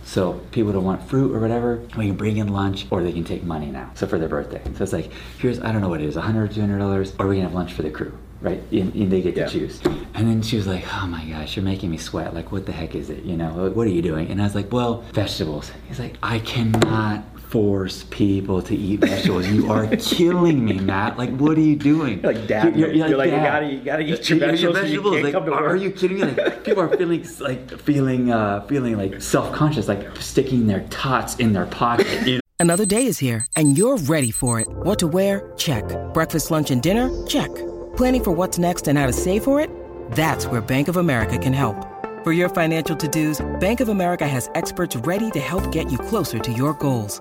so 0.04 0.34
people 0.52 0.72
don't 0.72 0.84
want 0.84 1.02
fruit 1.02 1.34
or 1.34 1.40
whatever, 1.40 1.80
we 1.98 2.06
can 2.06 2.14
bring 2.16 2.36
in 2.36 2.46
lunch 2.46 2.86
or 2.90 3.02
they 3.02 3.12
can 3.12 3.24
take 3.24 3.42
money 3.42 3.66
now. 3.66 3.90
So 3.94 4.06
for 4.06 4.20
their 4.20 4.28
birthday. 4.28 4.62
So 4.76 4.84
it's 4.84 4.92
like, 4.92 5.10
here's, 5.38 5.58
I 5.58 5.72
don't 5.72 5.80
know 5.80 5.88
what 5.88 6.00
it 6.00 6.06
is, 6.06 6.14
$100, 6.14 6.50
$200, 6.54 7.18
or 7.18 7.26
we 7.26 7.34
can 7.34 7.42
have 7.42 7.54
lunch 7.54 7.72
for 7.72 7.82
the 7.82 7.90
crew, 7.90 8.16
right? 8.40 8.62
And, 8.70 8.94
and 8.94 9.10
they 9.10 9.20
get 9.20 9.36
Yeah. 9.36 9.46
to 9.46 9.50
choose. 9.50 9.80
And 10.14 10.28
then 10.28 10.42
she 10.42 10.56
was 10.58 10.68
like, 10.68 10.84
oh 11.02 11.08
my 11.08 11.24
gosh, 11.24 11.56
you're 11.56 11.64
making 11.64 11.90
me 11.90 11.96
sweat. 11.96 12.34
Like, 12.34 12.52
what 12.52 12.66
the 12.66 12.72
heck 12.72 12.94
is 12.94 13.10
it? 13.10 13.24
You 13.24 13.36
know, 13.36 13.68
what 13.70 13.84
are 13.88 13.90
you 13.90 14.00
doing? 14.00 14.30
And 14.30 14.40
I 14.40 14.44
was 14.44 14.54
like, 14.54 14.72
well, 14.72 15.00
vegetables. 15.12 15.72
He's 15.88 15.98
like, 15.98 16.14
I 16.22 16.38
cannot 16.38 17.24
force 17.56 18.04
people 18.10 18.60
to 18.60 18.76
eat 18.76 19.00
vegetables. 19.00 19.48
You 19.48 19.72
are 19.72 19.86
killing 19.96 20.62
me, 20.62 20.74
Matt. 20.78 21.16
Like, 21.16 21.34
what 21.38 21.56
are 21.56 21.62
you 21.62 21.74
doing? 21.74 22.20
You're 22.22 22.34
like, 22.34 22.46
"Dad, 22.46 22.76
you're 22.76 23.16
like, 23.16 23.30
you 23.30 23.36
gotta- 23.36 23.66
you 23.66 23.80
gotta 23.80 24.02
eat 24.02 24.28
your 24.28 24.38
vegetables, 24.38 24.90
you 24.90 25.00
can't 25.00 25.24
Like, 25.24 25.32
come 25.32 25.46
to 25.46 25.54
are 25.54 25.74
you 25.76 25.90
kidding 25.90 26.18
me? 26.18 26.24
Like, 26.24 26.64
people 26.64 26.82
are 26.82 26.94
feeling 26.94 27.24
like 27.40 27.80
feeling 27.80 28.30
uh, 28.30 28.60
feeling 28.68 28.98
like 28.98 29.22
self-conscious, 29.22 29.88
like 29.88 30.04
sticking 30.18 30.66
their 30.66 30.82
tots 30.90 31.36
in 31.36 31.54
their 31.54 31.64
pocket. 31.66 32.06
You 32.26 32.34
know? 32.34 32.40
Another 32.60 32.84
day 32.84 33.06
is 33.06 33.18
here, 33.18 33.46
and 33.56 33.78
you're 33.78 33.96
ready 34.14 34.30
for 34.30 34.60
it. 34.60 34.68
What 34.68 34.98
to 34.98 35.06
wear? 35.06 35.50
Check. 35.56 35.84
Breakfast, 36.12 36.50
lunch, 36.50 36.70
and 36.70 36.82
dinner? 36.82 37.06
Check. 37.26 37.52
Planning 37.96 38.24
for 38.24 38.32
what's 38.32 38.58
next 38.58 38.86
and 38.86 38.98
how 38.98 39.06
to 39.06 39.12
save 39.14 39.44
for 39.44 39.60
it? 39.60 39.70
That's 40.12 40.46
where 40.46 40.60
Bank 40.60 40.88
of 40.88 40.98
America 40.98 41.38
can 41.38 41.54
help. 41.54 41.76
For 42.24 42.32
your 42.32 42.48
financial 42.48 42.96
to-dos, 42.96 43.40
Bank 43.60 43.80
of 43.80 43.88
America 43.88 44.26
has 44.26 44.50
experts 44.54 44.96
ready 44.96 45.30
to 45.30 45.40
help 45.40 45.70
get 45.70 45.90
you 45.92 45.98
closer 45.98 46.38
to 46.40 46.52
your 46.52 46.74
goals. 46.74 47.20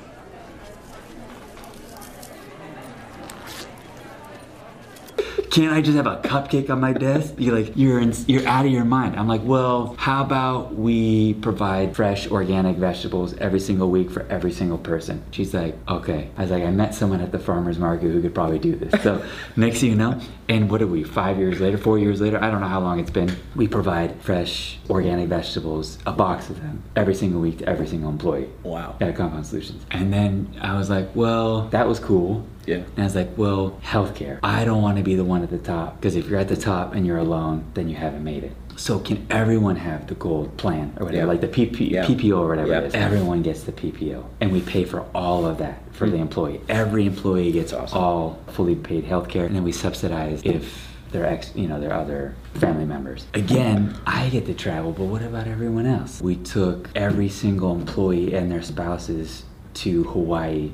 can't 5.51 5.73
I 5.73 5.81
just 5.81 5.97
have 5.97 6.07
a 6.07 6.15
cupcake 6.17 6.69
on 6.69 6.79
my 6.79 6.93
desk? 6.93 7.33
You're 7.37 7.53
like, 7.53 7.73
you're 7.75 7.99
in, 7.99 8.13
you're 8.25 8.47
out 8.47 8.65
of 8.65 8.71
your 8.71 8.85
mind. 8.85 9.17
I'm 9.17 9.27
like, 9.27 9.41
well, 9.43 9.95
how 9.99 10.23
about 10.23 10.75
we 10.75 11.33
provide 11.35 11.93
fresh 11.93 12.31
organic 12.31 12.77
vegetables 12.77 13.35
every 13.37 13.59
single 13.59 13.89
week 13.89 14.09
for 14.09 14.25
every 14.27 14.53
single 14.53 14.77
person? 14.77 15.23
She's 15.31 15.53
like, 15.53 15.75
okay. 15.89 16.29
I 16.37 16.43
was 16.43 16.51
like, 16.51 16.63
I 16.63 16.71
met 16.71 16.95
someone 16.95 17.19
at 17.19 17.33
the 17.33 17.39
farmer's 17.39 17.77
market 17.77 18.11
who 18.11 18.21
could 18.21 18.33
probably 18.33 18.59
do 18.59 18.77
this. 18.77 19.03
So 19.03 19.23
next 19.57 19.81
thing 19.81 19.89
you 19.89 19.95
know, 19.97 20.21
and 20.47 20.71
what 20.71 20.81
are 20.81 20.87
we, 20.87 21.03
five 21.03 21.37
years 21.37 21.59
later, 21.59 21.77
four 21.77 21.99
years 21.99 22.21
later, 22.21 22.41
I 22.41 22.49
don't 22.49 22.61
know 22.61 22.67
how 22.67 22.79
long 22.79 22.99
it's 22.99 23.11
been, 23.11 23.35
we 23.53 23.67
provide 23.67 24.21
fresh 24.21 24.79
organic 24.89 25.27
vegetables, 25.27 25.97
a 26.05 26.13
box 26.13 26.49
of 26.49 26.61
them, 26.61 26.81
every 26.95 27.13
single 27.13 27.41
week 27.41 27.59
to 27.59 27.67
every 27.67 27.87
single 27.87 28.09
employee. 28.09 28.49
Wow. 28.63 28.95
At 29.01 29.17
Compound 29.17 29.45
Solutions. 29.45 29.85
And 29.91 30.13
then 30.13 30.57
I 30.61 30.77
was 30.77 30.89
like, 30.89 31.13
well, 31.13 31.67
that 31.69 31.87
was 31.89 31.99
cool. 31.99 32.45
Yeah. 32.65 32.77
And 32.77 32.99
I 32.99 33.03
was 33.03 33.15
like, 33.15 33.37
well, 33.37 33.79
healthcare. 33.83 34.39
I 34.43 34.65
don't 34.65 34.81
want 34.81 34.97
to 34.97 35.03
be 35.03 35.15
the 35.15 35.23
one 35.23 35.43
at 35.43 35.49
the 35.49 35.57
top 35.57 35.99
because 35.99 36.15
if 36.15 36.27
you're 36.27 36.39
at 36.39 36.47
the 36.47 36.55
top 36.55 36.93
and 36.93 37.05
you're 37.05 37.17
alone, 37.17 37.65
then 37.73 37.89
you 37.89 37.95
haven't 37.95 38.23
made 38.23 38.43
it. 38.43 38.53
So 38.77 38.99
can 38.99 39.25
everyone 39.29 39.75
have 39.75 40.07
the 40.07 40.15
gold 40.15 40.57
plan 40.57 40.93
or 40.99 41.05
whatever, 41.05 41.25
Yeah. 41.25 41.25
like 41.25 41.41
the 41.41 41.47
PP, 41.47 41.91
Yeah. 41.91 42.05
PPO 42.05 42.39
or 42.39 42.47
whatever 42.47 42.69
Yeah. 42.69 42.79
it 42.79 42.85
is? 42.85 42.95
Everyone 42.95 43.41
gets 43.41 43.63
the 43.63 43.71
PPO, 43.71 44.23
and 44.39 44.51
we 44.51 44.61
pay 44.61 44.85
for 44.85 45.03
all 45.13 45.45
of 45.45 45.57
that 45.59 45.81
for 45.91 46.09
the 46.09 46.15
hmm. 46.17 46.23
employee. 46.23 46.61
Every 46.69 47.05
employee 47.05 47.51
gets 47.51 47.73
Awesome. 47.73 47.97
all 47.97 48.39
fully 48.47 48.75
paid 48.75 49.05
healthcare, 49.05 49.45
and 49.45 49.55
then 49.55 49.63
we 49.63 49.71
subsidize 49.71 50.41
if 50.43 50.87
their 51.11 51.25
ex, 51.25 51.51
you 51.55 51.67
know, 51.67 51.79
their 51.79 51.93
other 51.93 52.33
family 52.55 52.85
members. 52.85 53.27
Again, 53.33 53.95
I 54.07 54.29
get 54.29 54.45
to 54.45 54.53
travel, 54.53 54.93
but 54.93 55.03
what 55.05 55.21
about 55.21 55.45
everyone 55.45 55.85
else? 55.85 56.21
We 56.21 56.37
took 56.37 56.89
every 56.95 57.27
single 57.27 57.75
employee 57.75 58.33
and 58.33 58.49
their 58.49 58.61
spouses 58.61 59.43
to 59.73 60.03
Hawaii 60.05 60.71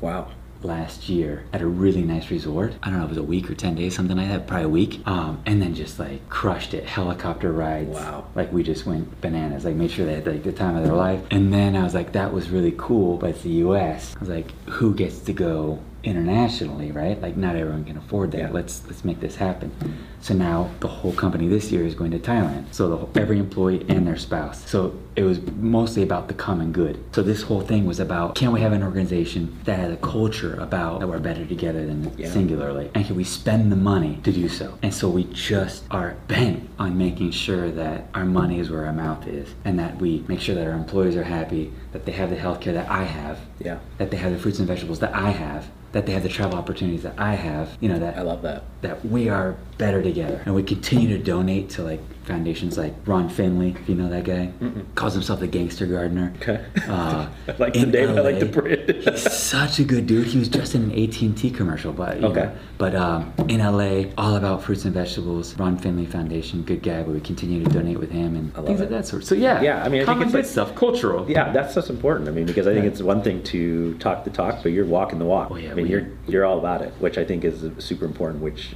Wow. 0.00 0.28
Last 0.66 1.08
year 1.08 1.44
at 1.52 1.62
a 1.62 1.66
really 1.66 2.02
nice 2.02 2.30
resort. 2.30 2.74
I 2.82 2.90
don't 2.90 2.98
know, 2.98 3.04
if 3.04 3.10
it 3.10 3.16
was 3.16 3.18
a 3.18 3.22
week 3.22 3.50
or 3.50 3.54
10 3.54 3.74
days, 3.74 3.94
something 3.94 4.16
like 4.16 4.28
that, 4.28 4.46
probably 4.46 4.64
a 4.64 4.68
week. 4.68 5.06
Um, 5.06 5.40
and 5.46 5.62
then 5.62 5.74
just 5.74 5.98
like 5.98 6.28
crushed 6.28 6.74
it, 6.74 6.84
helicopter 6.84 7.52
rides. 7.52 7.90
Wow. 7.90 8.26
Like 8.34 8.52
we 8.52 8.62
just 8.62 8.86
went 8.86 9.20
bananas, 9.20 9.64
like 9.64 9.74
made 9.76 9.90
sure 9.90 10.04
they 10.06 10.14
had 10.14 10.26
like 10.26 10.42
the 10.42 10.52
time 10.52 10.76
of 10.76 10.84
their 10.84 10.94
life. 10.94 11.20
And 11.30 11.52
then 11.52 11.76
I 11.76 11.82
was 11.84 11.94
like, 11.94 12.12
that 12.12 12.32
was 12.32 12.50
really 12.50 12.74
cool, 12.76 13.16
but 13.16 13.30
it's 13.30 13.42
the 13.42 13.50
US. 13.66 14.14
I 14.16 14.20
was 14.20 14.28
like, 14.28 14.50
who 14.68 14.94
gets 14.94 15.20
to 15.20 15.32
go 15.32 15.78
internationally, 16.02 16.92
right? 16.92 17.20
Like 17.20 17.36
not 17.36 17.56
everyone 17.56 17.84
can 17.84 17.96
afford 17.96 18.30
that. 18.32 18.38
Yeah. 18.38 18.50
Let's 18.50 18.84
let's 18.86 19.04
make 19.04 19.20
this 19.20 19.36
happen. 19.36 19.72
So 20.20 20.34
now 20.34 20.70
the 20.80 20.88
whole 20.88 21.12
company 21.12 21.48
this 21.48 21.70
year 21.72 21.84
is 21.84 21.94
going 21.94 22.12
to 22.12 22.18
Thailand. 22.18 22.72
So 22.72 22.88
the, 22.88 22.96
whole- 22.96 23.10
every 23.16 23.38
employee 23.38 23.84
and 23.88 24.06
their 24.06 24.16
spouse. 24.16 24.68
So 24.68 24.96
it 25.16 25.22
was 25.24 25.40
mostly 25.56 26.02
about 26.02 26.28
the 26.28 26.34
common 26.34 26.72
good. 26.72 27.02
So 27.12 27.22
this 27.22 27.42
whole 27.42 27.62
thing 27.62 27.86
was 27.86 27.98
about 27.98 28.34
can 28.34 28.52
we 28.52 28.60
have 28.60 28.72
an 28.72 28.82
organization 28.82 29.56
that 29.64 29.78
has 29.78 29.92
a 29.92 29.96
culture 29.96 30.54
about 30.60 31.00
that 31.00 31.08
we're 31.08 31.18
better 31.18 31.44
together 31.46 31.84
than 31.86 32.12
Yeah. 32.16 32.28
singularly, 32.30 32.90
and 32.94 33.04
can 33.06 33.16
we 33.16 33.24
spend 33.24 33.72
the 33.72 33.76
money 33.76 34.20
to 34.24 34.30
do 34.32 34.48
so? 34.48 34.74
And 34.82 34.92
so 34.92 35.08
we 35.08 35.24
just 35.24 35.84
are 35.90 36.16
bent 36.28 36.68
on 36.78 36.98
making 36.98 37.30
sure 37.30 37.70
that 37.70 38.08
our 38.14 38.26
money 38.26 38.58
is 38.60 38.70
where 38.70 38.84
our 38.86 38.92
mouth 38.92 39.26
is, 39.26 39.48
and 39.64 39.78
that 39.78 39.98
we 40.00 40.22
make 40.28 40.40
sure 40.40 40.54
that 40.54 40.66
our 40.66 40.74
employees 40.74 41.16
are 41.16 41.24
happy, 41.24 41.72
that 41.92 42.04
they 42.04 42.12
have 42.12 42.28
the 42.30 42.36
health 42.36 42.60
care 42.60 42.74
that 42.74 42.90
I 42.90 43.04
have, 43.04 43.38
Yeah. 43.58 43.78
that 43.98 44.10
they 44.10 44.18
have 44.18 44.32
the 44.32 44.38
fruits 44.38 44.58
and 44.58 44.68
vegetables 44.68 44.98
that 44.98 45.14
I 45.14 45.30
have, 45.30 45.68
that 45.92 46.04
they 46.04 46.12
have 46.12 46.24
the 46.24 46.28
travel 46.28 46.58
opportunities 46.58 47.02
that 47.04 47.14
I 47.16 47.34
have. 47.36 47.70
You 47.80 47.88
know 47.88 47.98
that 47.98 48.18
I 48.18 48.22
love 48.22 48.42
that. 48.42 48.64
that 48.82 49.04
we 49.06 49.28
are 49.30 49.56
better 49.78 50.02
together. 50.02 50.42
And 50.44 50.54
we 50.54 50.62
continue 50.62 51.08
to 51.16 51.22
donate 51.22 51.70
to 51.70 51.82
like 51.82 52.00
foundations 52.26 52.76
like 52.76 52.94
Ron 53.06 53.28
Finley, 53.28 53.70
if 53.80 53.88
you 53.88 53.94
know 53.94 54.08
that 54.10 54.24
guy, 54.24 54.52
calls 54.94 55.14
himself 55.14 55.40
the 55.40 55.46
gangster 55.46 55.86
gardener. 55.86 56.32
Okay. 56.42 56.64
Uh, 56.88 57.28
I 57.48 57.52
like 57.58 57.74
the 57.74 57.86
name, 57.86 58.10
I 58.10 58.20
like 58.20 58.38
the 58.40 58.46
LA. 58.46 58.52
brand. 58.52 58.90
He's 59.04 59.32
such 59.32 59.78
a 59.78 59.84
good 59.84 60.06
dude. 60.06 60.26
He 60.26 60.38
was 60.38 60.48
just 60.48 60.74
in 60.74 60.90
an 60.90 60.90
AT&T 60.92 61.50
commercial, 61.52 61.92
but 61.92 62.22
Okay. 62.22 62.40
know, 62.42 62.52
but 62.78 62.94
um, 62.94 63.32
in 63.48 63.60
LA, 63.60 64.10
all 64.18 64.36
about 64.36 64.62
fruits 64.64 64.84
and 64.84 64.92
vegetables. 64.92 65.56
Ron 65.58 65.78
Finley 65.78 66.06
Foundation, 66.06 66.62
good 66.62 66.82
guy, 66.82 67.02
but 67.02 67.12
we 67.14 67.20
continue 67.20 67.62
to 67.64 67.70
donate 67.70 67.98
with 67.98 68.10
him 68.10 68.34
and 68.36 68.52
things 68.66 68.80
it. 68.80 68.84
like 68.84 68.90
that 68.90 69.06
sort. 69.06 69.24
So 69.24 69.34
yeah, 69.34 69.60
Yeah, 69.62 69.82
I 69.84 69.88
mean, 69.88 70.02
I 70.02 70.06
think 70.06 70.22
it's 70.22 70.34
like- 70.34 70.44
stuff, 70.44 70.74
cultural. 70.74 71.30
Yeah, 71.30 71.52
that's 71.52 71.74
just 71.74 71.88
important. 71.90 72.28
I 72.28 72.32
mean, 72.32 72.46
because 72.46 72.66
I 72.66 72.72
think 72.74 72.84
Yeah. 72.84 72.90
it's 72.90 73.02
one 73.02 73.22
thing 73.22 73.42
to 73.44 73.94
talk 73.98 74.24
the 74.24 74.30
talk, 74.30 74.62
but 74.62 74.72
you're 74.72 74.84
walking 74.84 75.18
the 75.18 75.24
walk. 75.24 75.48
Oh, 75.52 75.56
yeah, 75.56 75.70
I 75.70 75.74
mean, 75.74 75.84
we- 75.86 75.90
you're 75.92 76.06
you're 76.26 76.44
all 76.44 76.58
about 76.58 76.82
it, 76.82 76.92
which 76.98 77.18
I 77.18 77.24
think 77.24 77.44
is 77.44 77.64
super 77.78 78.04
important. 78.04 78.42
Which 78.42 78.74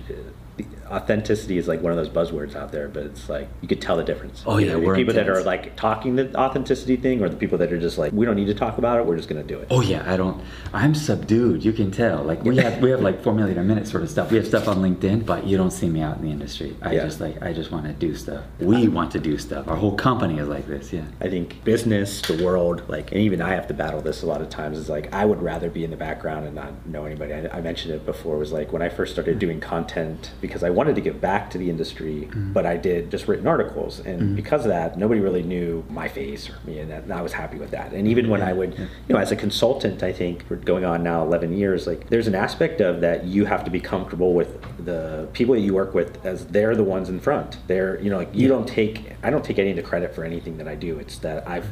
authenticity 0.91 1.59
is 1.59 1.69
like 1.69 1.81
one 1.83 1.93
of 1.93 1.97
those 1.97 2.09
buzzwords 2.09 2.55
out 2.57 2.73
there, 2.73 2.89
but 2.89 3.05
it's 3.05 3.29
like 3.29 3.49
you 3.61 3.69
could 3.69 3.81
tell 3.81 3.97
the 3.97 4.05
difference. 4.05 4.43
Oh, 4.47 4.59
You 4.59 4.67
yeah, 4.67 4.73
know, 4.73 4.81
we're 4.81 4.95
people 4.97 5.15
that 5.15 5.29
are 5.29 5.43
like 5.43 5.77
talking 5.77 6.17
the 6.17 6.35
authenticity 6.37 6.97
thing, 6.97 7.23
or 7.23 7.29
the 7.29 7.37
people 7.37 7.59
that 7.59 7.73
are 7.73 7.79
just 7.79 7.99
like, 7.99 8.13
we 8.13 8.27
don't 8.27 8.37
need 8.37 8.47
to 8.47 8.55
talk 8.55 8.79
about 8.79 8.99
it. 8.99 9.07
We're 9.07 9.17
just 9.17 9.29
gonna 9.29 9.43
do 9.43 9.59
it. 9.59 9.69
Oh 9.71 9.81
yeah, 9.81 10.11
I 10.11 10.17
don't. 10.17 10.43
I'm 10.73 10.95
subdued. 10.95 11.65
You 11.65 11.73
can 11.73 11.91
tell. 11.91 12.23
Like 12.23 12.43
we 12.43 12.57
have, 12.57 12.81
we 12.81 12.91
have 12.91 13.01
like 13.01 13.23
four 13.23 13.35
million 13.35 13.59
a 13.59 13.63
minute 13.63 13.87
sort 13.87 14.03
of 14.03 14.11
stuff. 14.11 14.31
We 14.31 14.37
have 14.37 14.47
stuff 14.47 14.69
on 14.69 14.79
LinkedIn, 14.79 15.25
but 15.27 15.47
you 15.47 15.57
don't 15.57 15.71
see 15.71 15.89
me 15.89 16.01
out 16.01 16.17
in 16.19 16.25
the 16.25 16.31
industry. 16.31 16.77
I 16.83 16.93
Yeah. 16.95 17.05
just 17.05 17.21
like, 17.21 17.43
I 17.43 17.53
just 17.53 17.71
want 17.71 17.87
to 17.87 17.93
do 17.93 18.15
stuff. 18.15 18.45
We 18.59 18.89
want 18.89 19.11
to 19.13 19.19
do 19.21 19.39
stuff. 19.39 19.69
Our 19.69 19.77
whole 19.77 19.95
company 19.95 20.39
is 20.39 20.49
like 20.49 20.67
this. 20.67 20.93
Yeah. 20.93 21.05
I 21.21 21.29
think 21.29 21.63
business, 21.65 22.21
the 22.23 22.43
world, 22.45 22.83
like, 22.89 23.13
and 23.13 23.21
even 23.21 23.41
I 23.41 23.51
have 23.51 23.67
to 23.69 23.75
battle 23.75 24.01
this 24.01 24.23
a 24.23 24.27
lot 24.27 24.41
of 24.41 24.49
times. 24.49 24.79
Is 24.79 24.89
like 24.89 25.13
I 25.15 25.25
would 25.25 25.43
rather 25.43 25.71
be 25.71 25.85
in 25.85 25.91
the 25.91 25.97
background 25.97 26.47
and 26.47 26.55
not 26.55 26.87
know 26.87 27.05
anybody. 27.05 27.33
I, 27.35 27.59
I 27.59 27.61
mentioned 27.61 27.95
it 27.95 28.05
before. 28.07 28.39
Was 28.39 28.53
like 28.53 28.73
when 28.73 28.83
I 28.83 28.89
first 28.89 29.13
started 29.13 29.37
mm. 29.37 29.41
doing 29.41 29.61
content 29.61 30.31
because 30.41 30.63
I 30.63 30.71
wanted 30.81 30.95
to 30.95 31.03
give 31.03 31.21
back 31.21 31.51
to 31.51 31.59
the 31.59 31.69
industry, 31.69 32.23
mm-hmm. 32.23 32.55
but 32.55 32.65
I 32.65 32.79
did 32.79 33.11
just 33.11 33.29
written 33.29 33.47
articles, 33.47 34.01
and 34.01 34.23
mm-hmm. 34.23 34.35
because 34.35 34.63
of 34.65 34.71
that, 34.71 34.97
nobody 34.97 35.21
really 35.21 35.43
knew 35.43 35.85
my 35.91 36.09
face 36.09 36.49
or 36.49 36.57
me, 36.65 36.79
and, 36.79 36.91
that, 36.91 37.03
and 37.03 37.13
I 37.13 37.21
was 37.21 37.35
happy 37.35 37.59
with 37.59 37.71
that. 37.73 37.93
And 37.93 38.09
even 38.09 38.31
when 38.31 38.41
I 38.41 38.55
would, 38.55 38.79
you 38.79 38.89
know, 39.15 39.19
as 39.19 39.31
a 39.31 39.37
consultant, 39.37 40.03
I 40.03 40.11
think 40.11 40.47
we're 40.49 40.57
going 40.57 40.87
on 40.87 41.03
now 41.03 41.23
11 41.23 41.53
years. 41.53 41.87
Like, 41.87 42.09
there's 42.09 42.29
an 42.29 42.35
aspect 42.35 42.81
of 42.81 43.03
that 43.03 43.25
you 43.25 43.45
have 43.45 43.63
to 43.65 43.71
be 43.71 43.79
comfortable 43.79 44.33
with 44.33 44.51
the 44.83 45.29
people 45.35 45.55
that 45.55 45.61
you 45.61 45.75
work 45.75 45.93
with 45.93 46.25
as 46.25 46.47
they're 46.47 46.75
the 46.75 46.83
ones 46.83 47.11
in 47.11 47.21
front. 47.21 47.59
They're, 47.67 48.01
you 48.01 48.09
know, 48.09 48.17
like 48.17 48.35
you 48.35 48.49
don't 48.49 48.67
take, 48.67 49.13
I 49.23 49.29
don't 49.29 49.45
take 49.45 49.59
any 49.59 49.69
of 49.69 49.77
the 49.77 49.83
credit 49.83 50.15
for 50.15 50.25
anything 50.25 50.57
that 50.57 50.67
I 50.67 50.77
do. 50.77 50.99
It's 50.99 51.19
that 51.19 51.47
I've 51.47 51.67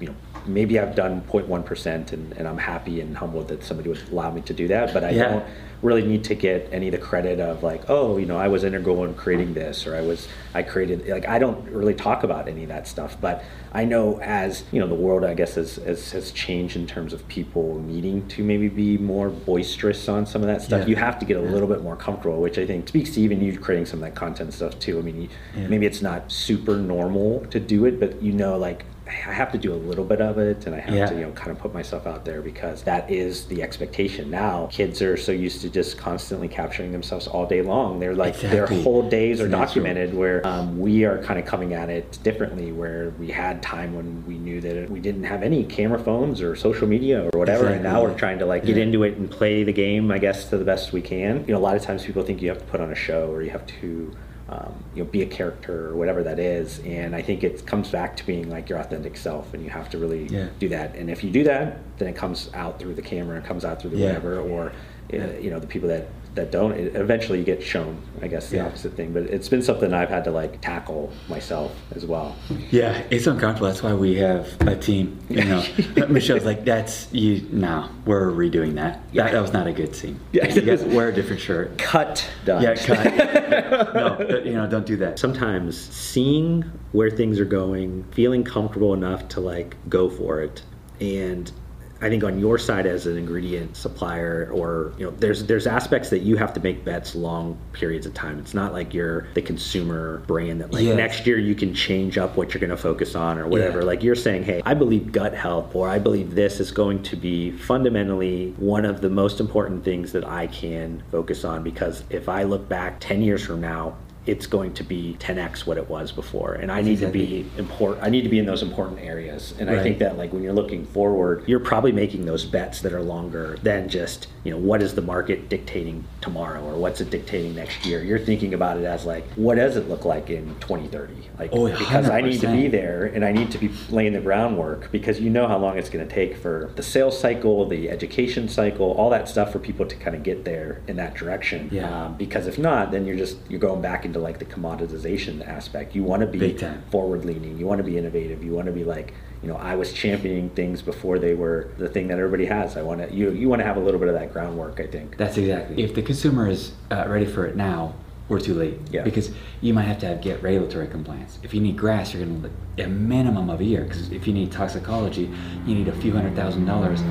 you 0.00 0.08
know, 0.08 0.14
maybe 0.46 0.78
I've 0.78 0.94
done 0.94 1.22
0.1% 1.22 2.12
and, 2.12 2.32
and 2.34 2.46
I'm 2.48 2.58
happy 2.58 3.00
and 3.00 3.16
humbled 3.16 3.48
that 3.48 3.62
somebody 3.64 3.88
would 3.88 4.08
allow 4.10 4.30
me 4.30 4.40
to 4.42 4.52
do 4.54 4.68
that, 4.68 4.92
but 4.92 5.04
I 5.04 5.10
Yeah. 5.10 5.28
don't 5.30 5.44
really 5.82 6.06
need 6.06 6.24
to 6.24 6.34
get 6.34 6.66
any 6.72 6.88
of 6.88 6.92
the 6.92 6.98
credit 6.98 7.38
of 7.40 7.62
like, 7.62 7.90
oh, 7.90 8.16
you 8.16 8.24
know, 8.24 8.38
I 8.38 8.48
was 8.48 8.64
integral 8.64 9.04
in 9.04 9.12
creating 9.14 9.52
this 9.52 9.86
or 9.86 9.94
I 9.94 10.00
was, 10.00 10.26
I 10.54 10.62
created, 10.62 11.06
like, 11.08 11.28
I 11.28 11.38
don't 11.38 11.62
really 11.68 11.92
talk 11.92 12.24
about 12.24 12.48
any 12.48 12.62
of 12.62 12.68
that 12.70 12.88
stuff, 12.88 13.18
but 13.20 13.44
I 13.72 13.84
know 13.84 14.18
as, 14.20 14.64
you 14.72 14.80
know, 14.80 14.86
the 14.86 14.94
world, 14.94 15.24
I 15.24 15.34
guess, 15.34 15.56
has, 15.56 15.76
has, 15.76 16.10
has 16.12 16.30
changed 16.30 16.76
in 16.76 16.86
terms 16.86 17.12
of 17.12 17.26
people 17.28 17.80
needing 17.80 18.26
to 18.28 18.42
maybe 18.42 18.68
be 18.68 18.96
more 18.96 19.28
boisterous 19.28 20.08
on 20.08 20.24
some 20.24 20.40
of 20.40 20.48
that 20.48 20.62
stuff. 20.62 20.82
Yeah. 20.82 20.86
You 20.86 20.96
have 20.96 21.18
to 21.18 21.26
get 21.26 21.36
a 21.36 21.40
little 21.42 21.68
bit 21.68 21.82
more 21.82 21.96
comfortable, 21.96 22.40
which 22.40 22.56
I 22.56 22.64
think 22.66 22.88
speaks 22.88 23.10
to 23.14 23.20
even 23.20 23.42
you 23.42 23.58
creating 23.58 23.84
some 23.86 23.98
of 24.02 24.04
that 24.04 24.14
content 24.14 24.54
stuff 24.54 24.78
too. 24.78 24.98
I 24.98 25.02
mean, 25.02 25.22
you, 25.22 25.28
Yeah. 25.54 25.66
maybe 25.68 25.84
it's 25.84 26.00
not 26.00 26.32
super 26.32 26.76
normal 26.76 27.40
to 27.50 27.60
do 27.60 27.84
it, 27.84 28.00
but 28.00 28.22
you 28.22 28.32
know, 28.32 28.56
like, 28.56 28.86
I 29.06 29.10
have 29.32 29.52
to 29.52 29.58
do 29.58 29.74
a 29.74 29.76
little 29.76 30.04
bit 30.04 30.22
of 30.22 30.38
it 30.38 30.64
and 30.66 30.74
I 30.74 30.80
have 30.80 30.94
Yeah. 30.94 31.06
to, 31.06 31.14
you 31.14 31.20
know, 31.22 31.32
kind 31.32 31.50
of 31.50 31.58
put 31.58 31.74
myself 31.74 32.06
out 32.06 32.24
there 32.24 32.40
because 32.40 32.82
that 32.84 33.10
is 33.10 33.44
the 33.46 33.62
expectation. 33.62 34.30
Now, 34.30 34.68
kids 34.72 35.02
are 35.02 35.16
so 35.18 35.30
used 35.30 35.60
to 35.60 35.68
just 35.68 35.98
constantly 35.98 36.48
capturing 36.48 36.90
themselves 36.90 37.26
all 37.26 37.44
day 37.44 37.60
long. 37.60 38.00
They're 38.00 38.14
like, 38.14 38.34
Exactly. 38.36 38.76
their 38.76 38.82
whole 38.82 39.06
days 39.08 39.40
are 39.42 39.44
natural. 39.48 39.66
documented 39.66 40.14
where 40.14 40.46
um, 40.46 40.78
we 40.78 41.04
are 41.04 41.18
kind 41.22 41.38
of 41.38 41.44
coming 41.44 41.74
at 41.74 41.90
it 41.90 42.18
differently, 42.22 42.72
where 42.72 43.10
we 43.18 43.28
had 43.28 43.62
time 43.62 43.94
when 43.94 44.24
we 44.26 44.38
knew 44.38 44.60
that 44.62 44.88
we 44.90 45.00
didn't 45.00 45.24
have 45.24 45.42
any 45.42 45.64
camera 45.64 45.98
phones 45.98 46.40
or 46.40 46.56
social 46.56 46.88
media 46.88 47.28
or 47.32 47.38
whatever. 47.38 47.66
And 47.66 47.82
now 47.82 48.02
we're 48.02 48.16
trying 48.16 48.38
to 48.38 48.46
like 48.46 48.64
get 48.64 48.76
Yeah. 48.76 48.84
into 48.84 49.02
it 49.02 49.16
and 49.18 49.30
play 49.30 49.64
the 49.64 49.72
game, 49.72 50.10
I 50.10 50.18
guess, 50.18 50.48
to 50.48 50.56
the 50.56 50.64
best 50.64 50.92
we 50.94 51.02
can. 51.02 51.44
You 51.46 51.52
know, 51.52 51.58
a 51.58 51.60
lot 51.60 51.76
of 51.76 51.82
times 51.82 52.04
people 52.04 52.22
think 52.22 52.40
you 52.40 52.48
have 52.48 52.58
to 52.58 52.64
put 52.64 52.80
on 52.80 52.90
a 52.90 52.94
show 52.94 53.30
or 53.30 53.42
you 53.42 53.50
have 53.50 53.66
to 53.80 54.16
um, 54.48 54.74
you 54.94 55.02
know, 55.02 55.08
be 55.10 55.22
a 55.22 55.26
character 55.26 55.88
or 55.88 55.96
whatever 55.96 56.22
that 56.22 56.38
is. 56.38 56.80
And 56.80 57.14
I 57.16 57.22
think 57.22 57.42
it 57.44 57.66
comes 57.66 57.90
back 57.90 58.16
to 58.18 58.26
being 58.26 58.50
like 58.50 58.68
your 58.68 58.78
authentic 58.78 59.16
self, 59.16 59.54
and 59.54 59.64
you 59.64 59.70
have 59.70 59.88
to 59.90 59.98
really 59.98 60.26
Yeah. 60.26 60.48
do 60.58 60.68
that. 60.68 60.94
And 60.96 61.08
if 61.10 61.24
you 61.24 61.30
do 61.30 61.44
that, 61.44 61.78
then 61.98 62.08
it 62.08 62.16
comes 62.16 62.50
out 62.54 62.78
through 62.78 62.94
the 62.94 63.02
camera, 63.02 63.38
it 63.38 63.44
comes 63.44 63.64
out 63.64 63.80
through 63.80 63.90
the 63.90 63.98
Yeah. 63.98 64.06
whatever, 64.08 64.38
or 64.40 64.72
uh, 65.12 65.16
you 65.40 65.50
know, 65.50 65.60
the 65.60 65.66
people 65.66 65.88
that 65.88 66.08
that 66.34 66.50
don't. 66.50 66.72
It, 66.72 66.96
eventually, 66.96 67.38
you 67.38 67.44
get 67.44 67.62
shown. 67.62 67.96
I 68.22 68.28
guess 68.28 68.50
the 68.50 68.56
Yeah. 68.56 68.66
opposite 68.66 68.94
thing. 68.94 69.12
But 69.12 69.24
it's 69.24 69.48
been 69.48 69.62
something 69.62 69.92
I've 69.92 70.08
had 70.08 70.24
to 70.24 70.30
like 70.30 70.60
tackle 70.60 71.12
myself 71.28 71.74
as 71.94 72.04
well. 72.06 72.34
Yeah, 72.70 73.02
it's 73.10 73.26
uncomfortable. 73.26 73.68
That's 73.68 73.82
why 73.82 73.94
we 73.94 74.16
have 74.16 74.48
a 74.62 74.76
team. 74.76 75.18
You 75.28 75.44
know, 75.44 75.64
Michelle's 76.08 76.44
like, 76.44 76.64
"That's 76.64 77.12
you." 77.12 77.46
No, 77.50 77.88
we're 78.04 78.30
redoing 78.30 78.74
that. 78.74 79.00
That, 79.14 79.32
that 79.32 79.40
was 79.40 79.52
not 79.52 79.66
a 79.66 79.72
good 79.72 79.94
scene. 79.94 80.18
Yeah. 80.32 80.48
you 80.52 80.60
guys 80.62 80.84
wear 80.84 81.08
a 81.08 81.12
different 81.14 81.40
shirt. 81.40 81.78
Cut. 81.78 82.28
Done. 82.44 82.62
Yeah, 82.62 82.74
cut. 82.74 83.94
no, 83.94 84.40
you 84.44 84.52
know, 84.54 84.66
don't 84.68 84.86
do 84.86 84.96
that. 84.96 85.18
sometimes 85.18 85.78
seeing 85.78 86.62
where 86.92 87.10
things 87.10 87.38
are 87.40 87.44
going, 87.44 88.04
feeling 88.12 88.44
comfortable 88.44 88.94
enough 88.94 89.28
to 89.28 89.40
like 89.40 89.76
go 89.88 90.08
for 90.10 90.40
it, 90.42 90.62
and 91.00 91.50
I 92.00 92.08
think 92.08 92.24
on 92.24 92.38
your 92.38 92.58
side 92.58 92.86
as 92.86 93.06
an 93.06 93.16
ingredient 93.16 93.76
supplier, 93.76 94.50
or 94.52 94.92
you 94.98 95.06
know, 95.06 95.12
there's 95.18 95.44
there's 95.44 95.66
aspects 95.66 96.10
that 96.10 96.20
you 96.20 96.36
have 96.36 96.52
to 96.54 96.60
make 96.60 96.84
bets 96.84 97.14
long 97.14 97.56
periods 97.72 98.04
of 98.04 98.12
time. 98.14 98.38
It's 98.38 98.52
not 98.52 98.72
like 98.72 98.92
you're 98.92 99.28
the 99.34 99.42
consumer 99.42 100.18
brand 100.26 100.60
that 100.60 100.72
like 100.72 100.82
Yes. 100.84 100.96
next 100.96 101.26
year 101.26 101.38
you 101.38 101.54
can 101.54 101.72
change 101.74 102.18
up 102.18 102.36
what 102.36 102.52
you're 102.52 102.60
going 102.60 102.70
to 102.70 102.76
focus 102.76 103.14
on 103.14 103.38
or 103.38 103.46
whatever. 103.46 103.80
Yeah. 103.80 103.86
Like 103.86 104.02
you're 104.02 104.14
saying, 104.16 104.42
hey, 104.42 104.60
I 104.66 104.74
believe 104.74 105.12
gut 105.12 105.34
health, 105.34 105.74
or 105.74 105.88
I 105.88 105.98
believe 105.98 106.34
this 106.34 106.60
is 106.60 106.70
going 106.72 107.02
to 107.04 107.16
be 107.16 107.52
fundamentally 107.52 108.54
one 108.58 108.84
of 108.84 109.00
the 109.00 109.10
most 109.10 109.40
important 109.40 109.84
things 109.84 110.12
that 110.12 110.24
I 110.26 110.46
can 110.48 111.02
focus 111.10 111.44
on 111.44 111.62
because 111.62 112.04
if 112.10 112.28
I 112.28 112.42
look 112.42 112.68
back 112.68 113.00
10 113.00 113.22
years 113.22 113.44
from 113.44 113.60
now. 113.60 113.96
It's 114.26 114.46
going 114.46 114.74
to 114.74 114.82
be 114.82 115.16
10x 115.20 115.66
what 115.66 115.76
it 115.76 115.88
was 115.88 116.12
before, 116.12 116.54
and 116.54 116.70
I 116.72 116.80
need 116.80 116.98
to 117.00 117.08
be 117.08 117.46
important. 117.58 118.04
I 118.04 118.10
need 118.10 118.22
to 118.22 118.28
be 118.28 118.38
in 118.38 118.46
those 118.46 118.62
important 118.62 119.00
areas, 119.00 119.54
and 119.58 119.68
I 119.70 119.82
think 119.82 119.98
that 119.98 120.16
like 120.16 120.32
when 120.32 120.42
you're 120.42 120.52
looking 120.52 120.84
forward, 120.86 121.44
you're 121.46 121.60
probably 121.60 121.92
making 121.92 122.24
those 122.24 122.44
bets 122.44 122.80
that 122.80 122.92
are 122.92 123.02
longer 123.02 123.58
than 123.62 123.88
just 123.88 124.28
you 124.44 124.50
know 124.50 124.58
what 124.58 124.82
is 124.82 124.94
the 124.94 125.02
market 125.02 125.48
dictating 125.48 126.04
tomorrow 126.20 126.62
or 126.62 126.74
what's 126.76 127.00
it 127.00 127.10
dictating 127.10 127.54
next 127.54 127.84
year. 127.86 128.02
You're 128.02 128.18
thinking 128.18 128.54
about 128.54 128.78
it 128.78 128.84
as 128.84 129.04
like 129.04 129.24
what 129.34 129.56
does 129.56 129.76
it 129.76 129.88
look 129.88 130.04
like 130.04 130.30
in 130.30 130.54
2030? 130.60 131.30
Like 131.38 131.50
Oh, 131.52 131.66
because 131.68 132.08
I 132.10 132.20
need 132.20 132.40
to 132.40 132.48
be 132.52 132.68
there 132.68 133.06
and 133.06 133.24
I 133.24 133.32
need 133.32 133.50
to 133.52 133.58
be 133.58 133.70
laying 133.90 134.12
the 134.12 134.20
groundwork 134.20 134.90
because 134.92 135.20
you 135.20 135.30
know 135.30 135.48
how 135.48 135.58
long 135.58 135.78
it's 135.78 135.88
going 135.88 136.06
to 136.06 136.14
take 136.14 136.36
for 136.36 136.70
the 136.76 136.82
sales 136.82 137.18
cycle, 137.18 137.66
the 137.68 137.90
education 137.90 138.48
cycle, 138.48 138.92
all 138.92 139.10
that 139.10 139.28
stuff 139.28 139.52
for 139.52 139.58
people 139.58 139.86
to 139.86 139.96
kind 139.96 140.14
of 140.14 140.22
get 140.22 140.44
there 140.44 140.82
in 140.86 140.96
that 140.96 141.14
direction. 141.14 141.68
Yeah. 141.72 142.04
Um, 142.04 142.16
because 142.16 142.46
if 142.46 142.58
not, 142.58 142.90
then 142.90 143.06
you're 143.06 143.16
just 143.16 143.38
you're 143.48 143.60
going 143.60 143.80
back 143.82 144.04
into 144.14 144.24
like 144.24 144.38
the 144.38 144.44
commoditization 144.44 145.46
aspect. 145.46 145.94
You 145.94 146.04
want 146.04 146.20
to 146.20 146.26
be 146.26 146.56
forward 146.90 147.24
leaning. 147.24 147.58
You 147.58 147.66
want 147.66 147.78
to 147.78 147.84
be 147.84 147.98
innovative. 147.98 148.42
You 148.42 148.52
want 148.52 148.66
to 148.66 148.72
be 148.72 148.84
like, 148.84 149.12
you 149.42 149.48
know, 149.48 149.56
I 149.56 149.74
was 149.74 149.92
championing 149.92 150.50
things 150.50 150.82
before 150.82 151.18
they 151.18 151.34
were 151.34 151.70
the 151.78 151.88
thing 151.88 152.08
that 152.08 152.18
everybody 152.18 152.46
has. 152.46 152.76
I 152.76 152.82
want 152.82 153.00
to 153.00 153.14
you 153.14 153.30
you 153.32 153.48
want 153.48 153.60
to 153.60 153.66
have 153.66 153.76
a 153.76 153.80
little 153.80 154.00
bit 154.00 154.08
of 154.08 154.14
that 154.14 154.32
groundwork. 154.32 154.80
I 154.80 154.86
think. 154.86 155.16
That's 155.16 155.36
exactly. 155.36 155.82
If 155.82 155.94
the 155.94 156.02
consumer 156.02 156.48
is 156.48 156.72
uh, 156.90 157.04
ready 157.08 157.26
for 157.26 157.44
it 157.46 157.56
now, 157.56 157.94
we're 158.28 158.40
too 158.40 158.54
late. 158.54 158.78
Yeah. 158.90 159.02
Because 159.02 159.30
you 159.60 159.74
might 159.74 159.82
have 159.82 159.98
to 159.98 160.06
have, 160.06 160.22
get 160.22 160.42
regulatory 160.42 160.86
compliance. 160.86 161.38
If 161.42 161.52
you 161.52 161.60
need 161.60 161.76
GRAS, 161.76 162.14
you're 162.14 162.24
going 162.24 162.42
to 162.76 162.84
a 162.84 162.88
minimum 162.88 163.50
of 163.50 163.60
a 163.60 163.64
year. 163.64 163.84
Because 163.84 164.10
if 164.12 164.26
you 164.26 164.32
need 164.32 164.50
toxicology, 164.50 165.30
you 165.66 165.74
need 165.74 165.88
a 165.88 165.92
few 165.92 166.12
hundred 166.12 166.34
thousand 166.34 166.64
dollars, 166.64 167.02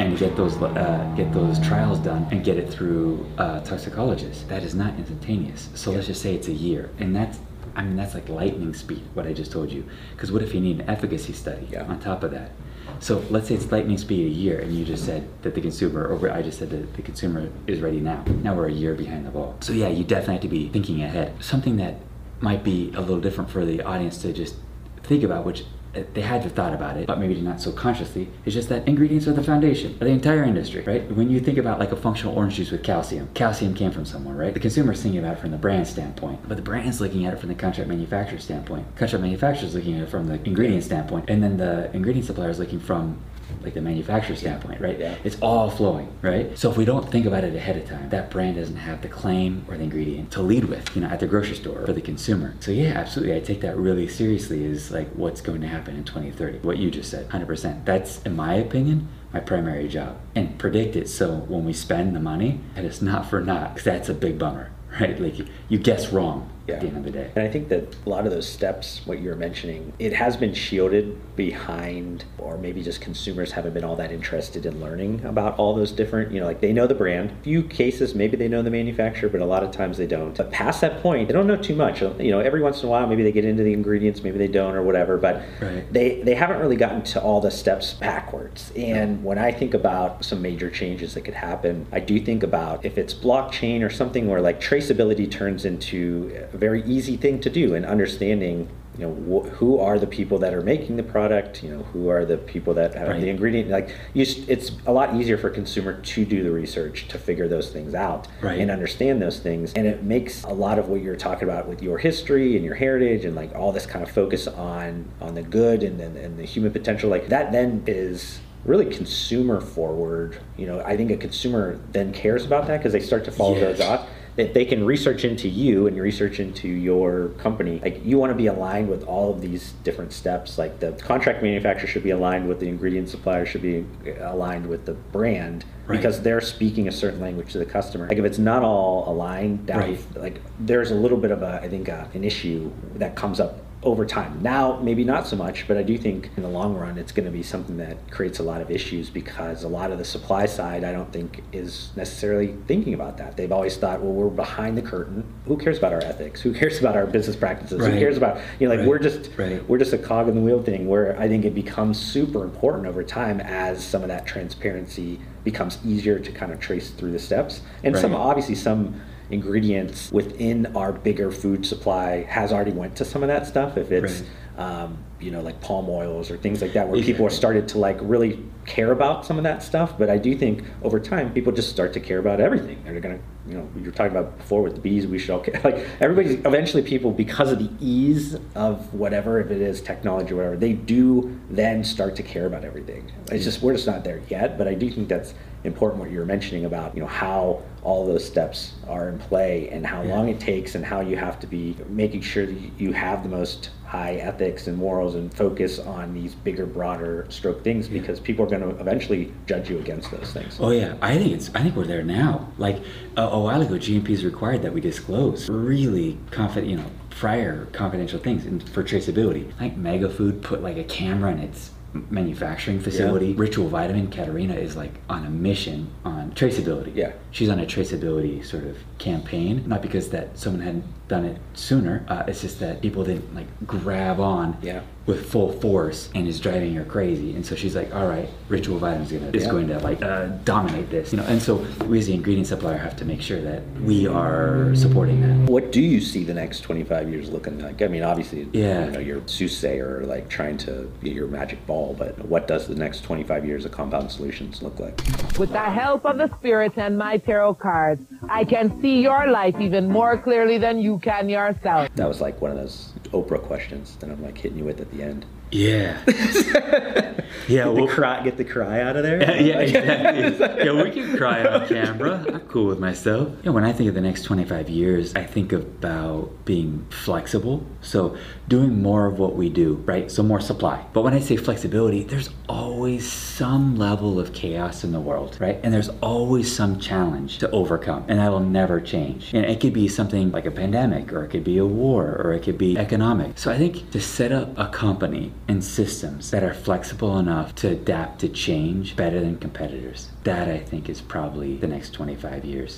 and 0.00 0.16
get 0.18 0.34
those 0.36 0.56
uh, 0.56 1.12
get 1.16 1.32
those 1.32 1.58
trials 1.60 1.98
done 1.98 2.26
and 2.30 2.42
get 2.42 2.56
it 2.56 2.70
through 2.70 3.26
uh, 3.38 3.60
toxicologists. 3.60 4.44
That 4.44 4.62
is 4.62 4.74
not 4.74 4.94
instantaneous. 4.96 5.68
So 5.74 5.90
let's 5.90 6.06
just 6.06 6.22
say 6.22 6.34
it's 6.34 6.48
a 6.48 6.52
year, 6.52 6.90
and 6.98 7.14
that's. 7.14 7.38
I 7.76 7.82
mean, 7.84 7.94
that's 7.94 8.14
like 8.14 8.28
lightning 8.28 8.74
speed, 8.74 9.02
what 9.14 9.28
I 9.28 9.32
just 9.32 9.52
told 9.52 9.70
you. 9.70 9.84
Because 10.12 10.32
what 10.32 10.42
if 10.42 10.52
you 10.54 10.60
need 10.60 10.80
an 10.80 10.90
efficacy 10.90 11.32
study 11.32 11.68
Yeah. 11.70 11.84
on 11.84 12.00
top 12.00 12.24
of 12.24 12.32
that? 12.32 12.50
So 12.98 13.22
let's 13.30 13.46
say 13.46 13.54
it's 13.54 13.70
lightning 13.70 13.96
speed 13.96 14.26
a 14.26 14.34
year, 14.34 14.58
and 14.58 14.72
you 14.76 14.84
just 14.84 15.04
said 15.04 15.28
that 15.42 15.54
the 15.54 15.60
consumer, 15.60 16.04
or 16.04 16.32
I 16.32 16.42
just 16.42 16.58
said 16.58 16.70
that 16.70 16.94
the 16.94 17.02
consumer 17.02 17.48
is 17.68 17.80
ready 17.80 18.00
now. 18.00 18.24
Now 18.42 18.54
we're 18.56 18.66
a 18.66 18.72
year 18.72 18.94
behind 18.94 19.24
the 19.24 19.30
ball. 19.30 19.56
So 19.60 19.72
yeah, 19.72 19.86
you 19.86 20.02
definitely 20.02 20.34
have 20.34 20.42
to 20.42 20.48
be 20.48 20.68
thinking 20.68 21.00
ahead. 21.02 21.32
Something 21.44 21.76
that 21.76 21.94
might 22.40 22.64
be 22.64 22.90
a 22.96 23.00
little 23.00 23.20
different 23.20 23.50
for 23.50 23.64
the 23.64 23.82
audience 23.82 24.18
to 24.22 24.32
just 24.32 24.56
think 25.04 25.22
about, 25.22 25.44
which 25.44 25.64
they 25.92 26.20
had 26.20 26.42
to 26.42 26.48
thought 26.48 26.72
about 26.72 26.96
it, 26.96 27.06
but 27.06 27.18
maybe 27.18 27.40
not 27.40 27.60
so 27.60 27.72
consciously, 27.72 28.28
It's 28.44 28.54
just 28.54 28.68
that 28.68 28.86
ingredients 28.86 29.26
are 29.26 29.32
the 29.32 29.42
foundation 29.42 29.92
of 29.94 30.00
the 30.00 30.06
entire 30.08 30.44
industry, 30.44 30.82
right? 30.82 31.10
When 31.10 31.30
you 31.30 31.40
think 31.40 31.58
about 31.58 31.78
like 31.78 31.92
a 31.92 31.96
functional 31.96 32.36
orange 32.36 32.54
juice 32.54 32.70
with 32.70 32.82
calcium, 32.82 33.28
calcium 33.34 33.74
came 33.74 33.90
from 33.90 34.04
somewhere, 34.04 34.34
right? 34.34 34.54
The 34.54 34.60
consumer's 34.60 35.02
thinking 35.02 35.18
about 35.18 35.38
it 35.38 35.40
from 35.40 35.50
the 35.50 35.58
brand 35.58 35.86
standpoint, 35.86 36.40
but 36.48 36.56
the 36.56 36.62
brand's 36.62 37.00
looking 37.00 37.26
at 37.26 37.34
it 37.34 37.40
from 37.40 37.48
the 37.48 37.54
contract 37.54 37.88
manufacturer 37.88 38.38
standpoint. 38.38 38.86
Contract 38.96 39.22
manufacturer's 39.22 39.74
looking 39.74 39.96
at 39.96 40.02
it 40.04 40.10
from 40.10 40.28
the 40.28 40.40
ingredient 40.44 40.84
standpoint, 40.84 41.28
and 41.28 41.42
then 41.42 41.56
the 41.56 41.90
ingredient 41.94 42.26
supplier 42.26 42.50
is 42.50 42.58
looking 42.58 42.80
from 42.80 43.18
like 43.62 43.74
the 43.74 43.80
manufacturer 43.80 44.36
standpoint, 44.36 44.80
right? 44.80 44.98
Yeah. 44.98 45.16
It's 45.24 45.36
all 45.40 45.70
flowing, 45.70 46.12
right? 46.22 46.56
So 46.58 46.70
if 46.70 46.76
we 46.76 46.84
don't 46.84 47.10
think 47.10 47.26
about 47.26 47.44
it 47.44 47.54
ahead 47.54 47.76
of 47.76 47.88
time, 47.88 48.08
that 48.10 48.30
brand 48.30 48.56
doesn't 48.56 48.76
have 48.76 49.02
the 49.02 49.08
claim 49.08 49.64
or 49.68 49.76
the 49.76 49.84
ingredient 49.84 50.30
to 50.32 50.42
lead 50.42 50.64
with, 50.64 50.94
you 50.94 51.02
know, 51.02 51.08
at 51.08 51.20
the 51.20 51.26
grocery 51.26 51.56
store 51.56 51.84
for 51.86 51.92
the 51.92 52.00
consumer. 52.00 52.54
So 52.60 52.70
yeah, 52.70 52.90
absolutely. 52.90 53.36
I 53.36 53.40
take 53.40 53.60
that 53.60 53.76
really 53.76 54.08
seriously 54.08 54.64
is 54.64 54.90
like 54.90 55.08
what's 55.12 55.40
going 55.40 55.60
to 55.60 55.68
happen 55.68 55.96
in 55.96 56.04
2030. 56.04 56.58
What 56.58 56.78
you 56.78 56.90
just 56.90 57.10
said, 57.10 57.28
100%. 57.28 57.84
That's, 57.84 58.22
in 58.22 58.36
my 58.36 58.54
opinion, 58.54 59.08
my 59.32 59.40
primary 59.40 59.88
job. 59.88 60.20
And 60.34 60.58
predict 60.58 60.96
it 60.96 61.08
so 61.08 61.36
when 61.48 61.64
we 61.64 61.72
spend 61.72 62.14
the 62.14 62.20
money, 62.20 62.60
and 62.74 62.86
it's 62.86 63.02
not 63.02 63.28
for 63.28 63.40
naught, 63.40 63.74
because 63.74 63.84
that's 63.84 64.08
a 64.08 64.14
big 64.14 64.38
bummer, 64.38 64.70
right? 65.00 65.20
Like 65.20 65.38
you, 65.38 65.46
you 65.68 65.78
guess 65.78 66.12
wrong 66.12 66.50
at 66.68 66.80
the 66.80 66.86
end 66.86 66.96
of 66.98 67.04
the 67.04 67.10
day. 67.10 67.30
And 67.34 67.44
I 67.44 67.50
think 67.50 67.68
that 67.68 67.96
a 68.06 68.08
lot 68.08 68.26
of 68.26 68.32
those 68.32 68.48
steps, 68.48 69.00
what 69.04 69.20
you're 69.20 69.36
mentioning, 69.36 69.92
it 69.98 70.12
has 70.12 70.36
been 70.36 70.54
shielded 70.54 71.18
behind, 71.36 72.24
or 72.38 72.58
maybe 72.58 72.82
just 72.82 73.00
consumers 73.00 73.52
haven't 73.52 73.74
been 73.74 73.84
all 73.84 73.96
that 73.96 74.12
interested 74.12 74.66
in 74.66 74.80
learning 74.80 75.24
about 75.24 75.58
all 75.58 75.74
those 75.74 75.92
different, 75.92 76.32
you 76.32 76.40
know, 76.40 76.46
like 76.46 76.60
they 76.60 76.72
know 76.72 76.86
the 76.86 76.94
brand. 76.94 77.32
Few 77.42 77.62
cases, 77.62 78.14
maybe 78.14 78.36
they 78.36 78.48
know 78.48 78.62
the 78.62 78.70
manufacturer, 78.70 79.28
but 79.28 79.40
a 79.40 79.44
lot 79.44 79.62
of 79.62 79.70
times 79.72 79.98
they 79.98 80.06
don't. 80.06 80.36
But 80.36 80.50
past 80.52 80.80
that 80.82 81.02
point, 81.02 81.28
they 81.28 81.34
don't 81.34 81.46
know 81.46 81.56
too 81.56 81.74
much. 81.74 82.02
You 82.02 82.30
know, 82.30 82.40
every 82.40 82.62
once 82.62 82.82
in 82.82 82.88
a 82.88 82.90
while, 82.90 83.06
maybe 83.06 83.22
they 83.22 83.32
get 83.32 83.44
into 83.44 83.62
the 83.62 83.72
ingredients, 83.72 84.22
maybe 84.22 84.38
they 84.38 84.48
don't, 84.48 84.74
or 84.74 84.82
whatever. 84.82 85.16
But 85.16 85.42
Right. 85.60 85.92
they 85.92 86.22
they 86.22 86.34
haven't 86.34 86.58
really 86.60 86.76
gotten 86.76 87.02
to 87.02 87.20
all 87.20 87.40
the 87.40 87.50
steps 87.50 87.94
backwards. 87.94 88.72
And 88.76 89.24
when 89.24 89.38
I 89.38 89.52
think 89.52 89.74
about 89.74 90.24
some 90.24 90.42
major 90.42 90.70
changes 90.70 91.14
that 91.14 91.22
could 91.22 91.34
happen, 91.34 91.86
I 91.92 92.00
do 92.00 92.20
think 92.20 92.42
about 92.42 92.84
if 92.84 92.98
it's 92.98 93.14
blockchain 93.14 93.84
or 93.84 93.90
something 93.90 94.28
where 94.28 94.40
like 94.40 94.60
traceability 94.60 95.30
turns 95.30 95.64
into 95.64 96.30
very 96.60 96.82
easy 96.84 97.16
thing 97.16 97.40
to 97.40 97.50
do 97.50 97.74
and 97.74 97.84
understanding 97.86 98.68
you 98.98 99.06
know 99.06 99.14
wh- 99.14 99.48
who 99.54 99.78
are 99.78 99.98
the 99.98 100.06
people 100.06 100.38
that 100.38 100.52
are 100.52 100.60
making 100.60 100.96
the 100.96 101.02
product 101.02 101.62
you 101.62 101.70
know 101.70 101.82
who 101.84 102.08
are 102.10 102.24
the 102.26 102.36
people 102.36 102.74
that 102.74 102.94
have 102.94 103.08
Right. 103.08 103.20
the 103.20 103.28
ingredient 103.30 103.70
like 103.70 103.94
you, 104.12 104.22
s- 104.22 104.40
it's 104.46 104.72
a 104.84 104.92
lot 104.92 105.14
easier 105.14 105.38
for 105.38 105.48
a 105.48 105.50
consumer 105.52 105.94
to 106.00 106.24
do 106.24 106.42
the 106.42 106.50
research 106.50 107.08
to 107.08 107.16
figure 107.18 107.48
those 107.48 107.70
things 107.70 107.94
out 107.94 108.28
Right. 108.42 108.58
and 108.58 108.70
understand 108.70 109.22
those 109.22 109.38
things 109.38 109.72
and 109.74 109.86
it 109.86 110.02
makes 110.02 110.42
a 110.44 110.52
lot 110.52 110.78
of 110.78 110.88
what 110.88 111.00
you're 111.02 111.16
talking 111.16 111.44
about 111.44 111.66
with 111.68 111.82
your 111.82 111.98
history 111.98 112.56
and 112.56 112.64
your 112.64 112.74
heritage 112.74 113.24
and 113.24 113.34
like 113.34 113.54
all 113.54 113.72
this 113.72 113.86
kind 113.86 114.02
of 114.02 114.10
focus 114.10 114.46
on 114.46 115.06
on 115.20 115.34
the 115.34 115.42
good 115.42 115.82
and 115.82 115.98
and, 116.00 116.16
and 116.16 116.36
the 116.38 116.44
human 116.44 116.70
potential 116.72 117.08
like 117.08 117.28
that 117.28 117.52
then 117.52 117.82
is 117.86 118.40
really 118.66 118.84
consumer 118.86 119.58
forward 119.60 120.36
you 120.58 120.66
know 120.66 120.80
i 120.84 120.94
think 120.96 121.10
a 121.10 121.16
consumer 121.16 121.78
then 121.92 122.12
cares 122.12 122.44
about 122.44 122.66
that 122.66 122.76
because 122.78 122.92
they 122.92 123.00
start 123.00 123.24
to 123.24 123.30
follow 123.32 123.54
Yes. 123.54 123.62
those 123.64 123.78
dots 123.78 124.10
that 124.36 124.54
they 124.54 124.64
can 124.64 124.84
research 124.84 125.24
into 125.24 125.48
you 125.48 125.86
and 125.86 126.00
research 126.00 126.40
into 126.40 126.68
your 126.68 127.28
company 127.38 127.80
like 127.82 128.04
you 128.04 128.18
want 128.18 128.30
to 128.30 128.36
be 128.36 128.46
aligned 128.46 128.88
with 128.88 129.02
all 129.04 129.32
of 129.32 129.40
these 129.40 129.72
different 129.84 130.12
steps 130.12 130.56
like 130.58 130.78
the 130.80 130.92
contract 130.92 131.42
manufacturer 131.42 131.88
should 131.88 132.02
be 132.04 132.10
aligned 132.10 132.48
with 132.48 132.60
the 132.60 132.66
ingredient 132.68 133.08
supplier 133.08 133.44
should 133.44 133.62
be 133.62 133.84
aligned 134.20 134.66
with 134.66 134.86
the 134.86 134.92
brand 134.94 135.64
Right. 135.86 135.96
because 135.96 136.22
they're 136.22 136.40
speaking 136.40 136.86
a 136.86 136.92
certain 136.92 137.20
language 137.20 137.50
to 137.52 137.58
the 137.58 137.64
customer 137.64 138.06
like 138.06 138.18
if 138.18 138.24
it's 138.24 138.38
not 138.38 138.62
all 138.62 139.10
aligned 139.12 139.66
down 139.66 139.78
Right. 139.80 140.00
like 140.16 140.40
there's 140.60 140.92
a 140.92 140.94
little 140.94 141.18
bit 141.18 141.32
of 141.32 141.42
a 141.42 141.60
i 141.62 141.68
think 141.68 141.88
uh 141.88 142.04
an 142.14 142.22
issue 142.22 142.70
that 142.96 143.16
comes 143.16 143.40
up 143.40 143.58
over 143.82 144.04
time 144.04 144.38
now 144.42 144.78
maybe 144.82 145.02
not 145.04 145.26
so 145.26 145.34
much 145.34 145.66
but 145.66 145.74
i 145.78 145.82
do 145.82 145.96
think 145.96 146.28
in 146.36 146.42
the 146.42 146.48
long 146.48 146.74
run 146.76 146.98
it's 146.98 147.12
going 147.12 147.24
to 147.24 147.30
be 147.32 147.42
something 147.42 147.78
that 147.78 147.96
creates 148.10 148.38
a 148.38 148.42
lot 148.42 148.60
of 148.60 148.70
issues 148.70 149.08
because 149.08 149.64
a 149.64 149.68
lot 149.68 149.90
of 149.90 149.96
the 149.96 150.04
supply 150.04 150.44
side 150.44 150.84
i 150.84 150.92
don't 150.92 151.10
think 151.14 151.42
is 151.52 151.88
necessarily 151.96 152.54
thinking 152.66 152.92
about 152.92 153.16
that 153.16 153.38
they've 153.38 153.52
always 153.52 153.78
thought 153.78 154.02
well 154.02 154.12
we're 154.12 154.28
behind 154.28 154.76
the 154.76 154.82
curtain 154.82 155.24
who 155.46 155.56
cares 155.56 155.78
about 155.78 155.94
our 155.94 156.02
ethics 156.04 156.42
who 156.42 156.52
cares 156.52 156.78
about 156.78 156.94
our 156.94 157.06
business 157.06 157.36
practices 157.36 157.80
Right. 157.80 157.94
who 157.94 157.98
cares 157.98 158.18
about 158.18 158.38
you 158.58 158.68
know 158.68 158.74
like 158.74 158.80
Right. 158.80 158.88
we're 158.88 158.98
just 158.98 159.30
Right. 159.38 159.66
we're 159.66 159.78
just 159.78 159.94
a 159.94 159.98
cog 159.98 160.28
in 160.28 160.34
the 160.34 160.42
wheel 160.42 160.62
thing 160.62 160.86
where 160.86 161.18
I 161.18 161.26
think 161.28 161.46
it 161.46 161.54
becomes 161.54 161.98
super 161.98 162.44
important 162.44 162.86
over 162.86 163.02
time 163.02 163.40
as 163.40 163.82
some 163.82 164.02
of 164.02 164.08
that 164.08 164.26
transparency 164.26 165.18
becomes 165.42 165.78
easier 165.86 166.18
to 166.18 166.30
kind 166.32 166.52
of 166.52 166.60
trace 166.60 166.90
through 166.90 167.12
the 167.12 167.18
steps. 167.18 167.62
And 167.82 167.96
some 167.96 168.14
obviously 168.14 168.54
some 168.54 169.00
ingredients 169.30 170.10
within 170.12 170.66
our 170.76 170.92
bigger 170.92 171.30
food 171.30 171.64
supply 171.64 172.22
has 172.24 172.52
already 172.52 172.72
went 172.72 172.96
to 172.96 173.04
some 173.04 173.22
of 173.22 173.28
that 173.28 173.46
stuff. 173.46 173.76
If 173.76 173.90
it's 173.92 174.22
um, 174.58 174.98
you 175.20 175.30
know 175.30 175.40
like 175.40 175.60
palm 175.60 175.88
oils 175.88 176.30
or 176.30 176.36
things 176.36 176.60
like 176.62 176.72
that, 176.74 176.88
where 176.88 177.00
people 177.02 177.24
are 177.24 177.28
Exactly. 177.28 177.36
started 177.36 177.68
to 177.68 177.78
like 177.78 177.98
really 178.00 178.42
care 178.66 178.92
about 178.92 179.24
some 179.24 179.38
of 179.38 179.44
that 179.44 179.62
stuff. 179.62 179.98
But 179.98 180.10
I 180.10 180.18
do 180.18 180.36
think 180.36 180.64
over 180.82 181.00
time 181.00 181.32
people 181.32 181.52
just 181.52 181.70
start 181.70 181.92
to 181.94 182.00
care 182.00 182.18
about 182.18 182.40
everything. 182.40 182.82
They're 182.84 183.00
gonna 183.00 183.20
you 183.46 183.54
know 183.54 183.68
you 183.76 183.84
were 183.84 183.90
talking 183.90 184.16
about 184.16 184.38
before 184.38 184.62
with 184.62 184.74
the 184.74 184.80
bees. 184.80 185.06
We 185.06 185.18
should 185.18 185.30
all 185.30 185.40
care. 185.40 185.60
like 185.64 185.86
everybody. 186.00 186.34
Eventually, 186.46 186.82
people 186.82 187.10
because 187.10 187.52
of 187.52 187.58
the 187.58 187.70
ease 187.80 188.36
of 188.54 188.92
whatever 188.94 189.40
if 189.40 189.50
it 189.50 189.60
is 189.60 189.80
technology 189.80 190.32
or 190.32 190.36
whatever, 190.36 190.56
they 190.56 190.72
do 190.72 191.38
then 191.50 191.82
start 191.84 192.16
to 192.16 192.22
care 192.22 192.46
about 192.46 192.64
everything. 192.64 193.10
It's 193.30 193.44
just 193.44 193.62
we're 193.62 193.74
just 193.74 193.86
not 193.86 194.04
there 194.04 194.22
yet. 194.28 194.56
But 194.56 194.68
I 194.68 194.74
do 194.74 194.90
think 194.90 195.08
that's 195.08 195.34
important 195.64 196.00
what 196.00 196.10
you 196.10 196.18
were 196.18 196.24
mentioning 196.24 196.64
about 196.64 196.94
you 196.94 197.02
know 197.02 197.06
how 197.06 197.62
all 197.82 198.06
those 198.06 198.26
steps 198.26 198.72
are 198.88 199.10
in 199.10 199.18
play 199.18 199.68
and 199.68 199.86
how 199.86 200.02
long 200.02 200.28
it 200.30 200.40
takes 200.40 200.74
and 200.74 200.84
how 200.84 201.00
you 201.00 201.16
have 201.16 201.38
to 201.38 201.46
be 201.46 201.76
making 201.88 202.20
sure 202.22 202.46
that 202.46 202.58
you 202.78 202.92
have 202.92 203.22
the 203.22 203.28
most 203.28 203.70
high 203.84 204.14
ethics 204.14 204.68
and 204.68 204.78
morals 204.78 205.16
and 205.16 205.34
focus 205.34 205.78
on 205.78 206.14
these 206.14 206.34
bigger 206.34 206.64
broader 206.64 207.26
stroke 207.28 207.62
things 207.62 207.88
because 207.88 208.20
people 208.20 208.44
are 208.44 208.48
going 208.48 208.62
to 208.62 208.80
eventually 208.80 209.34
judge 209.46 209.68
you 209.68 209.78
against 209.78 210.10
those 210.10 210.32
things 210.32 210.58
Oh 210.60 210.70
yeah, 210.70 210.94
I 211.00 211.16
think 211.16 211.32
it's. 211.32 211.48
I 211.54 211.62
think 211.62 211.74
we're 211.74 211.86
there 211.86 212.02
now. 212.02 212.52
Like 212.58 212.82
a, 213.16 213.22
a 213.22 213.40
while 213.40 213.62
ago, 213.62 213.74
GMP 213.74 214.10
is 214.10 214.24
required 214.24 214.62
that 214.62 214.72
we 214.72 214.80
disclose 214.80 215.48
really 215.48 216.18
confident, 216.30 216.70
you 216.70 216.76
know, 216.76 216.90
prior 217.10 217.66
confidential 217.66 218.18
things 218.18 218.46
and 218.46 218.66
for 218.70 218.82
traceability. 218.82 219.52
Like 219.60 219.76
Mega 219.76 220.08
Food 220.08 220.42
put 220.42 220.62
like 220.62 220.76
a 220.76 220.84
camera 220.84 221.32
in 221.32 221.40
its 221.40 221.70
manufacturing 221.92 222.80
facility. 222.80 223.32
Ritual 223.32 223.68
Vitamin, 223.68 224.10
Katerina 224.10 224.54
is 224.54 224.76
like 224.76 224.92
on 225.08 225.26
a 225.26 225.30
mission 225.30 225.90
on 226.04 226.30
traceability. 226.32 226.94
Yeah. 226.94 227.12
She's 227.32 227.48
on 227.48 227.60
a 227.60 227.66
traceability 227.66 228.44
sort 228.44 228.64
of 228.64 228.76
campaign, 228.98 229.62
not 229.66 229.82
because 229.82 230.10
that 230.10 230.36
someone 230.38 230.62
hadn't 230.62 230.84
done 231.08 231.24
it 231.24 231.38
sooner. 231.54 232.04
Uh, 232.08 232.24
it's 232.26 232.40
just 232.42 232.60
that 232.60 232.80
people 232.82 233.04
didn't 233.04 233.34
like 233.34 233.46
grab 233.66 234.20
on 234.20 234.56
Yeah. 234.62 234.80
with 235.06 235.28
full 235.28 235.50
force 235.52 236.08
and 236.14 236.28
is 236.28 236.38
driving 236.38 236.74
her 236.74 236.84
crazy. 236.84 237.34
And 237.34 237.44
so 237.44 237.56
she's 237.56 237.74
like, 237.74 237.92
all 237.94 238.06
right, 238.06 238.28
Ritual 238.48 238.78
Vitamin 238.78 239.06
is 239.06 239.12
gonna 239.12 239.30
is 239.32 239.46
going 239.48 239.66
to 239.68 239.78
like 239.80 240.02
uh, 240.02 240.26
dominate 240.44 240.90
this, 240.90 241.12
you 241.12 241.18
know. 241.18 241.24
And 241.24 241.40
so 241.42 241.64
we 241.86 241.98
as 241.98 242.06
the 242.06 242.14
ingredient 242.14 242.46
supplier 242.46 242.76
have 242.78 242.94
to 242.96 243.04
make 243.04 243.20
sure 243.22 243.40
that 243.40 243.62
we 243.80 244.06
are 244.06 244.72
supporting 244.76 245.20
that. 245.22 245.50
What 245.50 245.72
do 245.72 245.80
you 245.80 246.00
see 246.00 246.22
the 246.24 246.34
next 246.34 246.60
25 246.60 247.08
years 247.10 247.28
looking 247.30 247.58
like? 247.60 247.80
I 247.82 247.88
mean, 247.88 248.02
obviously, 248.04 248.48
Yeah. 248.52 248.84
you 248.86 248.90
know, 248.92 248.98
you're 249.00 249.22
soothsayer, 249.26 250.02
like 250.06 250.28
trying 250.28 250.58
to 250.58 250.90
get 251.02 251.12
your 251.12 251.26
magic 251.28 251.64
ball, 251.66 251.94
but 251.98 252.16
what 252.26 252.46
does 252.46 252.68
the 252.68 252.74
next 252.76 253.02
25 253.02 253.44
years 253.44 253.64
of 253.64 253.72
Compound 253.72 254.10
Solutions 254.12 254.62
look 254.62 254.78
like? 254.78 255.00
With 255.38 255.50
the 255.52 255.58
help 255.58 256.04
of 256.04 256.18
the 256.18 256.28
spirits 256.38 256.74
and 256.76 256.96
my 256.96 257.18
tarot 257.20 257.54
cards, 257.54 258.02
I 258.28 258.44
can 258.44 258.80
see 258.80 259.00
your 259.00 259.30
life 259.30 259.54
even 259.60 259.88
more 259.88 260.18
clearly 260.18 260.58
than 260.58 260.78
you 260.78 260.98
can 260.98 261.28
yourself. 261.28 261.88
That 261.94 262.08
was 262.08 262.20
like 262.20 262.40
one 262.40 262.50
of 262.50 262.56
those 262.56 262.92
Oprah 263.12 263.42
questions 263.42 263.96
that 263.96 264.10
I'm 264.10 264.22
like 264.22 264.38
hitting 264.38 264.58
you 264.58 264.64
with 264.64 264.80
at 264.80 264.90
the 264.90 265.02
end. 265.02 265.26
Yeah. 265.52 266.00
yeah. 266.06 267.14
Get 267.48 267.72
Well, 267.74 267.86
the 267.86 267.92
cry, 267.92 268.22
get 268.22 268.36
the 268.36 268.44
cry 268.44 268.80
out 268.80 268.96
of 268.96 269.02
there. 269.02 269.20
yeah, 269.40 269.58
exactly. 269.60 270.64
yeah, 270.64 270.82
we 270.82 270.90
can 270.90 271.16
cry 271.16 271.44
on 271.44 271.66
camera. 271.66 272.24
I'm 272.32 272.40
cool 272.40 272.66
with 272.66 272.78
myself. 272.78 273.28
Yeah, 273.42 273.50
when 273.50 273.64
I 273.64 273.72
think 273.72 273.88
of 273.88 273.94
the 273.94 274.00
next 274.00 274.22
25 274.22 274.68
years, 274.68 275.14
I 275.16 275.24
think 275.24 275.52
about 275.52 276.30
being 276.44 276.86
flexible. 276.90 277.66
So 277.80 278.16
doing 278.48 278.80
more 278.82 279.06
of 279.06 279.18
what 279.18 279.34
we 279.36 279.48
do, 279.48 279.74
right? 279.86 280.10
So 280.10 280.22
more 280.22 280.40
supply. 280.40 280.84
But 280.92 281.02
when 281.02 281.14
I 281.14 281.20
say 281.20 281.36
flexibility, 281.36 282.04
there's 282.04 282.30
always 282.48 283.10
some 283.10 283.76
level 283.76 284.18
of 284.20 284.32
chaos 284.32 284.84
in 284.84 284.92
the 284.92 285.00
world, 285.00 285.36
right? 285.40 285.58
And 285.62 285.72
there's 285.72 285.88
always 286.00 286.54
some 286.54 286.78
challenge 286.78 287.38
to 287.38 287.50
overcome, 287.50 288.04
and 288.08 288.18
that 288.18 288.30
will 288.30 288.40
never 288.40 288.80
change. 288.80 289.32
And 289.34 289.44
it 289.44 289.60
could 289.60 289.72
be 289.72 289.88
something 289.88 290.30
like 290.30 290.46
a 290.46 290.50
pandemic, 290.50 291.12
or 291.12 291.24
it 291.24 291.28
could 291.28 291.44
be 291.44 291.58
a 291.58 291.66
war, 291.66 292.20
or 292.22 292.32
it 292.32 292.42
could 292.42 292.58
be 292.58 292.76
economic. 292.78 293.38
So 293.38 293.50
I 293.50 293.58
think 293.58 293.90
to 293.90 294.00
set 294.00 294.30
up 294.32 294.56
a 294.58 294.68
company 294.68 295.32
and 295.48 295.62
systems 295.64 296.30
that 296.30 296.42
are 296.44 296.54
flexible 296.54 297.18
enough 297.18 297.54
to 297.56 297.68
adapt 297.68 298.20
to 298.20 298.28
change 298.28 298.96
better 298.96 299.20
than 299.20 299.36
competitors, 299.38 300.08
that 300.24 300.48
I 300.48 300.58
think 300.58 300.88
is 300.88 301.00
probably 301.00 301.56
the 301.56 301.66
next 301.66 301.90
25 301.90 302.44
years. 302.44 302.76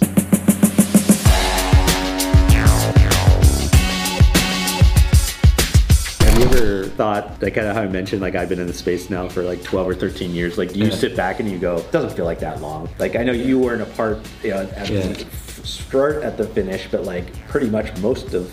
Have 6.20 6.38
you 6.38 6.44
ever 6.44 6.84
thought, 6.86 7.42
like 7.42 7.54
kind 7.54 7.66
of 7.66 7.76
how 7.76 7.82
I 7.82 7.88
mentioned, 7.88 8.22
like 8.22 8.34
I've 8.34 8.48
been 8.48 8.58
in 8.60 8.66
the 8.66 8.72
space 8.72 9.10
now 9.10 9.28
for 9.28 9.42
like 9.42 9.62
12 9.62 9.88
or 9.88 9.94
13 9.94 10.30
years. 10.34 10.56
Like, 10.56 10.72
do 10.72 10.78
you 10.78 10.86
Yeah. 10.86 10.94
sit 10.94 11.16
back 11.16 11.40
and 11.40 11.50
you 11.50 11.58
go, 11.58 11.76
it 11.76 11.92
doesn't 11.92 12.14
feel 12.16 12.24
like 12.24 12.40
that 12.40 12.62
long? 12.62 12.88
Like, 12.98 13.16
I 13.16 13.22
know 13.22 13.32
you 13.32 13.58
weren't 13.58 13.82
a 13.82 13.86
part, 13.86 14.18
you 14.42 14.50
know, 14.50 14.68
at 14.76 14.88
Yeah. 14.88 15.08
the 15.08 15.26
start 15.66 16.22
at 16.22 16.36
the 16.38 16.44
finish, 16.44 16.88
but 16.90 17.04
like 17.04 17.26
pretty 17.48 17.68
much 17.68 17.96
most 17.98 18.34
of, 18.34 18.50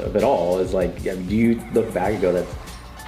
of 0.00 0.14
it 0.14 0.22
all 0.22 0.58
is 0.58 0.74
like, 0.74 1.00
I 1.06 1.14
mean, 1.14 1.26
do 1.26 1.36
you 1.36 1.60
look 1.74 1.92
back 1.94 2.12
and 2.12 2.20
go, 2.22 2.32
that 2.32 2.46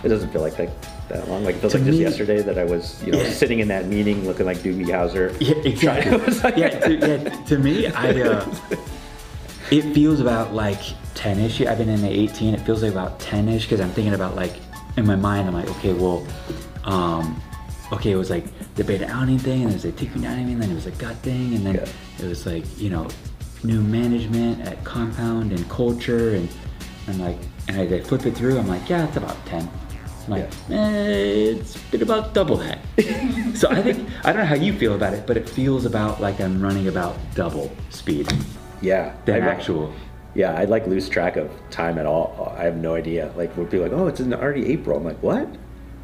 it 0.05 0.09
doesn't 0.09 0.30
feel 0.30 0.42
like 0.42 0.57
that, 0.57 0.70
that 1.09 1.28
long? 1.28 1.44
Like, 1.44 1.57
it 1.57 1.61
feels 1.61 1.72
To 1.72 1.78
like 1.78 1.86
just 1.86 1.98
me- 1.98 2.05
yesterday 2.05 2.42
that 2.42 2.59
I 2.59 2.64
was, 2.64 3.02
you 3.05 3.12
know, 3.12 3.20
Yeah. 3.20 3.30
sitting 3.30 3.61
in 3.61 3.68
that 3.68 3.86
meeting 3.86 4.24
looking 4.26 4.46
like 4.46 4.59
Doogie 4.59 4.86
Howser. 4.86 5.34
Yeah, 5.40 5.55
exactly. 5.64 6.18
Like- 6.44 6.57
yeah, 6.57 6.78
to, 6.80 6.94
yeah, 6.94 7.44
to 7.46 7.59
me, 7.59 7.86
I 7.88 8.11
uh, 8.22 8.55
it 9.70 9.82
feels 9.94 10.20
about 10.20 10.52
like 10.55 10.80
10ish. 11.14 11.66
I've 11.66 11.78
been 11.78 11.88
in 11.88 12.02
the 12.02 12.11
18. 12.11 12.55
It 12.55 12.61
feels 12.61 12.82
like 12.82 12.92
about 12.92 13.18
10ish 13.20 13.62
because 13.62 13.80
I'm 13.80 13.90
thinking 13.90 14.14
about 14.14 14.36
like 14.36 14.55
in 14.96 15.07
my 15.07 15.16
mind. 15.16 15.48
I'm 15.48 15.55
like, 15.55 15.68
okay, 15.78 15.92
well, 15.92 16.26
um, 16.84 17.40
okay, 17.92 18.11
it 18.12 18.16
was 18.16 18.30
like 18.30 18.44
the 18.74 18.84
beta-alanine 18.84 19.40
thing, 19.40 19.62
and 19.62 19.70
there's 19.72 19.84
a 19.84 19.92
ticker 19.92 20.18
outing, 20.18 20.50
and 20.50 20.61
then 20.62 20.70
it 20.70 20.74
was 20.74 20.86
a 20.86 20.90
gut 20.92 21.16
thing, 21.16 21.55
and 21.55 21.64
then 21.66 21.74
Yeah. 21.76 21.86
it 22.24 22.28
was 22.28 22.44
like 22.46 22.64
you 22.78 22.90
know, 22.90 23.09
new 23.62 23.80
management 23.80 24.61
at 24.62 24.82
Compound 24.84 25.52
and 25.52 25.68
culture, 25.70 26.34
and 26.34 26.48
I'm 27.09 27.20
like, 27.20 27.38
and 27.68 27.76
I, 27.78 27.96
I 27.96 28.00
flip 28.00 28.26
it 28.26 28.34
through. 28.36 28.59
I'm 28.59 28.68
like, 28.68 28.88
yeah, 28.90 29.07
it's 29.09 29.16
about 29.16 29.36
10. 29.46 29.68
I'm 30.27 30.31
like, 30.31 30.45
eh, 30.70 31.53
it's 31.57 31.77
been 31.91 32.03
about 32.03 32.33
double 32.35 32.57
that. 32.57 32.79
so 33.57 33.68
I 33.70 33.83
think 33.83 34.09
I 34.25 34.33
don't 34.33 34.41
know 34.43 34.47
how 34.47 34.55
you 34.55 34.72
feel 34.72 34.95
about 34.95 35.12
it, 35.14 35.27
but 35.27 35.37
it 35.37 35.49
feels 35.49 35.85
about 35.85 36.20
like 36.20 36.41
I'm 36.41 36.61
running 36.62 36.89
about 36.89 37.16
double 37.35 37.70
speed 37.91 38.33
Yeah. 38.81 39.14
than 39.27 39.43
I- 39.43 39.47
actual. 39.49 39.93
Yeah, 40.37 40.59
I'd 40.59 40.68
like 40.68 40.87
lose 40.89 41.09
track 41.09 41.37
of 41.37 41.49
time 41.70 41.97
at 41.97 42.07
all. 42.07 42.53
I 42.59 42.64
have 42.64 42.77
no 42.77 42.97
idea. 42.97 43.33
Like, 43.37 43.55
people 43.55 43.77
are 43.77 43.83
like, 43.89 43.93
oh, 43.93 44.09
it's 44.09 44.18
in 44.18 44.35
already 44.35 44.66
April. 44.72 44.97
I'm 44.99 45.05
like, 45.05 45.22
what? 45.22 45.47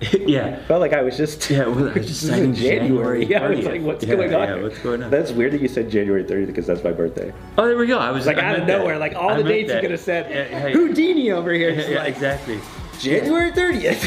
yeah. 0.12 0.62
Felt 0.68 0.80
like 0.80 0.92
I 0.92 1.02
was 1.02 1.16
just 1.16 1.50
Yeah, 1.50 1.66
well, 1.66 1.88
I 1.88 1.94
was 1.94 2.06
just 2.06 2.22
is 2.22 2.28
in 2.30 2.54
January 2.54 3.24
Yeah, 3.26 3.44
I 3.44 3.50
was 3.50 3.64
like, 3.66 3.82
what's 3.82 4.04
Yeah, 4.04 4.14
going 4.14 4.32
on? 4.32 4.48
yeah, 4.48 4.62
what's 4.62 4.78
going 4.78 5.02
on? 5.02 5.10
That's 5.10 5.32
weird 5.32 5.52
that 5.54 5.60
you 5.60 5.66
said 5.66 5.90
January 5.90 6.22
30th 6.22 6.46
because 6.46 6.66
that's 6.68 6.84
my 6.84 6.92
birthday. 6.92 7.32
Oh, 7.58 7.66
there 7.66 7.76
we 7.76 7.88
go. 7.88 7.98
I 7.98 8.12
was 8.12 8.24
like 8.26 8.36
I 8.38 8.42
out 8.42 8.52
of 8.52 8.58
meant 8.58 8.68
that. 8.68 8.78
nowhere, 8.78 8.98
like 8.98 9.16
all 9.16 9.30
I 9.30 9.38
the 9.38 9.48
dates 9.48 9.66
you 9.66 9.74
that. 9.74 9.80
could 9.82 9.90
have 9.90 10.00
said. 10.00 10.30
Yeah, 10.30 10.58
hey. 10.60 10.72
Houdini 10.74 11.32
over 11.32 11.52
here. 11.52 11.70
Yeah, 11.70 11.88
yeah, 11.88 11.98
like 11.98 12.14
exactly. 12.14 12.60
January 13.00 13.50
30th. 13.52 14.02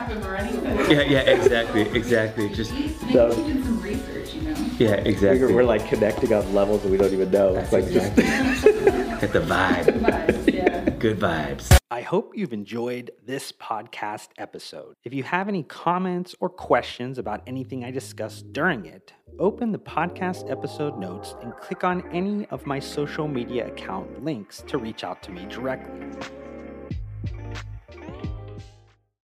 Yeah, 0.90 1.02
yeah, 1.02 1.20
exactly, 1.20 1.82
exactly. 1.82 2.48
Just 2.48 2.70
So- 3.12 3.28
did 3.46 3.64
some 3.64 3.80
research, 3.80 4.34
you 4.34 4.42
know. 4.42 4.56
yeah, 4.78 4.94
exactly. 4.94 5.46
we're, 5.46 5.54
we're 5.56 5.62
like 5.64 5.86
connecting 5.86 6.32
on 6.32 6.52
levels 6.52 6.82
that 6.82 6.90
we 6.90 6.96
don't 6.96 7.12
even 7.12 7.30
know. 7.30 7.54
That's 7.54 7.72
It's 7.72 7.84
like 7.84 7.92
just 7.92 8.18
exactly. 8.18 8.72
Get 9.20 9.32
the 9.32 9.40
vibe. 9.40 9.84
Vibes, 10.00 10.52
yeah. 10.52 10.90
Good 10.90 11.20
vibes. 11.20 11.76
I 11.92 12.00
hope 12.00 12.32
you've 12.34 12.52
enjoyed 12.52 13.12
this 13.24 13.52
podcast 13.52 14.28
episode. 14.38 14.94
If 15.04 15.12
you 15.14 15.22
have 15.22 15.48
any 15.48 15.62
comments 15.62 16.34
or 16.40 16.48
questions 16.48 17.18
about 17.18 17.42
anything 17.46 17.84
I 17.84 17.90
discussed 17.92 18.52
during 18.52 18.86
it, 18.86 19.12
open 19.38 19.70
the 19.70 19.78
podcast 19.78 20.50
episode 20.50 20.98
notes 20.98 21.36
and 21.42 21.54
click 21.56 21.84
on 21.84 22.02
any 22.10 22.46
of 22.46 22.66
my 22.66 22.80
social 22.80 23.28
media 23.28 23.68
account 23.68 24.24
links 24.24 24.62
to 24.66 24.78
reach 24.78 25.04
out 25.04 25.22
to 25.24 25.30
me 25.30 25.46
directly. 25.46 26.08